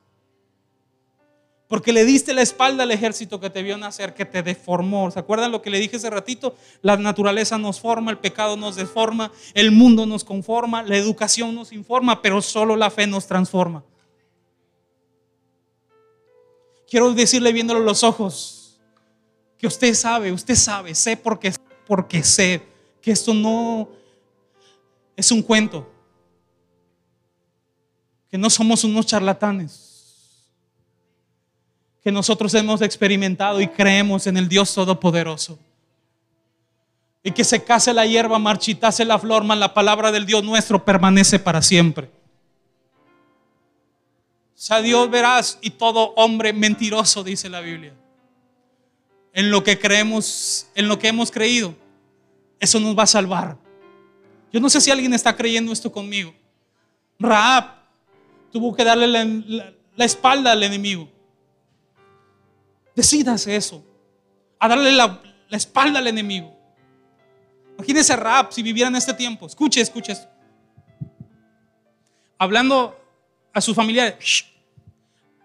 Porque 1.75 1.93
le 1.93 2.05
diste 2.05 2.33
la 2.35 2.43
espalda 2.43 2.85
al 2.85 2.93
ejército 2.93 3.41
que 3.41 3.51
te 3.51 3.61
vio 3.61 3.77
nacer, 3.77 4.15
que 4.15 4.25
te 4.25 4.45
deformó. 4.45 5.11
¿Se 5.11 5.19
acuerdan 5.19 5.51
lo 5.51 5.61
que 5.61 5.71
le 5.71 5.81
dije 5.81 5.97
hace 5.97 6.09
ratito? 6.09 6.55
La 6.83 6.97
naturaleza 6.97 7.59
nos 7.59 7.81
forma, 7.81 8.13
el 8.13 8.19
pecado 8.19 8.57
nos 8.57 8.77
deforma, 8.77 9.33
el 9.55 9.73
mundo 9.73 10.07
nos 10.07 10.23
conforma, 10.23 10.85
la 10.85 10.97
educación 10.97 11.53
nos 11.53 11.73
informa, 11.73 12.23
pero 12.23 12.41
solo 12.43 12.77
la 12.77 12.93
fe 12.93 13.09
nos 13.09 13.27
transforma. 13.27 13.83
Quiero 16.89 17.13
decirle 17.13 17.53
viéndolo 17.53 17.81
los 17.81 18.05
ojos 18.05 18.79
que 19.59 19.67
usted 19.67 19.95
sabe, 19.95 20.31
usted 20.31 20.55
sabe, 20.55 20.95
sé 20.95 21.17
porque, 21.17 21.53
porque 21.89 22.23
sé 22.23 22.63
que 23.03 23.11
esto 23.11 23.35
no 23.35 23.89
es 25.17 25.29
un 25.33 25.43
cuento, 25.43 25.91
que 28.31 28.39
no 28.39 28.49
somos 28.49 28.85
unos 28.85 29.07
charlatanes 29.07 29.94
que 32.05 32.13
nosotros 32.13 32.53
hemos 32.53 32.83
experimentado 32.83 33.63
y 33.63 33.67
creemos 33.67 34.27
en 34.27 34.37
el 34.37 34.47
Dios 34.47 34.75
Todopoderoso. 34.75 35.59
Y 37.23 37.31
que 37.31 37.45
se 37.45 37.65
case 37.65 37.95
la 37.95 38.05
hierba, 38.05 38.39
marchitase 38.39 39.07
la 39.07 39.19
flor, 39.19 39.43
mas 39.43 39.57
la 39.57 39.73
palabra 39.73 40.13
del 40.13 40.27
Dios 40.27 40.45
nuestro 40.45 40.85
permanece 40.85 41.39
para 41.39 41.63
siempre. 41.63 42.11
Sea 44.55 44.83
Dios 44.83 45.11
verás 45.11 45.59
y 45.63 45.71
todo 45.71 46.13
hombre 46.17 46.53
mentiroso, 46.53 47.25
dice 47.25 47.49
la 47.49 47.63
Biblia. 47.63 47.95
En 49.33 49.51
lo 49.51 49.65
que 49.65 49.79
creemos, 49.79 50.67
en 50.75 50.89
lo 50.89 50.99
que 50.99 51.09
hemos 51.09 51.31
creído, 51.31 51.75
eso 52.61 52.79
nos 52.81 52.97
va 52.97 53.05
a 53.05 53.07
salvar. 53.07 53.57
Yo 54.53 54.61
no 54.61 54.69
sé 54.69 54.83
si 54.83 54.91
alguien 54.91 55.15
está 55.15 55.35
creyendo 55.35 55.73
esto 55.73 55.91
conmigo. 55.91 56.35
Raab 57.19 57.77
tuvo 58.53 58.77
que 58.77 58.85
darle 58.85 59.09
la 59.09 60.05
espalda 60.05 60.53
al 60.53 60.63
enemigo. 60.63 61.14
Decídase 62.95 63.57
eso, 63.57 63.85
a 64.59 64.69
darle 64.69 64.93
la, 64.93 65.21
espalda 65.51 65.99
al 65.99 66.07
enemigo. 66.07 66.57
Imagínese 67.77 68.15
rap 68.17 68.53
si 68.53 68.63
viviera 68.63 68.89
en 68.89 68.97
este 68.97 69.15
tiempo. 69.15 69.47
Escuche, 69.47 69.81
escuche 69.81 70.17
Hablando 72.39 73.01
a 73.53 73.61
sus 73.61 73.75
familiares, 73.75 74.45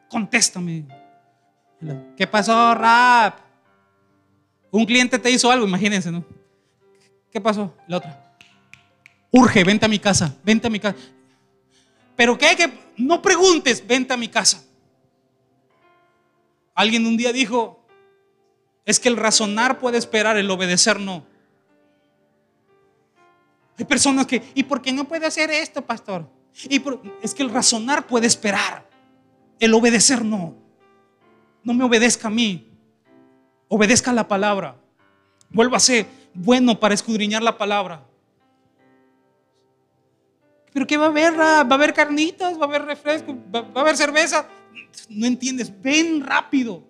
contéstame. 0.10 0.86
¿Qué 2.18 2.28
pasó, 2.28 2.74
rap? 2.76 3.39
Un 4.72 4.86
cliente 4.86 5.18
te 5.18 5.32
hizo 5.32 5.50
algo, 5.52 5.68
imagínense, 5.68 6.12
¿no? 6.12 6.24
¿Qué 7.32 7.39
pasó? 7.39 7.76
La 7.88 7.97
otra. 7.97 8.36
urge, 9.32 9.64
vente 9.64 9.86
a 9.86 9.89
mi 9.89 10.00
casa, 10.00 10.36
vente 10.43 10.68
a 10.68 10.70
mi 10.70 10.80
casa. 10.80 10.97
Pero 12.16 12.38
hay 12.41 12.56
que, 12.56 12.80
no 12.97 13.22
preguntes, 13.22 13.86
vente 13.86 14.14
a 14.14 14.18
mi 14.18 14.28
casa. 14.28 14.64
Alguien 16.80 17.05
un 17.05 17.17
día 17.17 17.34
dijo, 17.34 17.86
es 18.86 19.01
que 19.01 19.09
el 19.09 19.17
razonar 19.17 19.80
puede 19.80 19.97
esperar, 19.97 20.38
el 20.38 20.49
obedecer 20.49 20.97
no. 20.97 21.25
Hay 23.77 23.84
personas 23.84 24.25
que, 24.25 24.41
¿y 24.55 24.63
por 24.63 24.82
qué 24.82 24.93
no 24.93 25.03
puede 25.03 25.25
hacer 25.25 25.51
esto, 25.51 25.82
pastor? 25.82 26.25
Y 26.69 26.82
es 27.21 27.34
que 27.34 27.43
el 27.43 27.49
razonar 27.49 28.07
puede 28.07 28.27
esperar, 28.27 28.89
el 29.59 29.73
obedecer 29.73 30.23
no. 30.23 30.55
No 31.65 31.73
me 31.73 31.84
obedezca 31.84 32.30
a 32.30 32.32
mí, 32.32 32.65
obedezca 33.67 34.13
la 34.13 34.25
palabra. 34.25 34.77
Vuélvase 35.49 36.05
bueno 36.34 36.80
para 36.80 36.93
escudriñar 36.93 37.43
la 37.43 37.57
palabra. 37.57 38.05
¿Pero 40.71 40.88
qué 40.88 40.95
va 40.95 41.07
a 41.07 41.09
haber? 41.09 41.38
¿Va 41.38 41.59
a 41.59 41.73
haber 41.73 41.93
carnitas? 41.93 42.57
¿Va 42.57 42.61
a 42.61 42.67
haber 42.69 42.86
refresco? 42.86 43.36
¿Va 43.53 43.67
a 43.75 43.82
haber 43.82 43.97
cerveza? 43.97 44.47
No 45.09 45.25
entiendes. 45.25 45.71
Ven 45.82 46.21
rápido. 46.25 46.84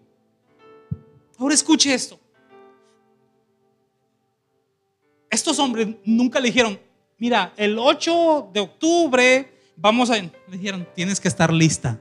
Ahora 1.38 1.54
escuche 1.54 1.94
esto. 1.94 2.20
Estos 5.30 5.60
hombres 5.60 5.88
nunca 6.04 6.40
le 6.40 6.48
dijeron, 6.48 6.80
mira, 7.18 7.54
el 7.56 7.78
8 7.78 8.50
de 8.54 8.60
octubre 8.60 9.54
vamos 9.76 10.10
a... 10.10 10.18
Le 10.18 10.32
dijeron, 10.48 10.88
tienes 10.96 11.20
que 11.20 11.28
estar 11.28 11.54
lista. 11.54 12.00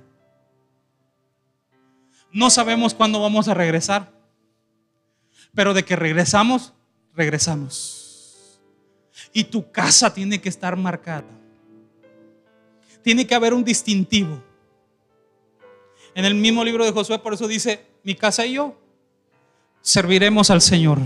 No 2.32 2.50
sabemos 2.50 2.94
cuándo 2.94 3.20
vamos 3.20 3.48
a 3.48 3.54
regresar, 3.54 4.12
pero 5.54 5.72
de 5.72 5.84
que 5.84 5.96
regresamos, 5.96 6.74
regresamos. 7.14 8.60
Y 9.32 9.44
tu 9.44 9.70
casa 9.70 10.12
tiene 10.12 10.40
que 10.40 10.48
estar 10.48 10.76
marcada. 10.76 11.28
Tiene 13.02 13.26
que 13.26 13.34
haber 13.34 13.54
un 13.54 13.64
distintivo. 13.64 14.42
En 16.18 16.24
el 16.24 16.34
mismo 16.34 16.64
libro 16.64 16.84
de 16.84 16.90
Josué, 16.90 17.20
por 17.20 17.32
eso 17.32 17.46
dice, 17.46 17.86
mi 18.02 18.12
casa 18.12 18.44
y 18.44 18.54
yo 18.54 18.76
serviremos 19.80 20.50
al 20.50 20.60
Señor. 20.60 20.98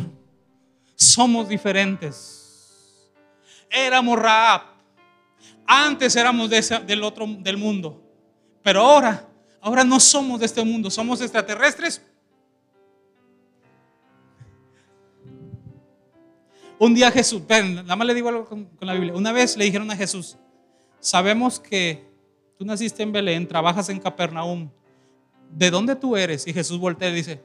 Somos 0.94 1.50
diferentes. 1.50 3.12
Éramos 3.68 4.18
Raab. 4.18 4.62
Antes 5.66 6.16
éramos 6.16 6.48
del 6.48 7.04
otro 7.04 7.26
del 7.26 7.58
mundo. 7.58 8.02
Pero 8.62 8.80
ahora, 8.80 9.28
ahora 9.60 9.84
no 9.84 10.00
somos 10.00 10.40
de 10.40 10.46
este 10.46 10.64
mundo, 10.64 10.90
somos 10.90 11.20
extraterrestres. 11.20 12.00
Un 16.78 16.94
día 16.94 17.10
Jesús, 17.10 17.42
nada 17.46 17.96
más 17.96 18.06
le 18.06 18.14
digo 18.14 18.30
algo 18.30 18.46
con 18.46 18.66
la 18.80 18.94
Biblia. 18.94 19.12
Una 19.12 19.30
vez 19.32 19.58
le 19.58 19.66
dijeron 19.66 19.90
a 19.90 19.94
Jesús, 19.94 20.38
sabemos 21.00 21.60
que 21.60 22.02
tú 22.56 22.64
naciste 22.64 23.02
en 23.02 23.12
Belén, 23.12 23.46
trabajas 23.46 23.90
en 23.90 24.00
Capernaum. 24.00 24.70
¿De 25.52 25.70
dónde 25.70 25.94
tú 25.94 26.16
eres? 26.16 26.46
Y 26.46 26.52
Jesús 26.52 26.78
voltea 26.78 27.10
y 27.10 27.14
dice, 27.14 27.42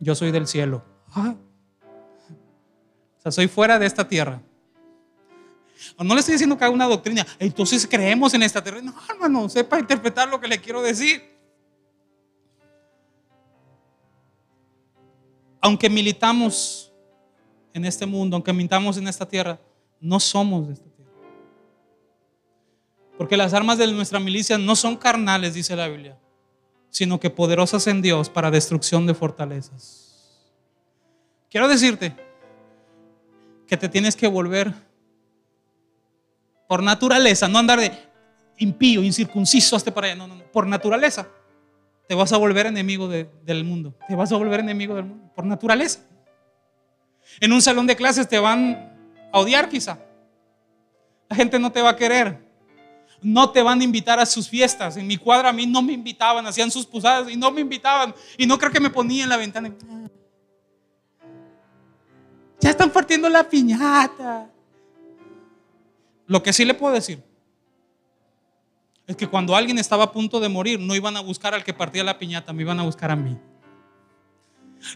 yo 0.00 0.14
soy 0.14 0.32
del 0.32 0.46
cielo. 0.46 0.84
Ah. 1.12 1.36
O 3.18 3.20
sea, 3.20 3.32
soy 3.32 3.46
fuera 3.46 3.78
de 3.78 3.86
esta 3.86 4.06
tierra. 4.06 4.42
No 5.96 6.14
le 6.14 6.20
estoy 6.20 6.32
diciendo 6.32 6.58
que 6.58 6.64
haga 6.64 6.74
una 6.74 6.86
doctrina. 6.86 7.24
Entonces 7.38 7.86
creemos 7.86 8.34
en 8.34 8.42
esta 8.42 8.62
tierra. 8.62 8.80
No, 8.82 8.92
hermano, 9.08 9.48
sepa 9.48 9.78
interpretar 9.78 10.28
lo 10.28 10.40
que 10.40 10.48
le 10.48 10.60
quiero 10.60 10.82
decir. 10.82 11.22
Aunque 15.60 15.88
militamos 15.88 16.92
en 17.72 17.84
este 17.84 18.06
mundo, 18.06 18.36
aunque 18.36 18.52
militamos 18.52 18.96
en 18.96 19.06
esta 19.06 19.26
tierra, 19.26 19.60
no 20.00 20.18
somos 20.18 20.66
de 20.66 20.74
esta 20.74 20.90
tierra. 20.90 21.12
Porque 23.16 23.36
las 23.36 23.54
armas 23.54 23.78
de 23.78 23.86
nuestra 23.92 24.18
milicia 24.18 24.58
no 24.58 24.74
son 24.74 24.96
carnales, 24.96 25.54
dice 25.54 25.76
la 25.76 25.86
Biblia 25.86 26.18
sino 26.90 27.20
que 27.20 27.30
poderosas 27.30 27.86
en 27.86 28.02
Dios 28.02 28.30
para 28.30 28.50
destrucción 28.50 29.06
de 29.06 29.14
fortalezas. 29.14 30.08
Quiero 31.50 31.68
decirte 31.68 32.14
que 33.66 33.76
te 33.76 33.88
tienes 33.88 34.16
que 34.16 34.26
volver 34.26 34.72
por 36.66 36.82
naturaleza, 36.82 37.48
no 37.48 37.58
andar 37.58 37.80
de 37.80 37.92
impío, 38.58 39.02
incircunciso 39.02 39.76
hasta 39.76 39.92
para 39.92 40.08
allá, 40.08 40.16
no, 40.16 40.26
no, 40.26 40.36
no, 40.36 40.44
por 40.44 40.66
naturaleza. 40.66 41.28
Te 42.06 42.14
vas 42.14 42.32
a 42.32 42.38
volver 42.38 42.66
enemigo 42.66 43.08
del 43.08 43.64
mundo, 43.64 43.94
te 44.06 44.14
vas 44.14 44.32
a 44.32 44.36
volver 44.36 44.60
enemigo 44.60 44.94
del 44.94 45.04
mundo, 45.04 45.30
por 45.34 45.44
naturaleza. 45.44 46.00
En 47.40 47.52
un 47.52 47.60
salón 47.60 47.86
de 47.86 47.96
clases 47.96 48.28
te 48.28 48.38
van 48.38 48.96
a 49.32 49.38
odiar 49.38 49.68
quizá. 49.68 49.98
La 51.28 51.36
gente 51.36 51.58
no 51.58 51.70
te 51.70 51.82
va 51.82 51.90
a 51.90 51.96
querer 51.96 52.47
no 53.20 53.50
te 53.50 53.62
van 53.62 53.80
a 53.80 53.84
invitar 53.84 54.18
a 54.18 54.26
sus 54.26 54.48
fiestas. 54.48 54.96
En 54.96 55.06
mi 55.06 55.16
cuadra 55.16 55.48
a 55.48 55.52
mí 55.52 55.66
no 55.66 55.82
me 55.82 55.92
invitaban, 55.92 56.46
hacían 56.46 56.70
sus 56.70 56.86
posadas 56.86 57.30
y 57.30 57.36
no 57.36 57.50
me 57.50 57.60
invitaban. 57.60 58.14
Y 58.36 58.46
no 58.46 58.58
creo 58.58 58.70
que 58.70 58.80
me 58.80 58.90
ponía 58.90 59.24
en 59.24 59.28
la 59.28 59.36
ventana. 59.36 59.74
Ya 62.60 62.70
están 62.70 62.90
partiendo 62.90 63.28
la 63.28 63.48
piñata. 63.48 64.50
Lo 66.26 66.42
que 66.42 66.52
sí 66.52 66.64
le 66.64 66.74
puedo 66.74 66.94
decir 66.94 67.22
es 69.06 69.16
que 69.16 69.26
cuando 69.26 69.56
alguien 69.56 69.78
estaba 69.78 70.04
a 70.04 70.12
punto 70.12 70.38
de 70.38 70.50
morir, 70.50 70.78
no 70.78 70.94
iban 70.94 71.16
a 71.16 71.20
buscar 71.20 71.54
al 71.54 71.64
que 71.64 71.72
partía 71.72 72.04
la 72.04 72.18
piñata, 72.18 72.52
me 72.52 72.62
iban 72.62 72.78
a 72.78 72.82
buscar 72.82 73.10
a 73.10 73.16
mí. 73.16 73.38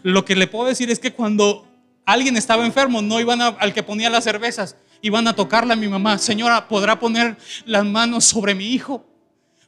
Lo 0.03 0.23
que 0.23 0.35
le 0.35 0.47
puedo 0.47 0.67
decir 0.67 0.91
es 0.91 0.99
que 0.99 1.11
cuando 1.11 1.67
alguien 2.05 2.37
estaba 2.37 2.65
enfermo, 2.65 3.01
no 3.01 3.19
iban 3.19 3.41
al 3.41 3.73
que 3.73 3.81
ponía 3.81 4.11
las 4.11 4.23
cervezas, 4.23 4.77
y 5.03 5.09
van 5.09 5.27
a 5.27 5.35
tocarle 5.35 5.73
a 5.73 5.75
mi 5.75 5.89
mamá. 5.89 6.17
Señora, 6.17 6.65
¿podrá 6.65 6.97
poner 6.97 7.35
las 7.65 7.83
manos 7.83 8.23
sobre 8.23 8.55
mi 8.55 8.67
hijo? 8.67 9.05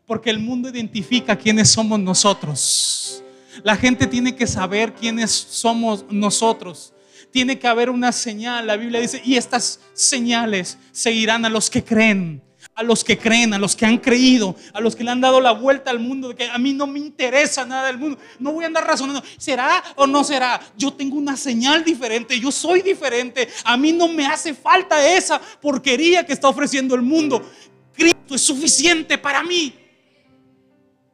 Porque 0.08 0.30
el 0.30 0.40
mundo 0.40 0.70
identifica 0.70 1.36
quiénes 1.36 1.70
somos 1.70 2.00
nosotros. 2.00 3.22
La 3.62 3.76
gente 3.76 4.08
tiene 4.08 4.34
que 4.34 4.48
saber 4.48 4.94
quiénes 4.94 5.32
somos 5.32 6.06
nosotros. 6.10 6.94
Tiene 7.32 7.60
que 7.60 7.68
haber 7.68 7.90
una 7.90 8.14
señal. 8.14 8.66
La 8.66 8.78
Biblia 8.78 9.02
dice, 9.02 9.22
y 9.26 9.36
estas 9.36 9.82
señales 9.94 10.78
seguirán 10.94 11.44
a 11.44 11.50
los 11.50 11.70
que 11.70 11.84
creen 11.84 12.42
a 12.76 12.84
los 12.84 13.04
que 13.06 13.18
creen, 13.18 13.54
a 13.54 13.58
los 13.58 13.76
que 13.76 13.86
han 13.86 13.98
creído, 13.98 14.56
a 14.74 14.82
los 14.82 14.96
que 14.96 15.04
le 15.04 15.12
han 15.12 15.22
dado 15.22 15.40
la 15.40 15.54
vuelta 15.54 15.92
al 15.92 16.00
mundo, 16.00 16.30
de 16.30 16.36
que 16.36 16.50
a 16.50 16.58
mí 16.58 16.74
no 16.74 16.86
me 16.86 17.00
interesa 17.00 17.66
nada 17.66 17.88
del 17.88 17.98
mundo. 17.98 18.20
No 18.38 18.52
voy 18.52 18.66
a 18.66 18.68
andar 18.68 18.86
razonando, 18.86 19.24
¿será 19.38 19.82
o 19.96 20.06
no 20.06 20.24
será? 20.26 20.60
Yo 20.78 20.92
tengo 20.92 21.16
una 21.16 21.38
señal 21.38 21.86
diferente, 21.86 22.38
yo 22.38 22.52
soy 22.52 22.82
diferente. 22.82 23.48
A 23.64 23.78
mí 23.78 23.94
no 23.94 24.10
me 24.10 24.28
hace 24.28 24.54
falta 24.54 25.08
esa 25.08 25.40
porquería 25.40 26.26
que 26.26 26.34
está 26.34 26.50
ofreciendo 26.50 26.96
el 26.96 27.02
mundo. 27.02 27.50
Cristo 27.94 28.36
es 28.36 28.42
suficiente 28.42 29.18
para 29.18 29.42
mí. 29.42 29.74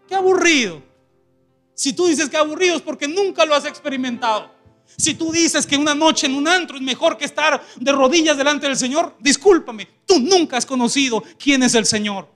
Qué 0.08 0.16
aburrido. 0.16 0.82
Si 1.76 1.94
tú 1.94 2.08
dices 2.08 2.28
que 2.28 2.38
aburrido 2.38 2.76
es 2.76 2.82
porque 2.82 3.08
nunca 3.08 3.46
lo 3.46 3.54
has 3.54 3.66
experimentado. 3.66 4.61
Si 4.98 5.14
tú 5.16 5.32
dices 5.32 5.66
que 5.66 5.78
una 5.78 5.96
noche 5.96 6.28
en 6.28 6.36
un 6.36 6.48
antro 6.48 6.78
es 6.78 6.82
mejor 6.82 7.18
que 7.18 7.26
estar 7.26 7.64
de 7.76 7.92
rodillas 7.92 8.38
delante 8.38 8.68
del 8.68 8.76
Señor, 8.76 9.16
discúlpame, 9.20 9.88
tú 10.06 10.20
nunca 10.20 10.58
has 10.58 10.66
conocido 10.66 11.24
quién 11.40 11.64
es 11.64 11.76
el 11.76 11.86
Señor. 11.86 12.28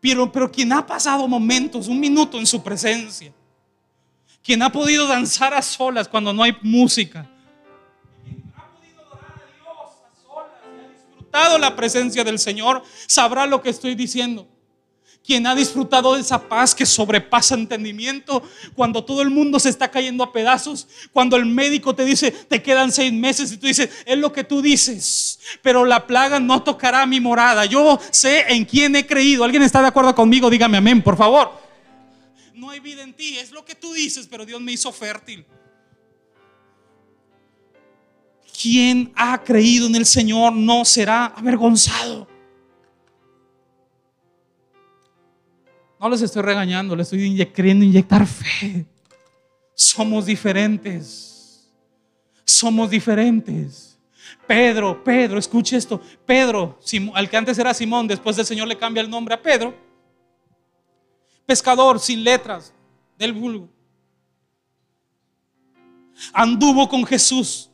Pero, 0.00 0.30
pero 0.30 0.50
quien 0.50 0.72
ha 0.72 0.86
pasado 0.86 1.26
momentos, 1.28 1.88
un 1.88 2.00
minuto 2.00 2.38
en 2.38 2.46
su 2.46 2.62
presencia, 2.62 3.32
quien 4.42 4.62
ha 4.62 4.70
podido 4.70 5.06
danzar 5.06 5.54
a 5.54 5.62
solas 5.62 6.08
cuando 6.08 6.32
no 6.32 6.42
hay 6.42 6.56
música, 6.62 7.26
quien 8.22 8.52
ha 8.54 8.68
podido 8.70 9.00
adorar 9.00 9.32
a 9.36 9.56
Dios 9.56 9.90
a 10.04 10.22
solas 10.22 10.50
y 10.76 10.84
ha 10.84 10.92
disfrutado 10.92 11.58
la 11.58 11.74
presencia 11.74 12.24
del 12.24 12.38
Señor, 12.38 12.82
sabrá 13.06 13.46
lo 13.46 13.62
que 13.62 13.70
estoy 13.70 13.94
diciendo 13.94 14.46
quien 15.24 15.46
ha 15.46 15.54
disfrutado 15.54 16.14
de 16.14 16.20
esa 16.20 16.48
paz 16.48 16.74
que 16.74 16.84
sobrepasa 16.84 17.54
entendimiento, 17.54 18.42
cuando 18.74 19.02
todo 19.02 19.22
el 19.22 19.30
mundo 19.30 19.58
se 19.58 19.70
está 19.70 19.90
cayendo 19.90 20.22
a 20.22 20.32
pedazos, 20.32 20.86
cuando 21.12 21.36
el 21.36 21.46
médico 21.46 21.94
te 21.94 22.04
dice, 22.04 22.30
te 22.30 22.62
quedan 22.62 22.92
seis 22.92 23.12
meses 23.12 23.50
y 23.50 23.56
tú 23.56 23.66
dices, 23.66 23.88
es 24.04 24.18
lo 24.18 24.32
que 24.32 24.44
tú 24.44 24.60
dices, 24.60 25.40
pero 25.62 25.86
la 25.86 26.06
plaga 26.06 26.38
no 26.38 26.62
tocará 26.62 27.06
mi 27.06 27.20
morada. 27.20 27.64
Yo 27.64 27.98
sé 28.10 28.44
en 28.48 28.66
quién 28.66 28.94
he 28.96 29.06
creído. 29.06 29.44
¿Alguien 29.44 29.62
está 29.62 29.80
de 29.80 29.88
acuerdo 29.88 30.14
conmigo? 30.14 30.50
Dígame 30.50 30.76
amén, 30.76 31.02
por 31.02 31.16
favor. 31.16 31.58
No 32.52 32.68
hay 32.68 32.80
vida 32.80 33.02
en 33.02 33.14
ti, 33.14 33.38
es 33.38 33.50
lo 33.50 33.64
que 33.64 33.74
tú 33.74 33.94
dices, 33.94 34.28
pero 34.30 34.44
Dios 34.44 34.60
me 34.60 34.72
hizo 34.72 34.92
fértil. 34.92 35.46
Quien 38.60 39.10
ha 39.16 39.42
creído 39.42 39.86
en 39.86 39.96
el 39.96 40.06
Señor 40.06 40.52
no 40.52 40.84
será 40.84 41.26
avergonzado. 41.26 42.33
No 46.04 46.10
les 46.10 46.20
estoy 46.20 46.42
regañando, 46.42 46.94
les 46.94 47.10
estoy 47.10 47.46
queriendo 47.46 47.82
inyectar 47.82 48.26
fe. 48.26 48.84
Somos 49.74 50.26
diferentes. 50.26 51.72
Somos 52.44 52.90
diferentes. 52.90 53.98
Pedro, 54.46 55.02
Pedro, 55.02 55.38
escuche 55.38 55.78
esto. 55.78 55.98
Pedro, 56.26 56.78
al 57.14 57.30
que 57.30 57.36
antes 57.38 57.56
era 57.56 57.72
Simón, 57.72 58.06
después 58.06 58.36
el 58.36 58.44
Señor 58.44 58.68
le 58.68 58.76
cambia 58.76 59.00
el 59.00 59.08
nombre 59.08 59.34
a 59.34 59.40
Pedro. 59.40 59.74
Pescador 61.46 61.98
sin 61.98 62.22
letras 62.22 62.74
del 63.16 63.32
vulgo. 63.32 63.70
Anduvo 66.34 66.86
con 66.86 67.06
Jesús 67.06 67.70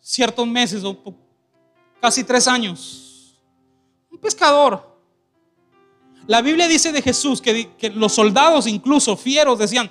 ciertos 0.00 0.44
meses 0.44 0.82
o 0.82 1.16
casi 2.00 2.24
tres 2.24 2.48
años. 2.48 3.40
Un 4.10 4.18
pescador. 4.18 4.93
La 6.26 6.40
Biblia 6.40 6.68
dice 6.68 6.90
de 6.90 7.02
Jesús 7.02 7.40
que, 7.40 7.92
los 7.94 8.12
soldados, 8.12 8.66
incluso 8.66 9.16
fieros, 9.16 9.58
decían, 9.58 9.90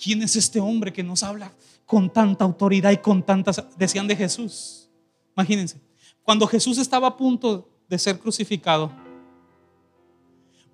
¿quién 0.00 0.22
es 0.22 0.36
este 0.36 0.60
hombre 0.60 0.92
que 0.92 1.02
nos 1.02 1.22
habla 1.22 1.52
con 1.86 2.12
tanta 2.12 2.44
autoridad 2.44 2.90
y 2.90 2.98
con 2.98 3.22
tantas... 3.22 3.64
Decían 3.76 4.06
de 4.06 4.16
Jesús. 4.16 4.88
Imagínense, 5.34 5.80
cuando 6.22 6.46
Jesús 6.46 6.76
estaba 6.78 7.08
a 7.08 7.16
punto 7.16 7.68
de 7.88 7.98
ser 7.98 8.18
crucificado, 8.18 8.92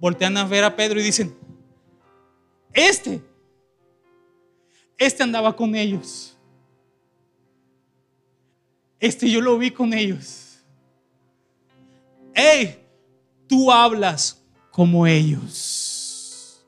voltean 0.01 0.37
a 0.37 0.45
ver 0.45 0.65
a 0.65 0.75
Pedro 0.75 1.01
y 1.01 1.05
dicen, 1.05 1.37
este, 2.73 3.23
este 4.97 5.23
andaba 5.23 5.55
con 5.55 5.77
ellos. 5.77 6.37
Este 8.99 9.31
yo 9.31 9.41
lo 9.41 9.57
vi 9.59 9.71
con 9.71 9.95
ellos. 9.95 10.59
Hey, 12.35 12.85
tú 13.47 13.71
hablas 13.71 14.38
como 14.79 15.09
ellos. 15.09 16.65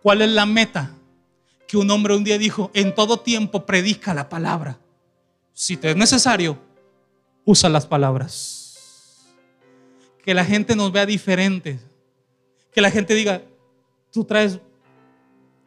¿Cuál 0.00 0.22
es 0.22 0.30
la 0.30 0.46
meta? 0.46 0.94
Que 1.68 1.76
un 1.76 1.90
hombre 1.90 2.16
un 2.16 2.24
día 2.24 2.38
dijo, 2.38 2.70
en 2.72 2.94
todo 2.94 3.20
tiempo 3.20 3.66
predica 3.66 4.14
la 4.14 4.30
palabra. 4.30 4.78
Si 5.52 5.76
te 5.76 5.90
es 5.90 5.96
necesario, 5.96 6.58
usa 7.44 7.68
las 7.68 7.86
palabras. 7.86 9.26
Que 10.24 10.32
la 10.32 10.42
gente 10.42 10.74
nos 10.74 10.90
vea 10.90 11.04
diferentes. 11.04 11.82
Que 12.72 12.80
la 12.80 12.90
gente 12.90 13.12
diga, 13.14 13.42
tú 14.10 14.24
traes 14.24 14.58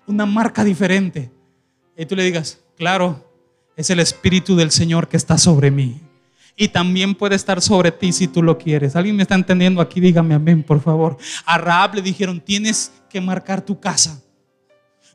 una 0.08 0.26
marca 0.26 0.64
diferente. 0.64 1.30
Y 1.96 2.08
tú 2.08 2.16
le 2.16 2.24
digas, 2.24 2.58
claro, 2.76 3.24
es 3.76 3.92
el 3.92 4.00
Espíritu 4.00 4.56
del 4.56 4.72
Señor 4.72 5.10
que 5.10 5.18
está 5.18 5.38
sobre 5.38 5.70
mí. 5.70 6.02
Y 6.56 6.70
también 6.70 7.16
puede 7.16 7.36
estar 7.36 7.62
sobre 7.62 7.92
ti 7.92 8.14
si 8.14 8.28
tú 8.28 8.42
lo 8.42 8.58
quieres. 8.58 8.96
¿Alguien 8.96 9.16
me 9.16 9.24
está 9.24 9.36
entendiendo 9.36 9.82
aquí? 9.82 10.00
Dígame 10.00 10.36
amén, 10.36 10.64
por 10.64 10.82
favor. 10.82 11.18
A 11.46 11.58
Raab 11.58 11.96
le 11.96 12.02
dijeron, 12.02 12.40
tienes 12.40 12.94
que 13.10 13.20
marcar 13.20 13.62
tu 13.62 13.80
casa. 13.80 14.22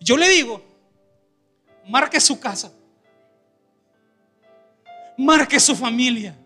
Yo 0.01 0.17
le 0.17 0.29
digo, 0.29 0.63
marque 1.89 2.21
su 2.21 2.39
casa. 2.39 2.73
Marque 5.17 5.59
su 5.61 5.75
familia. 5.75 6.37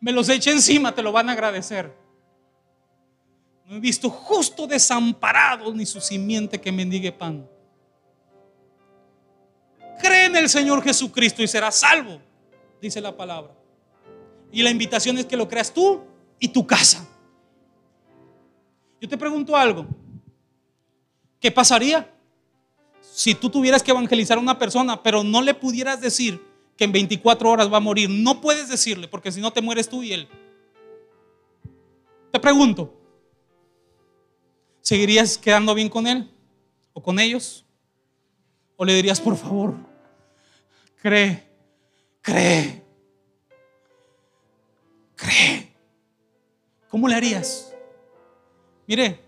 Me 0.00 0.10
los 0.10 0.28
eche 0.28 0.50
encima, 0.50 0.92
te 0.92 1.02
lo 1.02 1.12
van 1.12 1.28
a 1.28 1.32
agradecer. 1.32 1.96
No 3.66 3.76
he 3.76 3.80
visto 3.80 4.10
justo 4.10 4.66
desamparado 4.66 5.72
ni 5.72 5.86
su 5.86 6.00
simiente 6.00 6.60
que 6.60 6.72
mendigue 6.72 7.12
pan. 7.12 7.48
Cree 10.00 10.26
en 10.26 10.36
el 10.36 10.48
Señor 10.48 10.82
Jesucristo 10.82 11.42
y 11.42 11.48
serás 11.48 11.76
salvo, 11.76 12.20
dice 12.82 13.00
la 13.00 13.16
palabra. 13.16 13.54
Y 14.50 14.62
la 14.62 14.70
invitación 14.70 15.16
es 15.16 15.24
que 15.24 15.36
lo 15.36 15.48
creas 15.48 15.72
tú 15.72 16.02
y 16.38 16.48
tu 16.48 16.66
casa. 16.66 17.08
Yo 19.00 19.08
te 19.08 19.16
pregunto 19.16 19.56
algo. 19.56 19.86
¿Qué 21.40 21.50
pasaría 21.50 22.12
si 23.00 23.34
tú 23.34 23.48
tuvieras 23.48 23.82
que 23.82 23.92
evangelizar 23.92 24.36
a 24.36 24.40
una 24.40 24.58
persona, 24.58 25.02
pero 25.02 25.24
no 25.24 25.40
le 25.42 25.54
pudieras 25.54 26.00
decir 26.00 26.42
que 26.76 26.84
en 26.84 26.92
24 26.92 27.50
horas 27.50 27.72
va 27.72 27.78
a 27.78 27.80
morir? 27.80 28.10
No 28.10 28.40
puedes 28.40 28.68
decirle, 28.68 29.08
porque 29.08 29.32
si 29.32 29.40
no 29.40 29.52
te 29.52 29.62
mueres 29.62 29.88
tú 29.88 30.02
y 30.02 30.12
él. 30.12 30.28
Te 32.30 32.40
pregunto, 32.40 32.94
¿seguirías 34.80 35.38
quedando 35.38 35.74
bien 35.74 35.88
con 35.88 36.06
él 36.06 36.30
o 36.92 37.02
con 37.02 37.18
ellos? 37.18 37.64
¿O 38.76 38.84
le 38.84 38.94
dirías, 38.94 39.20
por 39.20 39.36
favor, 39.36 39.74
cree, 41.00 41.51
cree, 42.22 42.82
cree? 45.16 45.72
¿Cómo 46.88 47.08
le 47.08 47.14
harías? 47.14 47.72
Mire, 48.86 49.20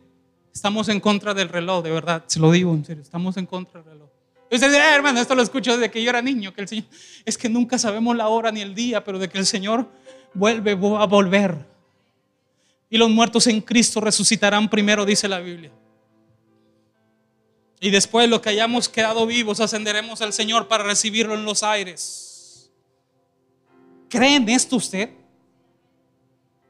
estamos 0.52 0.88
en 0.88 1.00
contra 1.00 1.34
del 1.34 1.48
reloj, 1.48 1.84
de 1.84 1.90
verdad, 1.90 2.24
se 2.26 2.38
lo 2.38 2.50
digo 2.50 2.72
en 2.72 2.84
serio, 2.84 3.02
estamos 3.02 3.36
en 3.36 3.46
contra 3.46 3.82
del 3.82 3.92
reloj. 3.92 4.08
Usted 4.50 4.68
dice, 4.68 4.78
eh, 4.78 4.94
hermano, 4.94 5.20
esto 5.20 5.34
lo 5.34 5.42
escucho 5.42 5.72
desde 5.72 5.90
que 5.90 6.02
yo 6.02 6.10
era 6.10 6.22
niño, 6.22 6.54
que 6.54 6.60
el 6.60 6.68
Señor, 6.68 6.84
es 7.24 7.36
que 7.36 7.48
nunca 7.48 7.78
sabemos 7.78 8.16
la 8.16 8.28
hora 8.28 8.52
ni 8.52 8.60
el 8.60 8.74
día, 8.74 9.02
pero 9.02 9.18
de 9.18 9.28
que 9.28 9.38
el 9.38 9.46
Señor 9.46 9.88
vuelve 10.32 10.72
a 10.72 11.06
volver. 11.06 11.56
Y 12.88 12.98
los 12.98 13.10
muertos 13.10 13.46
en 13.48 13.60
Cristo 13.60 14.00
resucitarán 14.00 14.70
primero, 14.70 15.04
dice 15.04 15.26
la 15.26 15.40
Biblia. 15.40 15.72
Y 17.80 17.90
después 17.90 18.28
los 18.28 18.40
que 18.40 18.50
hayamos 18.50 18.88
quedado 18.88 19.26
vivos 19.26 19.60
ascenderemos 19.60 20.22
al 20.22 20.32
Señor 20.32 20.68
para 20.68 20.84
recibirlo 20.84 21.34
en 21.34 21.44
los 21.44 21.62
aires. 21.62 22.33
¿Cree 24.14 24.36
en 24.36 24.48
esto 24.48 24.76
usted? 24.76 25.10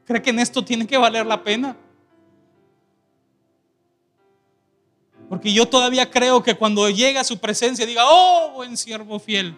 ¿Cree 0.03 0.19
que 0.19 0.31
en 0.31 0.39
esto 0.39 0.65
tiene 0.65 0.87
que 0.87 0.97
valer 0.97 1.27
la 1.27 1.43
pena? 1.43 1.77
Porque 5.29 5.53
yo 5.53 5.67
todavía 5.67 6.09
creo 6.09 6.41
que 6.41 6.55
cuando 6.55 6.89
llega 6.89 7.21
a 7.21 7.23
su 7.23 7.37
presencia 7.37 7.85
diga, 7.85 8.01
oh, 8.07 8.53
buen 8.55 8.75
siervo 8.75 9.19
fiel, 9.19 9.55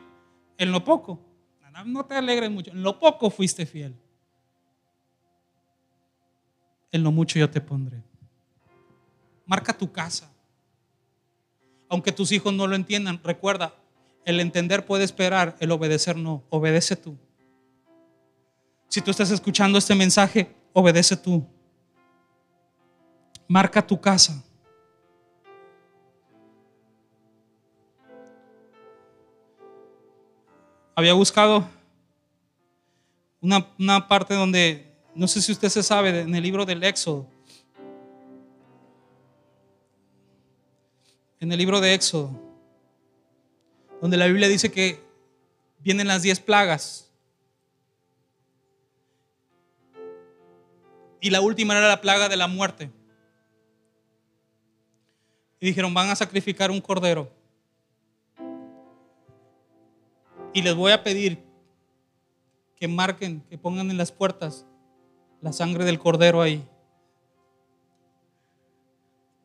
en 0.58 0.74
lo 0.74 0.84
poco, 0.84 1.18
no 1.86 2.06
te 2.06 2.16
alegres 2.16 2.52
mucho, 2.52 2.72
en 2.72 2.84
lo 2.84 3.00
poco 3.00 3.30
fuiste 3.30 3.66
fiel. 3.66 3.96
En 6.92 7.04
lo 7.04 7.14
mucho 7.14 7.40
yo 7.40 7.50
te 7.50 7.62
pondré. 7.62 8.04
Marca 9.46 9.72
tu 9.72 9.90
casa 9.90 10.30
aunque 11.90 12.12
tus 12.12 12.34
hijos 12.34 12.54
no 12.54 12.68
lo 12.68 12.76
entiendan, 12.76 13.22
recuerda, 13.24 13.74
el 14.26 14.42
entender 14.42 14.86
puede 14.86 15.06
esperar, 15.06 15.56
el 15.62 15.72
obedecer 15.72 16.18
no. 16.18 16.44
Obedece 16.50 16.98
tú. 16.98 17.18
Si 18.88 19.02
tú 19.02 19.12
estás 19.12 19.32
escuchando 19.32 19.78
este 19.78 19.96
mensaje, 19.96 20.54
obedece 20.74 21.16
tú. 21.16 21.46
Marca 23.48 23.86
tu 23.86 24.00
casa. 24.00 24.44
Había 30.96 31.14
buscado 31.14 31.70
una, 33.40 33.68
una 33.78 34.08
parte 34.08 34.34
donde, 34.34 34.96
no 35.14 35.28
sé 35.28 35.42
si 35.42 35.52
usted 35.52 35.70
se 35.70 35.84
sabe, 35.84 36.22
en 36.22 36.34
el 36.34 36.44
libro 36.44 36.66
del 36.66 36.84
Éxodo 36.84 37.28
en 41.40 41.52
el 41.52 41.58
libro 41.58 41.80
de 41.80 41.94
Éxodo, 41.94 42.32
donde 44.02 44.18
la 44.18 44.28
Biblia 44.28 44.48
dice 44.48 44.72
que 44.72 45.04
vienen 45.80 46.08
las 46.08 46.24
diez 46.24 46.40
plagas. 46.40 47.07
Y 51.28 51.30
la 51.30 51.42
última 51.42 51.78
era 51.78 51.90
la 51.90 52.00
plaga 52.00 52.30
de 52.30 52.38
la 52.38 52.48
muerte. 52.48 52.90
Y 55.60 55.66
dijeron, 55.66 55.94
van 55.94 56.10
a 56.10 56.16
sacrificar 56.16 56.72
un 56.72 56.80
cordero. 56.80 57.30
Y 60.54 60.62
les 60.62 60.74
voy 60.74 60.94
a 60.94 61.04
pedir 61.04 61.44
que 62.78 62.88
marquen, 62.88 63.42
que 63.50 63.58
pongan 63.58 63.92
en 63.92 63.98
las 63.98 64.14
puertas 64.14 64.66
la 65.42 65.52
sangre 65.52 65.84
del 65.84 66.00
cordero 66.00 66.42
ahí. 66.42 66.66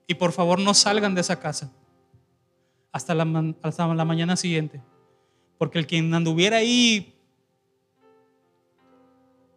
Y 0.07 0.15
por 0.15 0.31
favor 0.31 0.61
no 0.61 0.75
salgan 0.75 1.17
de 1.17 1.23
esa 1.23 1.41
casa 1.41 1.73
hasta 2.93 3.13
la, 3.13 3.25
la 3.25 4.05
mañana 4.05 4.37
siguiente. 4.37 4.81
Porque 5.59 5.81
el 5.81 5.89
quien 5.89 6.15
anduviera 6.15 6.59
ahí 6.59 7.13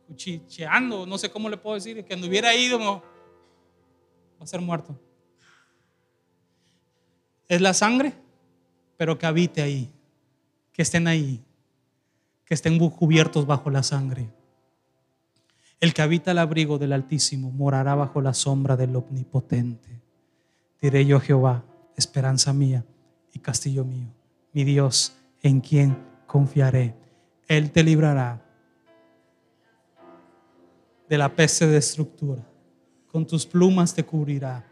cuchicheando, 0.08 1.06
no 1.06 1.18
sé 1.18 1.30
cómo 1.30 1.50
le 1.50 1.58
puedo 1.58 1.76
decir, 1.76 2.04
que 2.04 2.14
anduviera 2.14 2.50
ahí 2.50 2.72
va 2.72 3.02
a 4.40 4.48
ser 4.48 4.62
muerto. 4.62 5.00
Es 7.48 7.62
la 7.62 7.74
sangre, 7.74 8.14
pero 8.98 9.18
que 9.18 9.26
habite 9.26 9.62
ahí, 9.62 9.92
que 10.72 10.82
estén 10.82 11.08
ahí, 11.08 11.44
que 12.46 12.54
estén 12.54 12.78
cubiertos 12.90 13.46
bajo 13.46 13.70
la 13.70 13.84
sangre. 13.84 14.30
El 15.80 15.94
que 15.94 16.02
habita 16.02 16.32
el 16.32 16.38
abrigo 16.38 16.78
del 16.78 16.94
Altísimo 16.94 17.52
morará 17.52 17.96
bajo 17.96 18.22
la 18.22 18.34
sombra 18.34 18.76
del 18.78 18.96
Omnipotente. 18.96 20.02
Diré 20.82 21.06
yo 21.06 21.20
Jehová, 21.20 21.64
esperanza 21.96 22.54
mía 22.54 22.86
y 23.34 23.40
castillo 23.40 23.84
mío, 23.84 24.08
mi 24.54 24.64
Dios, 24.64 25.16
en 25.42 25.62
quien 25.62 25.98
confiaré. 26.26 26.96
Él 27.48 27.72
te 27.72 27.84
librará 27.84 28.45
de 31.10 31.18
la 31.18 31.30
peste 31.30 31.68
de 31.68 31.78
estructura. 31.78 32.42
Con 33.12 33.26
tus 33.26 33.46
plumas 33.46 33.94
te 33.94 34.04
cubrirá. 34.04 34.66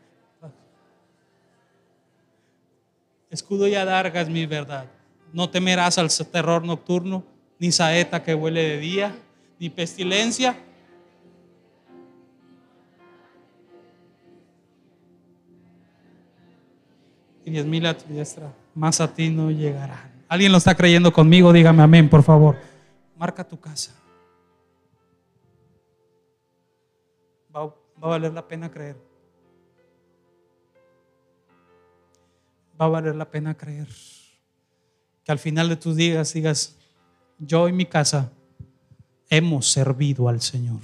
Escudo 3.30 3.68
y 3.68 3.76
adarga 3.76 4.22
es 4.22 4.30
mi 4.30 4.46
verdad. 4.46 4.86
No 5.32 5.50
temerás 5.50 5.98
al 5.98 6.10
terror 6.32 6.64
nocturno, 6.64 7.24
ni 7.58 7.72
saeta 7.72 8.22
que 8.22 8.36
huele 8.36 8.62
de 8.62 8.78
día, 8.78 9.16
ni 9.60 9.70
pestilencia 9.70 10.56
y 17.46 17.52
diez 17.52 17.66
mil 17.66 17.86
a 17.86 17.98
tu 17.98 18.12
diestra, 18.12 18.54
más 18.74 19.02
a 19.02 19.14
ti 19.14 19.30
no 19.30 19.52
llegarán. 19.52 20.12
¿Alguien 20.28 20.52
lo 20.52 20.58
está 20.58 20.76
creyendo 20.76 21.12
conmigo? 21.12 21.54
Dígame 21.54 21.84
amén, 21.84 22.10
por 22.10 22.24
favor. 22.24 22.56
marca 23.18 23.44
tu 23.44 23.60
casa. 23.60 23.92
Va 28.04 28.08
a 28.08 28.12
valer 28.12 28.34
la 28.34 28.46
pena 28.46 28.70
creer. 28.70 28.98
Va 32.80 32.86
a 32.86 32.90
valer 32.90 33.16
la 33.16 33.30
pena 33.32 33.56
creer. 33.56 33.88
Que 35.24 35.32
al 35.32 35.40
final 35.40 35.70
de 35.70 35.78
tus 35.78 35.96
días 35.96 36.34
digas, 36.34 36.76
yo 37.40 37.70
y 37.70 37.72
mi 37.72 37.86
casa 37.86 38.30
hemos 39.30 39.72
servido 39.72 40.28
al 40.28 40.42
Señor. 40.42 40.82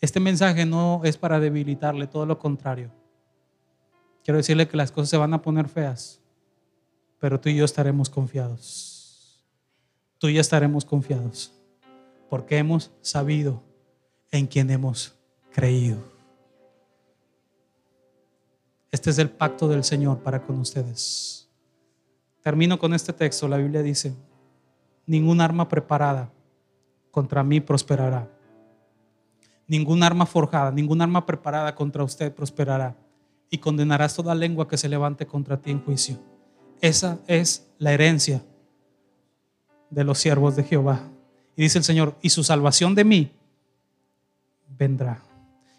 Este 0.00 0.20
mensaje 0.20 0.64
no 0.64 1.02
es 1.04 1.18
para 1.18 1.38
debilitarle, 1.38 2.06
todo 2.06 2.24
lo 2.24 2.38
contrario. 2.38 2.90
Quiero 4.24 4.38
decirle 4.38 4.66
que 4.66 4.76
las 4.76 4.90
cosas 4.90 5.10
se 5.10 5.16
van 5.18 5.34
a 5.34 5.42
poner 5.42 5.68
feas, 5.68 6.18
pero 7.20 7.38
tú 7.38 7.50
y 7.50 7.56
yo 7.56 7.64
estaremos 7.64 8.08
confiados. 8.08 8.91
Tú 10.22 10.28
y 10.28 10.38
estaremos 10.38 10.84
confiados, 10.84 11.52
porque 12.30 12.56
hemos 12.56 12.92
sabido 13.00 13.60
en 14.30 14.46
quien 14.46 14.70
hemos 14.70 15.18
creído. 15.50 15.98
Este 18.92 19.10
es 19.10 19.18
el 19.18 19.30
pacto 19.30 19.66
del 19.66 19.82
Señor 19.82 20.20
para 20.20 20.40
con 20.40 20.60
ustedes. 20.60 21.50
Termino 22.40 22.78
con 22.78 22.94
este 22.94 23.12
texto. 23.12 23.48
La 23.48 23.56
Biblia 23.56 23.82
dice, 23.82 24.14
ningún 25.06 25.40
arma 25.40 25.68
preparada 25.68 26.30
contra 27.10 27.42
mí 27.42 27.60
prosperará 27.60 28.30
ningún 29.66 30.04
arma 30.04 30.24
forjada, 30.24 30.70
ningún 30.70 31.02
arma 31.02 31.26
preparada 31.26 31.74
contra 31.74 32.04
usted 32.04 32.32
prosperará 32.32 32.96
y 33.50 33.58
condenarás 33.58 34.14
toda 34.14 34.36
lengua 34.36 34.68
que 34.68 34.78
se 34.78 34.88
levante 34.88 35.26
contra 35.26 35.60
ti 35.60 35.72
en 35.72 35.84
juicio. 35.84 36.16
Esa 36.80 37.18
es 37.26 37.68
la 37.78 37.92
herencia 37.92 38.44
de 39.92 40.04
los 40.04 40.18
siervos 40.18 40.56
de 40.56 40.64
Jehová. 40.64 41.02
Y 41.54 41.62
dice 41.62 41.78
el 41.78 41.84
Señor, 41.84 42.16
y 42.22 42.30
su 42.30 42.42
salvación 42.42 42.94
de 42.94 43.04
mí 43.04 43.30
vendrá. 44.78 45.22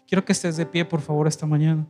Quiero 0.06 0.24
que 0.24 0.32
estés 0.32 0.56
de 0.56 0.64
pie, 0.64 0.84
por 0.84 1.00
favor, 1.00 1.26
esta 1.26 1.46
mañana. 1.46 1.84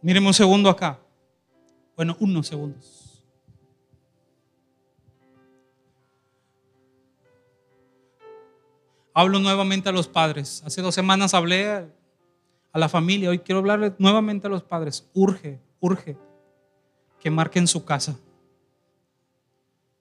Miren 0.00 0.24
un 0.24 0.34
segundo 0.34 0.70
acá. 0.70 0.98
Bueno, 1.96 2.16
unos 2.20 2.46
segundos. 2.46 3.24
Hablo 9.14 9.40
nuevamente 9.40 9.88
a 9.88 9.92
los 9.92 10.08
padres. 10.08 10.62
Hace 10.64 10.80
dos 10.80 10.94
semanas 10.94 11.34
hablé 11.34 11.86
a 12.72 12.78
la 12.78 12.88
familia. 12.88 13.30
Hoy 13.30 13.40
quiero 13.40 13.60
hablarle 13.60 13.94
nuevamente 13.98 14.46
a 14.46 14.50
los 14.50 14.62
padres. 14.62 15.08
Urge, 15.12 15.60
urge 15.80 16.16
que 17.20 17.30
marquen 17.30 17.66
su 17.66 17.84
casa. 17.84 18.18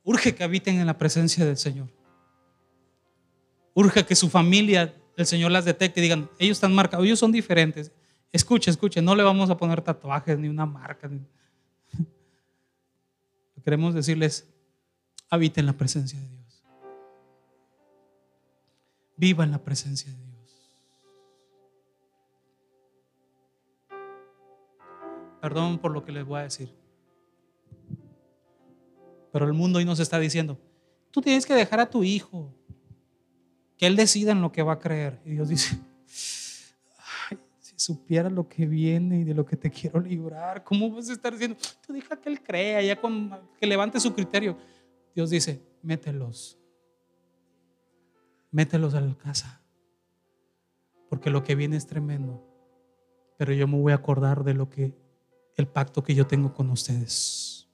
Urge 0.03 0.33
que 0.33 0.43
habiten 0.43 0.79
en 0.79 0.87
la 0.87 0.97
presencia 0.97 1.45
del 1.45 1.57
Señor. 1.57 1.89
Urge 3.73 4.05
que 4.05 4.15
su 4.15 4.29
familia, 4.29 4.95
el 5.15 5.25
Señor 5.25 5.51
las 5.51 5.65
detecte 5.65 5.99
y 5.99 6.03
digan, 6.03 6.29
ellos 6.39 6.57
están 6.57 6.73
marcados, 6.73 7.05
ellos 7.05 7.19
son 7.19 7.31
diferentes. 7.31 7.91
Escuche, 8.31 8.71
escuche, 8.71 9.01
no 9.01 9.15
le 9.15 9.23
vamos 9.23 9.49
a 9.49 9.57
poner 9.57 9.81
tatuajes 9.81 10.39
ni 10.39 10.47
una 10.47 10.65
marca. 10.65 11.09
Queremos 13.63 13.93
decirles, 13.93 14.49
habiten 15.29 15.63
en 15.63 15.65
la 15.67 15.73
presencia 15.73 16.19
de 16.19 16.27
Dios. 16.27 16.63
Viva 19.17 19.43
en 19.43 19.51
la 19.51 19.59
presencia 19.63 20.11
de 20.11 20.17
Dios. 20.17 20.30
Perdón 25.41 25.79
por 25.79 25.91
lo 25.91 26.03
que 26.03 26.11
les 26.11 26.25
voy 26.25 26.39
a 26.39 26.43
decir. 26.43 26.73
Pero 29.31 29.45
el 29.45 29.53
mundo 29.53 29.79
hoy 29.79 29.85
nos 29.85 29.99
está 29.99 30.19
diciendo, 30.19 30.59
tú 31.09 31.21
tienes 31.21 31.45
que 31.45 31.53
dejar 31.53 31.79
a 31.79 31.89
tu 31.89 32.03
hijo, 32.03 32.53
que 33.77 33.87
él 33.87 33.95
decida 33.95 34.31
en 34.31 34.41
lo 34.41 34.51
que 34.51 34.61
va 34.61 34.73
a 34.73 34.79
creer. 34.79 35.19
Y 35.25 35.31
Dios 35.31 35.49
dice, 35.49 35.79
si 37.59 37.73
supieras 37.77 38.31
lo 38.31 38.47
que 38.47 38.65
viene 38.65 39.19
y 39.19 39.23
de 39.23 39.33
lo 39.33 39.45
que 39.45 39.57
te 39.57 39.71
quiero 39.71 39.99
librar, 39.99 40.63
¿cómo 40.63 40.91
vas 40.91 41.09
a 41.09 41.13
estar 41.13 41.33
diciendo? 41.33 41.57
Tú 41.85 41.93
deja 41.93 42.15
que 42.19 42.29
él 42.29 42.41
crea, 42.41 42.81
ya 42.81 42.99
que 43.57 43.67
levante 43.67 43.99
su 43.99 44.13
criterio. 44.13 44.57
Dios 45.15 45.29
dice, 45.29 45.61
mételos 45.81 46.61
mételos 48.51 48.93
a 48.93 49.01
la 49.01 49.15
casa. 49.15 49.61
Porque 51.09 51.29
lo 51.29 51.43
que 51.43 51.55
viene 51.55 51.77
es 51.77 51.87
tremendo. 51.87 52.45
Pero 53.37 53.53
yo 53.53 53.67
me 53.67 53.79
voy 53.79 53.91
a 53.91 53.95
acordar 53.95 54.43
de 54.43 54.53
lo 54.53 54.69
que, 54.69 54.93
el 55.57 55.67
pacto 55.67 56.03
que 56.03 56.15
yo 56.15 56.27
tengo 56.27 56.53
con 56.53 56.69
ustedes. 56.69 57.67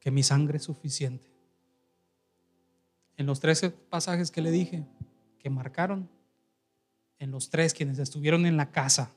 Que 0.00 0.10
mi 0.10 0.22
sangre 0.22 0.58
es 0.58 0.64
suficiente. 0.64 1.26
En 3.16 3.26
los 3.26 3.40
13 3.40 3.70
pasajes 3.70 4.30
que 4.30 4.42
le 4.42 4.50
dije, 4.50 4.86
que 5.38 5.50
marcaron, 5.50 6.10
en 7.18 7.30
los 7.30 7.48
tres 7.48 7.72
quienes 7.72 7.98
estuvieron 7.98 8.44
en 8.46 8.56
la 8.56 8.70
casa, 8.70 9.12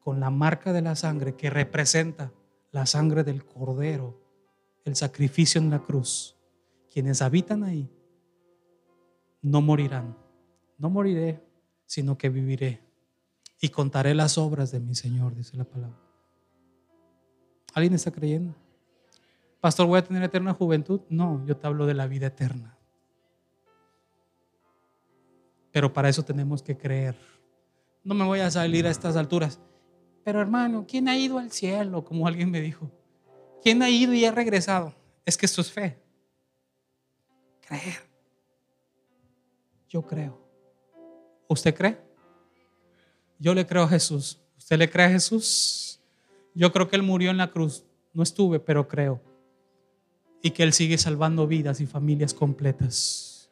con 0.00 0.18
la 0.18 0.30
marca 0.30 0.72
de 0.72 0.82
la 0.82 0.96
sangre 0.96 1.36
que 1.36 1.48
representa 1.48 2.32
la 2.72 2.86
sangre 2.86 3.22
del 3.22 3.44
cordero, 3.44 4.20
el 4.84 4.96
sacrificio 4.96 5.60
en 5.60 5.70
la 5.70 5.78
cruz, 5.78 6.36
quienes 6.90 7.22
habitan 7.22 7.62
ahí, 7.62 7.88
no 9.40 9.60
morirán. 9.60 10.16
No 10.78 10.90
moriré, 10.90 11.40
sino 11.86 12.18
que 12.18 12.28
viviré 12.28 12.81
y 13.62 13.68
contaré 13.68 14.12
las 14.12 14.38
obras 14.38 14.72
de 14.72 14.80
mi 14.80 14.96
Señor, 14.96 15.36
dice 15.36 15.56
la 15.56 15.62
palabra. 15.62 15.96
¿Alguien 17.72 17.94
está 17.94 18.10
creyendo? 18.10 18.56
Pastor, 19.60 19.86
¿voy 19.86 20.00
a 20.00 20.04
tener 20.04 20.20
eterna 20.24 20.52
juventud? 20.52 21.02
No, 21.08 21.46
yo 21.46 21.56
te 21.56 21.68
hablo 21.68 21.86
de 21.86 21.94
la 21.94 22.08
vida 22.08 22.26
eterna. 22.26 22.76
Pero 25.70 25.92
para 25.92 26.08
eso 26.08 26.24
tenemos 26.24 26.60
que 26.60 26.76
creer. 26.76 27.16
No 28.02 28.14
me 28.14 28.24
voy 28.24 28.40
a 28.40 28.50
salir 28.50 28.84
a 28.84 28.90
estas 28.90 29.14
alturas. 29.14 29.60
Pero 30.24 30.40
hermano, 30.40 30.84
¿quién 30.86 31.08
ha 31.08 31.16
ido 31.16 31.38
al 31.38 31.52
cielo? 31.52 32.04
Como 32.04 32.26
alguien 32.26 32.50
me 32.50 32.60
dijo. 32.60 32.90
¿Quién 33.62 33.80
ha 33.82 33.88
ido 33.88 34.12
y 34.12 34.24
ha 34.24 34.32
regresado? 34.32 34.92
Es 35.24 35.38
que 35.38 35.46
esto 35.46 35.60
es 35.60 35.70
fe. 35.70 36.02
Creer. 37.60 38.00
Yo 39.88 40.02
creo. 40.02 40.36
¿Usted 41.46 41.72
cree? 41.72 42.11
Yo 43.42 43.54
le 43.54 43.66
creo 43.66 43.82
a 43.82 43.88
Jesús. 43.88 44.38
¿Usted 44.56 44.78
le 44.78 44.88
cree 44.88 45.06
a 45.06 45.10
Jesús? 45.10 46.00
Yo 46.54 46.70
creo 46.70 46.86
que 46.86 46.94
Él 46.94 47.02
murió 47.02 47.32
en 47.32 47.38
la 47.38 47.50
cruz. 47.50 47.84
No 48.14 48.22
estuve, 48.22 48.60
pero 48.60 48.86
creo. 48.86 49.20
Y 50.42 50.52
que 50.52 50.62
Él 50.62 50.72
sigue 50.72 50.96
salvando 50.96 51.48
vidas 51.48 51.80
y 51.80 51.86
familias 51.86 52.34
completas. 52.34 53.50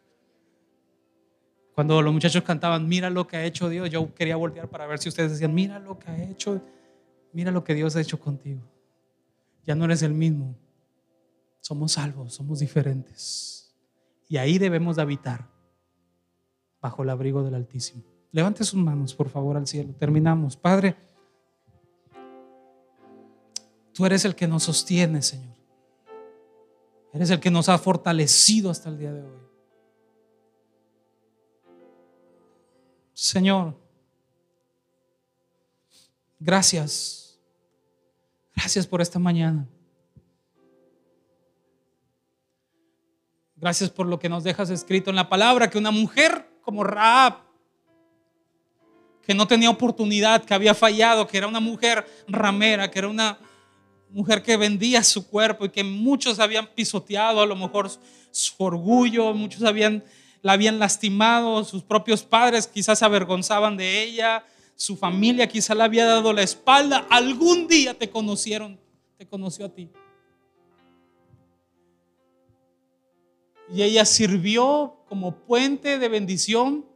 Cuando 1.74 2.01
los 2.03 2.12
muchachos 2.12 2.45
cantaban, 2.45 2.86
mira 2.86 3.11
lo 3.11 3.26
que 3.26 3.36
ha 3.36 3.45
hecho 3.45 3.68
Dios, 3.68 3.91
yo 3.91 4.14
quería 4.14 4.36
voltear 4.36 4.68
para 4.68 4.86
ver 4.86 5.01
si 5.01 5.09
ustedes 5.09 5.32
decían, 5.32 5.53
mira 5.53 5.80
lo 5.80 5.99
que 5.99 6.09
ha 6.09 6.30
hecho, 6.30 6.62
mira 7.32 7.51
lo 7.51 7.64
que 7.64 7.74
Dios 7.74 7.97
ha 7.97 8.01
hecho 8.01 8.20
contigo. 8.20 8.62
Ya 9.64 9.74
no 9.74 9.86
eres 9.86 10.03
el 10.03 10.14
mismo. 10.14 10.57
Somos 11.59 11.93
salvos, 11.93 12.34
somos 12.34 12.61
diferentes. 12.61 13.74
Y 14.28 14.36
ahí 14.36 14.57
debemos 14.59 14.95
de 14.95 15.03
habitar 15.03 15.51
bajo 16.80 17.03
el 17.03 17.11
abrigo 17.11 17.43
del 17.43 17.57
Altísimo. 17.57 18.09
Levante 18.33 18.64
sus 18.64 18.81
manos, 18.81 19.14
por 19.14 19.28
favor, 19.28 19.57
al 19.57 19.66
cielo. 19.66 19.93
Terminamos. 19.99 20.57
Padre, 20.57 20.97
tú 23.93 24.07
eres 24.07 24.24
el 24.24 24.35
que 24.35 24.47
nos 24.47 24.64
sostiene, 24.64 25.22
Señor. 25.22 25.57
Eres 27.12 27.31
el 27.31 27.41
que 27.41 27.51
nos 27.51 27.68
ha 27.68 27.76
fortalecido 27.78 28.70
hasta 28.70 28.89
el 28.89 28.99
día 28.99 29.12
de 29.12 29.22
hoy. 29.22 29.41
Señor, 33.12 33.74
gracias. 36.39 37.39
Gracias 38.55 38.87
por 38.87 39.01
esta 39.01 39.18
mañana. 39.18 39.66
Gracias 43.57 43.91
por 43.91 44.07
lo 44.07 44.18
que 44.18 44.31
nos 44.31 44.43
dejas 44.43 44.70
escrito 44.70 45.11
en 45.11 45.16
la 45.16 45.28
palabra, 45.28 45.68
que 45.68 45.76
una 45.76 45.91
mujer 45.91 46.49
como 46.62 46.83
Raab, 46.83 47.49
que 49.26 49.34
no 49.34 49.46
tenía 49.46 49.70
oportunidad, 49.70 50.44
que 50.44 50.54
había 50.54 50.74
fallado, 50.74 51.26
que 51.26 51.38
era 51.38 51.46
una 51.46 51.60
mujer 51.60 52.06
ramera, 52.26 52.90
que 52.90 52.98
era 52.98 53.08
una 53.08 53.38
mujer 54.10 54.42
que 54.42 54.56
vendía 54.56 55.02
su 55.02 55.28
cuerpo 55.28 55.64
y 55.64 55.70
que 55.70 55.84
muchos 55.84 56.38
habían 56.40 56.66
pisoteado 56.66 57.40
a 57.40 57.46
lo 57.46 57.56
mejor 57.56 57.90
su 58.30 58.54
orgullo, 58.58 59.32
muchos 59.34 59.62
habían, 59.62 60.04
la 60.42 60.52
habían 60.52 60.78
lastimado, 60.78 61.64
sus 61.64 61.82
propios 61.82 62.22
padres 62.22 62.66
quizás 62.66 62.98
se 62.98 63.04
avergonzaban 63.04 63.76
de 63.76 64.02
ella, 64.02 64.44
su 64.74 64.96
familia 64.96 65.46
quizás 65.46 65.76
le 65.76 65.82
había 65.82 66.06
dado 66.06 66.32
la 66.32 66.42
espalda, 66.42 67.06
algún 67.10 67.68
día 67.68 67.94
te 67.94 68.10
conocieron, 68.10 68.80
te 69.16 69.26
conoció 69.26 69.66
a 69.66 69.68
ti. 69.68 69.90
Y 73.72 73.82
ella 73.82 74.04
sirvió 74.04 75.04
como 75.08 75.36
puente 75.36 75.98
de 75.98 76.08
bendición 76.08 76.86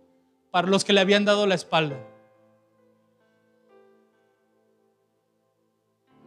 para 0.51 0.67
los 0.67 0.85
que 0.85 0.93
le 0.93 1.01
habían 1.01 1.25
dado 1.25 1.47
la 1.47 1.55
espalda. 1.55 1.97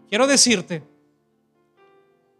Quiero 0.10 0.26
decirte 0.26 0.84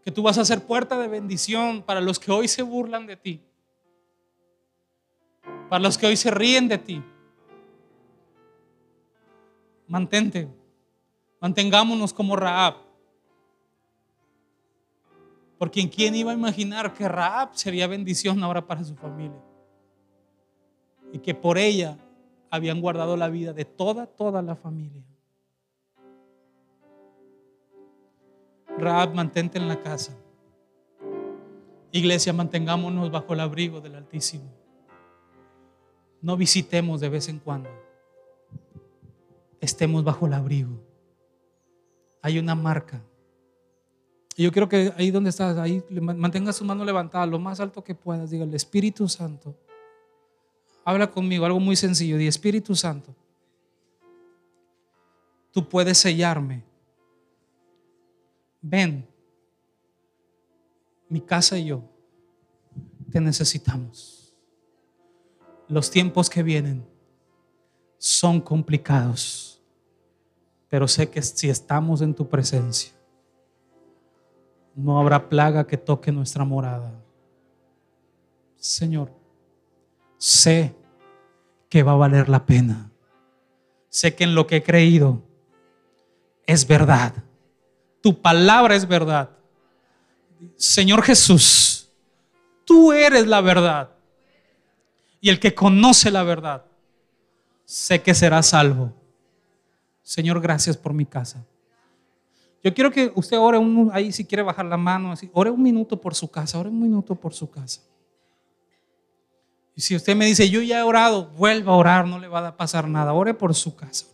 que 0.02 0.10
tú 0.10 0.22
vas 0.22 0.38
a 0.38 0.44
ser 0.44 0.64
puerta 0.64 0.98
de 0.98 1.08
bendición 1.08 1.82
para 1.82 2.00
los 2.00 2.18
que 2.18 2.32
hoy 2.32 2.48
se 2.48 2.62
burlan 2.62 3.06
de 3.06 3.16
ti, 3.16 3.42
para 5.68 5.82
los 5.82 5.98
que 5.98 6.06
hoy 6.06 6.16
se 6.16 6.30
ríen 6.30 6.66
de 6.66 6.78
ti. 6.78 7.02
Mantente, 9.86 10.48
mantengámonos 11.40 12.12
como 12.12 12.36
Raab. 12.36 12.76
Porque 15.58 15.80
en 15.80 15.88
quién 15.88 16.14
iba 16.14 16.30
a 16.30 16.34
imaginar 16.34 16.94
que 16.94 17.08
Raab 17.08 17.54
sería 17.54 17.86
bendición 17.86 18.42
ahora 18.42 18.66
para 18.66 18.84
su 18.84 18.94
familia. 18.94 19.42
Y 21.12 21.18
que 21.18 21.34
por 21.34 21.58
ella 21.58 21.98
habían 22.48 22.80
guardado 22.80 23.16
la 23.16 23.28
vida 23.28 23.52
de 23.52 23.64
toda, 23.64 24.06
toda 24.06 24.40
la 24.40 24.54
familia. 24.54 25.02
Raab, 28.78 29.14
mantente 29.14 29.58
en 29.58 29.68
la 29.68 29.82
casa. 29.82 30.16
Iglesia, 31.90 32.32
mantengámonos 32.32 33.10
bajo 33.10 33.34
el 33.34 33.40
abrigo 33.40 33.80
del 33.80 33.96
Altísimo. 33.96 34.44
No 36.20 36.36
visitemos 36.36 37.00
de 37.00 37.08
vez 37.08 37.28
en 37.28 37.38
cuando. 37.38 37.70
Estemos 39.60 40.04
bajo 40.04 40.26
el 40.26 40.34
abrigo. 40.34 40.78
Hay 42.22 42.38
una 42.38 42.54
marca. 42.54 43.02
Y 44.36 44.44
yo 44.44 44.52
quiero 44.52 44.68
que 44.68 44.92
ahí 44.96 45.10
donde 45.10 45.30
estás, 45.30 45.56
ahí 45.58 45.82
mantenga 45.90 46.52
su 46.52 46.64
mano 46.64 46.84
levantada 46.84 47.26
lo 47.26 47.38
más 47.38 47.58
alto 47.58 47.82
que 47.82 47.94
puedas. 47.94 48.30
Diga, 48.30 48.44
el 48.44 48.54
Espíritu 48.54 49.08
Santo. 49.08 49.56
Habla 50.84 51.10
conmigo, 51.10 51.44
algo 51.44 51.58
muy 51.58 51.74
sencillo. 51.74 52.16
Di, 52.16 52.28
Espíritu 52.28 52.74
Santo. 52.76 53.14
Tú 55.52 55.68
puedes 55.68 55.98
sellarme 55.98 56.67
ven, 58.60 59.08
mi 61.08 61.20
casa 61.20 61.58
y 61.58 61.66
yo 61.66 61.82
te 63.10 63.20
necesitamos. 63.20 64.36
Los 65.68 65.90
tiempos 65.90 66.28
que 66.30 66.42
vienen 66.42 66.86
son 67.98 68.40
complicados, 68.40 69.62
pero 70.68 70.86
sé 70.86 71.10
que 71.10 71.22
si 71.22 71.48
estamos 71.48 72.00
en 72.00 72.14
tu 72.14 72.28
presencia, 72.28 72.92
no 74.74 74.98
habrá 75.00 75.28
plaga 75.28 75.66
que 75.66 75.76
toque 75.76 76.12
nuestra 76.12 76.44
morada. 76.44 76.92
Señor, 78.56 79.10
sé 80.16 80.74
que 81.68 81.82
va 81.82 81.92
a 81.92 81.96
valer 81.96 82.28
la 82.28 82.46
pena. 82.46 82.90
Sé 83.88 84.14
que 84.14 84.24
en 84.24 84.34
lo 84.34 84.46
que 84.46 84.56
he 84.56 84.62
creído 84.62 85.22
es 86.46 86.66
verdad 86.66 87.24
tu 88.08 88.22
palabra 88.22 88.74
es 88.74 88.88
verdad. 88.88 89.28
Señor 90.56 91.02
Jesús, 91.02 91.90
tú 92.64 92.90
eres 92.90 93.26
la 93.26 93.42
verdad. 93.42 93.90
Y 95.20 95.28
el 95.28 95.38
que 95.38 95.54
conoce 95.54 96.10
la 96.10 96.22
verdad, 96.22 96.64
sé 97.66 98.00
que 98.00 98.14
será 98.14 98.42
salvo. 98.42 98.94
Señor, 100.00 100.40
gracias 100.40 100.74
por 100.74 100.94
mi 100.94 101.04
casa. 101.04 101.44
Yo 102.64 102.72
quiero 102.72 102.90
que 102.90 103.12
usted 103.14 103.36
ore 103.36 103.58
un, 103.58 103.90
ahí 103.92 104.10
si 104.10 104.24
quiere 104.24 104.42
bajar 104.42 104.64
la 104.64 104.78
mano, 104.78 105.12
así, 105.12 105.30
ore 105.34 105.50
un 105.50 105.62
minuto 105.62 106.00
por 106.00 106.14
su 106.14 106.30
casa, 106.30 106.58
ore 106.58 106.70
un 106.70 106.80
minuto 106.80 107.14
por 107.14 107.34
su 107.34 107.50
casa. 107.50 107.82
Y 109.76 109.82
si 109.82 109.94
usted 109.94 110.16
me 110.16 110.24
dice, 110.24 110.48
yo 110.48 110.62
ya 110.62 110.78
he 110.78 110.82
orado, 110.82 111.26
vuelva 111.36 111.74
a 111.74 111.76
orar, 111.76 112.06
no 112.06 112.18
le 112.18 112.26
va 112.26 112.48
a 112.48 112.56
pasar 112.56 112.88
nada. 112.88 113.12
Ore 113.12 113.34
por 113.34 113.54
su 113.54 113.76
casa. 113.76 114.06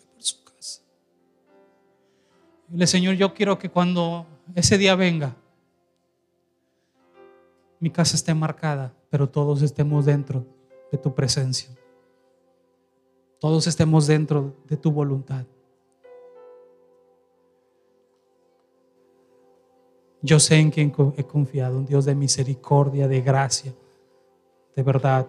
Dile, 2.75 2.89
Señor, 2.89 3.14
yo 3.14 3.33
quiero 3.33 3.57
que 3.57 3.70
cuando 3.70 4.27
ese 4.53 4.77
día 4.77 4.97
venga, 4.97 5.37
mi 7.79 7.89
casa 7.89 8.16
esté 8.16 8.35
marcada, 8.35 8.93
pero 9.11 9.29
todos 9.29 9.62
estemos 9.62 10.07
dentro 10.07 10.45
de 10.91 10.99
tu 10.99 11.14
presencia. 11.14 11.70
Todos 13.39 13.68
estemos 13.68 14.09
dentro 14.09 14.57
de 14.68 14.77
tu 14.77 14.91
voluntad. 14.91 15.45
Yo 20.20 20.41
sé 20.41 20.59
en 20.59 20.72
quién 20.72 20.93
he 21.16 21.22
confiado, 21.22 21.79
un 21.79 21.87
Dios 21.87 22.05
de 22.07 22.16
misericordia, 22.16 23.07
de 23.07 23.20
gracia, 23.20 23.72
de 24.75 24.83
verdad. 24.83 25.29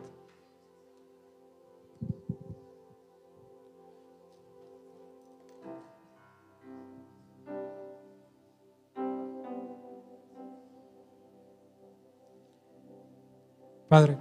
Padre, 13.87 14.17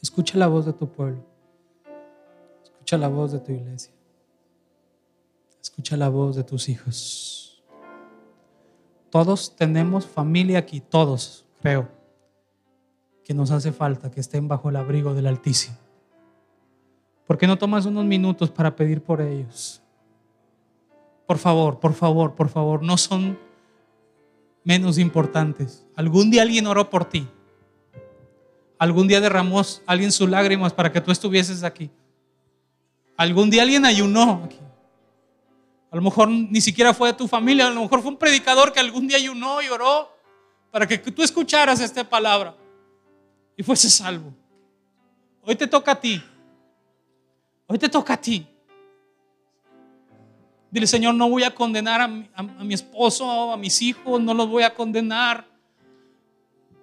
escucha 0.00 0.38
la 0.38 0.48
voz 0.48 0.66
de 0.66 0.72
tu 0.72 0.88
pueblo. 0.90 1.24
Escucha 2.62 2.96
la 2.96 3.08
voz 3.08 3.32
de 3.32 3.40
tu 3.40 3.52
iglesia. 3.52 3.92
Escucha 5.60 5.96
la 5.96 6.08
voz 6.08 6.36
de 6.36 6.44
tus 6.44 6.68
hijos. 6.68 7.62
Todos 9.10 9.54
tenemos 9.54 10.06
familia 10.06 10.58
aquí, 10.58 10.80
todos, 10.80 11.44
creo, 11.60 11.88
que 13.22 13.34
nos 13.34 13.50
hace 13.50 13.70
falta 13.70 14.10
que 14.10 14.20
estén 14.20 14.48
bajo 14.48 14.70
el 14.70 14.76
abrigo 14.76 15.14
del 15.14 15.26
Altísimo. 15.26 15.76
¿Por 17.26 17.38
qué 17.38 17.46
no 17.46 17.58
tomas 17.58 17.86
unos 17.86 18.04
minutos 18.04 18.50
para 18.50 18.74
pedir 18.74 19.02
por 19.02 19.20
ellos? 19.20 19.82
Por 21.26 21.38
favor, 21.38 21.78
por 21.78 21.92
favor, 21.92 22.34
por 22.34 22.48
favor, 22.48 22.82
no 22.82 22.96
son 22.96 23.38
menos 24.64 24.98
importantes. 24.98 25.86
Algún 25.94 26.30
día 26.30 26.42
alguien 26.42 26.66
oró 26.66 26.90
por 26.90 27.04
ti. 27.04 27.28
Algún 28.82 29.06
día 29.06 29.20
derramó 29.20 29.62
alguien 29.86 30.10
sus 30.10 30.28
lágrimas 30.28 30.72
para 30.72 30.90
que 30.90 31.00
tú 31.00 31.12
estuvieses 31.12 31.62
aquí. 31.62 31.88
Algún 33.16 33.48
día 33.48 33.62
alguien 33.62 33.84
ayunó 33.84 34.42
aquí. 34.44 34.58
A 35.92 35.94
lo 35.94 36.02
mejor 36.02 36.28
ni 36.28 36.60
siquiera 36.60 36.92
fue 36.92 37.10
de 37.10 37.14
tu 37.14 37.28
familia, 37.28 37.68
a 37.68 37.70
lo 37.70 37.80
mejor 37.80 38.02
fue 38.02 38.10
un 38.10 38.16
predicador 38.16 38.72
que 38.72 38.80
algún 38.80 39.06
día 39.06 39.18
ayunó 39.18 39.62
y 39.62 39.68
oró 39.68 40.10
para 40.72 40.84
que 40.88 40.98
tú 40.98 41.22
escucharas 41.22 41.78
esta 41.78 42.02
palabra 42.02 42.56
y 43.56 43.62
fuese 43.62 43.88
salvo. 43.88 44.34
Hoy 45.42 45.54
te 45.54 45.68
toca 45.68 45.92
a 45.92 46.00
ti. 46.00 46.20
Hoy 47.68 47.78
te 47.78 47.88
toca 47.88 48.14
a 48.14 48.20
ti. 48.20 48.48
Dile, 50.72 50.88
Señor, 50.88 51.14
no 51.14 51.30
voy 51.30 51.44
a 51.44 51.54
condenar 51.54 52.00
a 52.00 52.08
mi, 52.08 52.28
a 52.34 52.42
mi 52.42 52.74
esposo, 52.74 53.52
a 53.52 53.56
mis 53.56 53.80
hijos, 53.80 54.20
no 54.20 54.34
los 54.34 54.48
voy 54.48 54.64
a 54.64 54.74
condenar. 54.74 55.51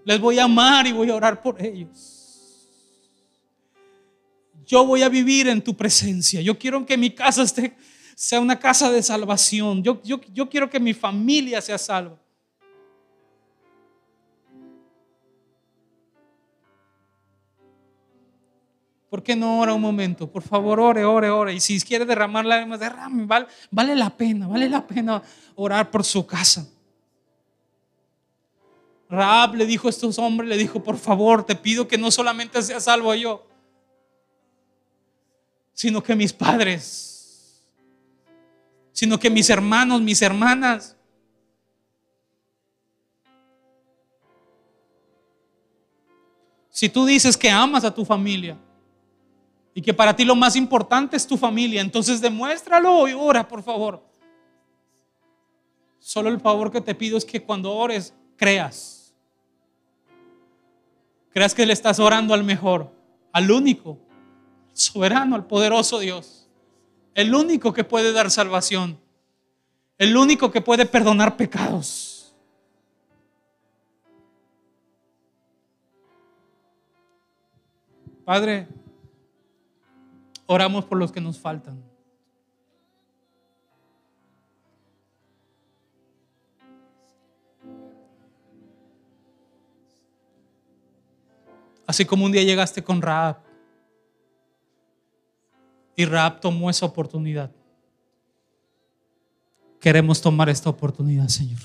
Les 0.10 0.20
voy 0.20 0.40
a 0.40 0.46
amar 0.46 0.88
y 0.88 0.92
voy 0.92 1.08
a 1.12 1.16
orar 1.16 1.40
por 1.40 1.64
ellos. 1.64 2.68
Yo 4.66 4.84
voy 4.84 5.04
a 5.04 5.10
vivir 5.10 5.48
en 5.48 5.64
tu 5.64 5.78
presencia. 5.78 6.42
Yo 6.42 6.58
quiero 6.58 6.84
que 6.84 6.98
mi 6.98 7.12
casa 7.12 7.44
esté, 7.44 7.78
sea 8.16 8.40
una 8.40 8.58
casa 8.58 8.90
de 8.90 9.04
salvación. 9.04 9.84
Yo, 9.84 10.02
quiero 10.50 10.68
que 10.68 10.80
mi 10.80 10.96
familia 10.96 11.62
sea 11.62 11.78
salva. 11.78 12.18
¿Por 19.12 19.22
qué 19.22 19.36
no 19.36 19.60
ora 19.60 19.76
un 19.76 19.82
momento? 19.82 20.28
Por 20.28 20.42
favor, 20.42 20.80
ore, 20.80 21.06
ore, 21.06 21.30
ore. 21.30 21.54
Y 21.54 21.60
si 21.60 21.80
quiere 21.82 22.04
derramar 22.04 22.48
lágrimas, 22.48 22.80
derrame. 22.80 23.28
Vale 23.70 23.96
la 23.96 24.10
pena, 24.10 24.48
vale 24.48 24.68
la 24.68 24.88
pena 24.88 25.22
orar 25.54 25.92
por 25.92 26.04
su 26.04 26.26
casa. 26.26 26.68
Raab 29.10 29.56
le 29.56 29.66
dijo 29.66 29.88
a 29.88 29.90
estos 29.90 30.20
hombres, 30.20 30.48
le 30.48 30.56
dijo, 30.56 30.84
por 30.84 30.98
favor, 30.98 31.44
te 31.44 31.56
pido 31.56 31.88
que 31.88 31.98
no 31.98 32.12
solamente 32.12 32.62
sea 32.62 32.80
salvo 32.80 33.14
yo, 33.16 33.44
sino 35.74 36.04
que 36.04 36.16
mis 36.16 36.32
padres, 36.32 37.66
sino 38.92 39.20
que 39.20 39.32
mis 39.32 39.50
hermanos, 39.50 40.00
mis 40.02 40.22
hermanas. 40.22 40.96
Si 46.70 46.88
tú 46.88 47.06
dices 47.06 47.36
que 47.36 47.50
amas 47.50 47.84
a 47.84 47.94
tu 47.94 48.06
familia 48.06 48.58
y 49.74 49.82
que 49.82 49.94
para 49.94 50.16
ti 50.16 50.24
lo 50.24 50.36
más 50.36 50.56
importante 50.56 51.18
es 51.18 51.26
tu 51.26 51.36
familia, 51.36 51.82
entonces 51.82 52.22
demuéstralo 52.22 53.08
y 53.08 53.14
ora, 53.14 53.48
por 53.48 53.64
favor. 53.64 54.04
Solo 55.98 56.30
el 56.30 56.40
favor 56.40 56.72
que 56.72 56.80
te 56.80 56.94
pido 56.94 57.18
es 57.18 57.26
que 57.26 57.42
cuando 57.42 57.74
ores, 57.74 58.14
creas 58.38 58.99
creas 61.32 61.54
que 61.54 61.66
le 61.66 61.74
estás 61.74 62.00
orando 62.00 62.34
al 62.34 62.44
mejor, 62.44 62.92
al 63.32 63.52
único, 63.52 64.00
al 64.70 64.78
soberano, 64.78 65.36
al 65.36 65.46
poderoso 65.46 66.00
Dios. 66.00 66.48
El 67.16 67.34
único 67.36 67.74
que 67.74 67.84
puede 67.84 68.12
dar 68.14 68.32
salvación. 68.32 69.00
El 69.98 70.16
único 70.16 70.52
que 70.52 70.62
puede 70.62 70.86
perdonar 70.86 71.36
pecados. 71.36 72.34
Padre, 78.24 78.68
oramos 80.46 80.86
por 80.86 80.98
los 80.98 81.12
que 81.12 81.20
nos 81.20 81.40
faltan. 81.40 81.89
Así 91.90 92.06
como 92.06 92.24
un 92.24 92.32
día 92.32 92.44
llegaste 92.44 92.84
con 92.84 93.02
Raab 93.02 93.38
y 95.96 96.06
Raab 96.06 96.40
tomó 96.40 96.70
esa 96.70 96.86
oportunidad. 96.86 97.50
Queremos 99.80 100.22
tomar 100.22 100.50
esta 100.50 100.70
oportunidad, 100.70 101.28
Señor. 101.30 101.58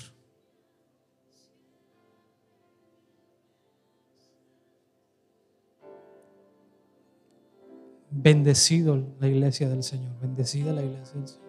Bendecido 8.09 9.03
la 9.19 9.27
iglesia 9.27 9.69
del 9.69 9.83
Señor, 9.83 10.19
bendecida 10.19 10.73
la 10.73 10.81
iglesia 10.81 11.19
del 11.19 11.27
Señor. 11.27 11.45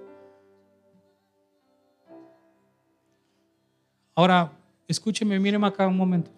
Ahora, 4.15 4.53
escúcheme, 4.87 5.41
míreme 5.41 5.67
acá 5.67 5.89
un 5.89 5.97
momento. 5.97 6.31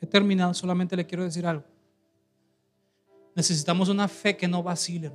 He 0.00 0.06
terminado, 0.06 0.54
solamente 0.54 0.96
le 0.96 1.06
quiero 1.06 1.24
decir 1.24 1.46
algo. 1.46 1.64
Necesitamos 3.34 3.88
una 3.88 4.08
fe 4.08 4.36
que 4.36 4.48
no 4.48 4.62
vacile, 4.62 5.12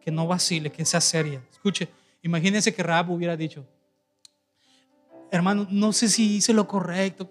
Que 0.00 0.10
no 0.10 0.26
vacile, 0.26 0.70
que 0.70 0.84
sea 0.84 1.00
seria. 1.00 1.42
Escuche, 1.50 1.88
imagínense 2.22 2.74
que 2.74 2.82
Raab 2.82 3.10
hubiera 3.10 3.36
dicho, 3.36 3.64
hermano, 5.30 5.66
no 5.70 5.92
sé 5.92 6.08
si 6.08 6.36
hice 6.36 6.52
lo 6.52 6.66
correcto. 6.66 7.30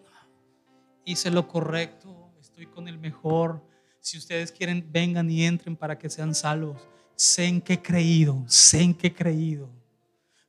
Hice 1.04 1.32
lo 1.32 1.48
correcto, 1.48 2.32
estoy 2.40 2.68
con 2.68 2.88
el 2.88 2.98
mejor. 2.98 3.62
Si 4.00 4.18
ustedes 4.18 4.52
quieren, 4.52 4.88
vengan 4.92 5.30
y 5.30 5.46
entren 5.46 5.76
para 5.76 5.98
que 5.98 6.10
sean 6.10 6.34
salvos. 6.34 6.82
Sé 7.16 7.46
en 7.46 7.62
qué 7.62 7.74
he 7.74 7.82
creído, 7.82 8.44
sé 8.48 8.82
en 8.82 8.94
qué 8.94 9.08
he 9.08 9.14
creído. 9.14 9.70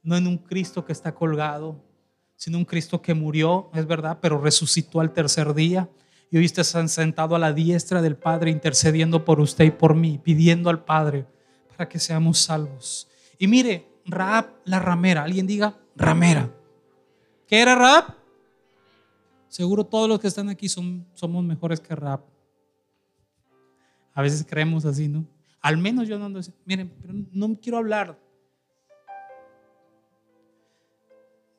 No 0.02 0.16
en 0.16 0.26
un 0.26 0.38
Cristo 0.38 0.84
que 0.84 0.92
está 0.92 1.14
colgado, 1.14 1.82
sino 2.42 2.58
un 2.58 2.64
Cristo 2.64 3.00
que 3.00 3.14
murió, 3.14 3.70
es 3.72 3.86
verdad, 3.86 4.18
pero 4.20 4.36
resucitó 4.36 4.98
al 4.98 5.12
tercer 5.12 5.54
día. 5.54 5.88
Y 6.28 6.38
hoy 6.38 6.44
está 6.44 6.64
sentado 6.64 7.36
a 7.36 7.38
la 7.38 7.52
diestra 7.52 8.02
del 8.02 8.16
Padre 8.16 8.50
intercediendo 8.50 9.24
por 9.24 9.38
usted 9.38 9.66
y 9.66 9.70
por 9.70 9.94
mí, 9.94 10.18
pidiendo 10.18 10.68
al 10.68 10.82
Padre 10.82 11.24
para 11.68 11.88
que 11.88 12.00
seamos 12.00 12.40
salvos. 12.40 13.06
Y 13.38 13.46
mire, 13.46 13.86
Raab 14.06 14.46
la 14.64 14.80
ramera, 14.80 15.22
alguien 15.22 15.46
diga 15.46 15.78
ramera. 15.94 16.52
¿Qué 17.46 17.60
era 17.60 17.76
Raab? 17.76 18.16
Seguro 19.46 19.86
todos 19.86 20.08
los 20.08 20.18
que 20.18 20.26
están 20.26 20.48
aquí 20.48 20.68
son, 20.68 21.06
somos 21.14 21.44
mejores 21.44 21.78
que 21.78 21.94
Raab. 21.94 22.24
A 24.14 24.20
veces 24.20 24.44
creemos 24.44 24.84
así, 24.84 25.06
¿no? 25.06 25.24
Al 25.60 25.78
menos 25.78 26.08
yo 26.08 26.18
no 26.18 26.24
ando 26.24 26.40
Miren, 26.64 26.92
pero 27.00 27.14
no 27.30 27.56
quiero 27.60 27.78
hablar 27.78 28.18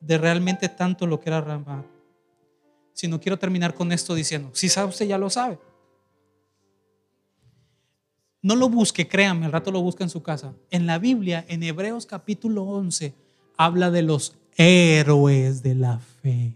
de 0.06 0.18
realmente 0.18 0.68
tanto 0.68 1.06
lo 1.06 1.20
que 1.20 1.30
era 1.30 1.40
Ramá, 1.40 1.84
sino 2.92 3.20
quiero 3.20 3.38
terminar 3.38 3.74
con 3.74 3.90
esto 3.92 4.14
diciendo, 4.14 4.50
si 4.52 4.68
sabe 4.68 4.88
usted 4.88 5.06
ya 5.06 5.18
lo 5.18 5.30
sabe. 5.30 5.58
No 8.42 8.56
lo 8.56 8.68
busque, 8.68 9.08
créame, 9.08 9.46
al 9.46 9.52
rato 9.52 9.70
lo 9.70 9.80
busca 9.80 10.04
en 10.04 10.10
su 10.10 10.22
casa. 10.22 10.54
En 10.70 10.86
la 10.86 10.98
Biblia, 10.98 11.46
en 11.48 11.62
Hebreos 11.62 12.04
capítulo 12.04 12.64
11, 12.64 13.14
habla 13.56 13.90
de 13.90 14.02
los 14.02 14.36
héroes 14.56 15.62
de 15.62 15.74
la 15.74 15.98
fe. 15.98 16.54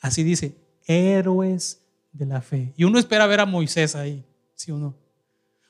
Así 0.00 0.22
dice, 0.22 0.56
héroes 0.86 1.82
de 2.12 2.24
la 2.24 2.40
fe. 2.40 2.72
Y 2.76 2.84
uno 2.84 2.98
espera 2.98 3.26
ver 3.26 3.40
a 3.40 3.46
Moisés 3.46 3.94
ahí, 3.94 4.24
¿sí 4.54 4.72
o 4.72 4.78
no? 4.78 4.94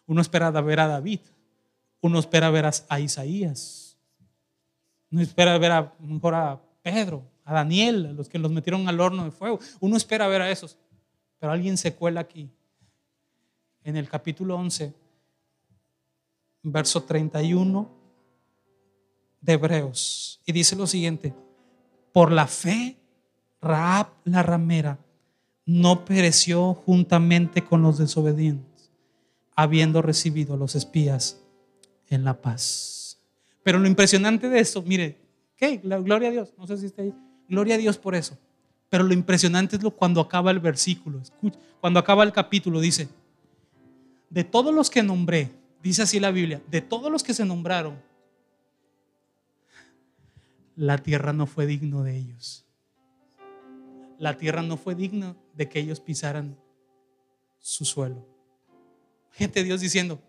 Uno 0.07 0.21
espera 0.21 0.51
ver 0.53 0.79
a 0.79 0.87
David. 0.87 1.21
Uno 2.01 2.21
espera 2.21 2.51
ver 2.51 2.67
a 2.67 3.01
Isaías. 3.01 3.97
Uno 5.11 5.23
espera 5.23 5.59
ver 5.59 5.73
a, 5.73 5.93
mejor 5.99 6.35
a 6.35 6.61
Pedro, 6.87 7.29
a 7.45 7.53
Daniel, 7.53 8.15
los 8.15 8.29
que 8.29 8.39
los 8.39 8.53
metieron 8.53 8.89
al 8.89 9.01
horno 9.01 9.25
de 9.25 9.33
fuego. 9.33 9.59
Uno 9.81 9.97
espera 9.97 10.29
ver 10.29 10.41
a 10.41 10.53
esos, 10.53 10.79
pero 11.41 11.51
alguien 11.51 11.77
se 11.77 11.97
cuela 11.97 12.21
aquí. 12.21 12.49
En 13.83 13.97
el 13.97 14.09
capítulo 14.09 14.55
11, 14.55 14.95
verso 16.63 17.03
31 17.03 17.91
de 19.41 19.53
Hebreos, 19.53 20.41
y 20.47 20.53
dice 20.53 20.77
lo 20.77 20.87
siguiente, 20.87 21.35
por 22.13 22.31
la 22.31 22.47
fe, 22.47 22.97
Raab 23.61 24.07
la 24.23 24.45
ramera 24.45 25.01
no 25.65 26.05
pereció 26.05 26.73
juntamente 26.73 27.65
con 27.65 27.83
los 27.83 27.99
desobedientes, 27.99 28.93
habiendo 29.57 30.03
recibido 30.03 30.57
los 30.57 30.77
espías 30.77 31.43
en 32.07 32.23
la 32.23 32.41
paz. 32.41 33.19
Pero 33.65 33.81
lo 33.81 33.89
impresionante 33.89 34.49
de 34.49 34.61
esto, 34.61 34.83
mire, 34.83 35.26
¿Qué? 35.57 35.79
Gloria 35.79 36.29
a 36.29 36.33
Dios. 36.33 36.53
No 36.59 36.67
sé 36.67 36.77
si 36.77 36.87
está 36.87 37.03
ahí. 37.03 37.15
Gloria 37.49 37.77
a 37.77 37.79
Dios 37.79 37.99
por 37.99 38.15
eso. 38.15 38.39
Pero 38.89 39.05
lo 39.05 39.15
impresionante 39.15 39.77
es 39.77 39.83
lo 39.83 39.91
cuando 39.91 40.21
acaba 40.21 40.51
el 40.51 40.61
versículo. 40.61 41.21
cuando 41.81 41.99
acaba 41.99 42.23
el 42.23 42.33
capítulo 42.33 42.81
dice, 42.81 43.09
de 44.31 44.45
todos 44.45 44.75
los 44.75 44.91
que 44.91 45.03
nombré, 45.03 45.51
dice 45.83 46.03
así 46.03 46.21
la 46.21 46.31
Biblia, 46.31 46.63
de 46.71 46.81
todos 46.81 47.11
los 47.11 47.23
que 47.23 47.35
se 47.35 47.45
nombraron, 47.45 48.01
la 50.77 50.99
tierra 50.99 51.33
no 51.33 51.47
fue 51.47 51.67
digno 51.67 52.03
de 52.03 52.17
ellos. 52.17 52.65
La 54.19 54.37
tierra 54.37 54.63
no 54.63 54.77
fue 54.77 54.95
digna 54.95 55.37
de 55.55 55.69
que 55.69 55.81
ellos 55.81 56.01
pisaran 56.01 56.59
su 57.59 57.85
suelo. 57.85 58.27
Gente, 59.33 59.65
Dios 59.65 59.81
diciendo, 59.81 60.21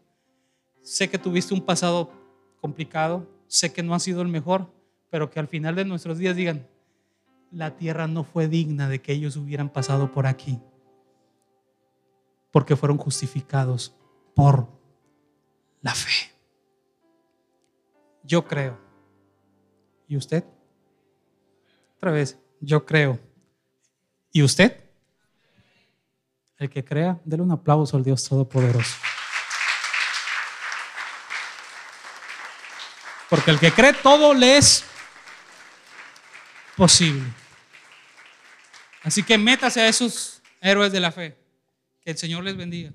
sé 0.82 1.10
que 1.10 1.18
tuviste 1.18 1.54
un 1.54 1.62
pasado 1.62 2.12
complicado, 2.60 3.28
sé 3.48 3.72
que 3.72 3.84
no 3.84 3.94
ha 3.94 4.00
sido 4.00 4.22
el 4.22 4.28
mejor, 4.28 4.72
pero 5.10 5.30
que 5.30 5.40
al 5.40 5.48
final 5.48 5.76
de 5.76 5.86
nuestros 5.86 6.18
días 6.18 6.36
digan, 6.36 6.68
la 7.52 7.78
tierra 7.78 8.08
no 8.08 8.24
fue 8.24 8.48
digna 8.48 8.90
de 8.90 9.02
que 9.02 9.14
ellos 9.14 9.38
hubieran 9.38 9.70
pasado 9.70 10.12
por 10.12 10.28
aquí, 10.28 10.60
porque 12.52 12.76
fueron 12.76 12.98
justificados 12.98 13.96
por 14.36 14.68
la 15.82 15.94
fe. 15.94 16.32
Yo 18.24 18.46
creo. 18.46 18.78
¿Y 20.08 20.18
usted? 20.18 20.44
Otra 21.96 22.12
vez, 22.12 22.38
yo 22.60 22.86
creo. 22.86 23.20
¿Y 24.32 24.44
usted? 24.44 24.84
El 26.58 26.70
que 26.70 26.84
crea, 26.84 27.20
déle 27.24 27.44
un 27.44 27.52
aplauso 27.52 27.96
al 27.96 28.04
Dios 28.04 28.28
Todopoderoso. 28.28 28.96
Porque 33.30 33.52
el 33.52 33.60
que 33.60 33.72
cree 33.72 33.94
todo 33.94 34.34
le 34.34 34.58
es 34.58 34.86
posible. 36.78 37.24
Así 39.04 39.24
que 39.24 39.38
métase 39.38 39.82
a 39.82 39.88
esos 39.90 40.42
héroes 40.62 40.92
de 40.92 41.00
la 41.00 41.12
fe. 41.12 41.36
Que 42.02 42.12
el 42.12 42.18
Señor 42.18 42.44
les 42.44 42.56
bendiga. 42.56 42.92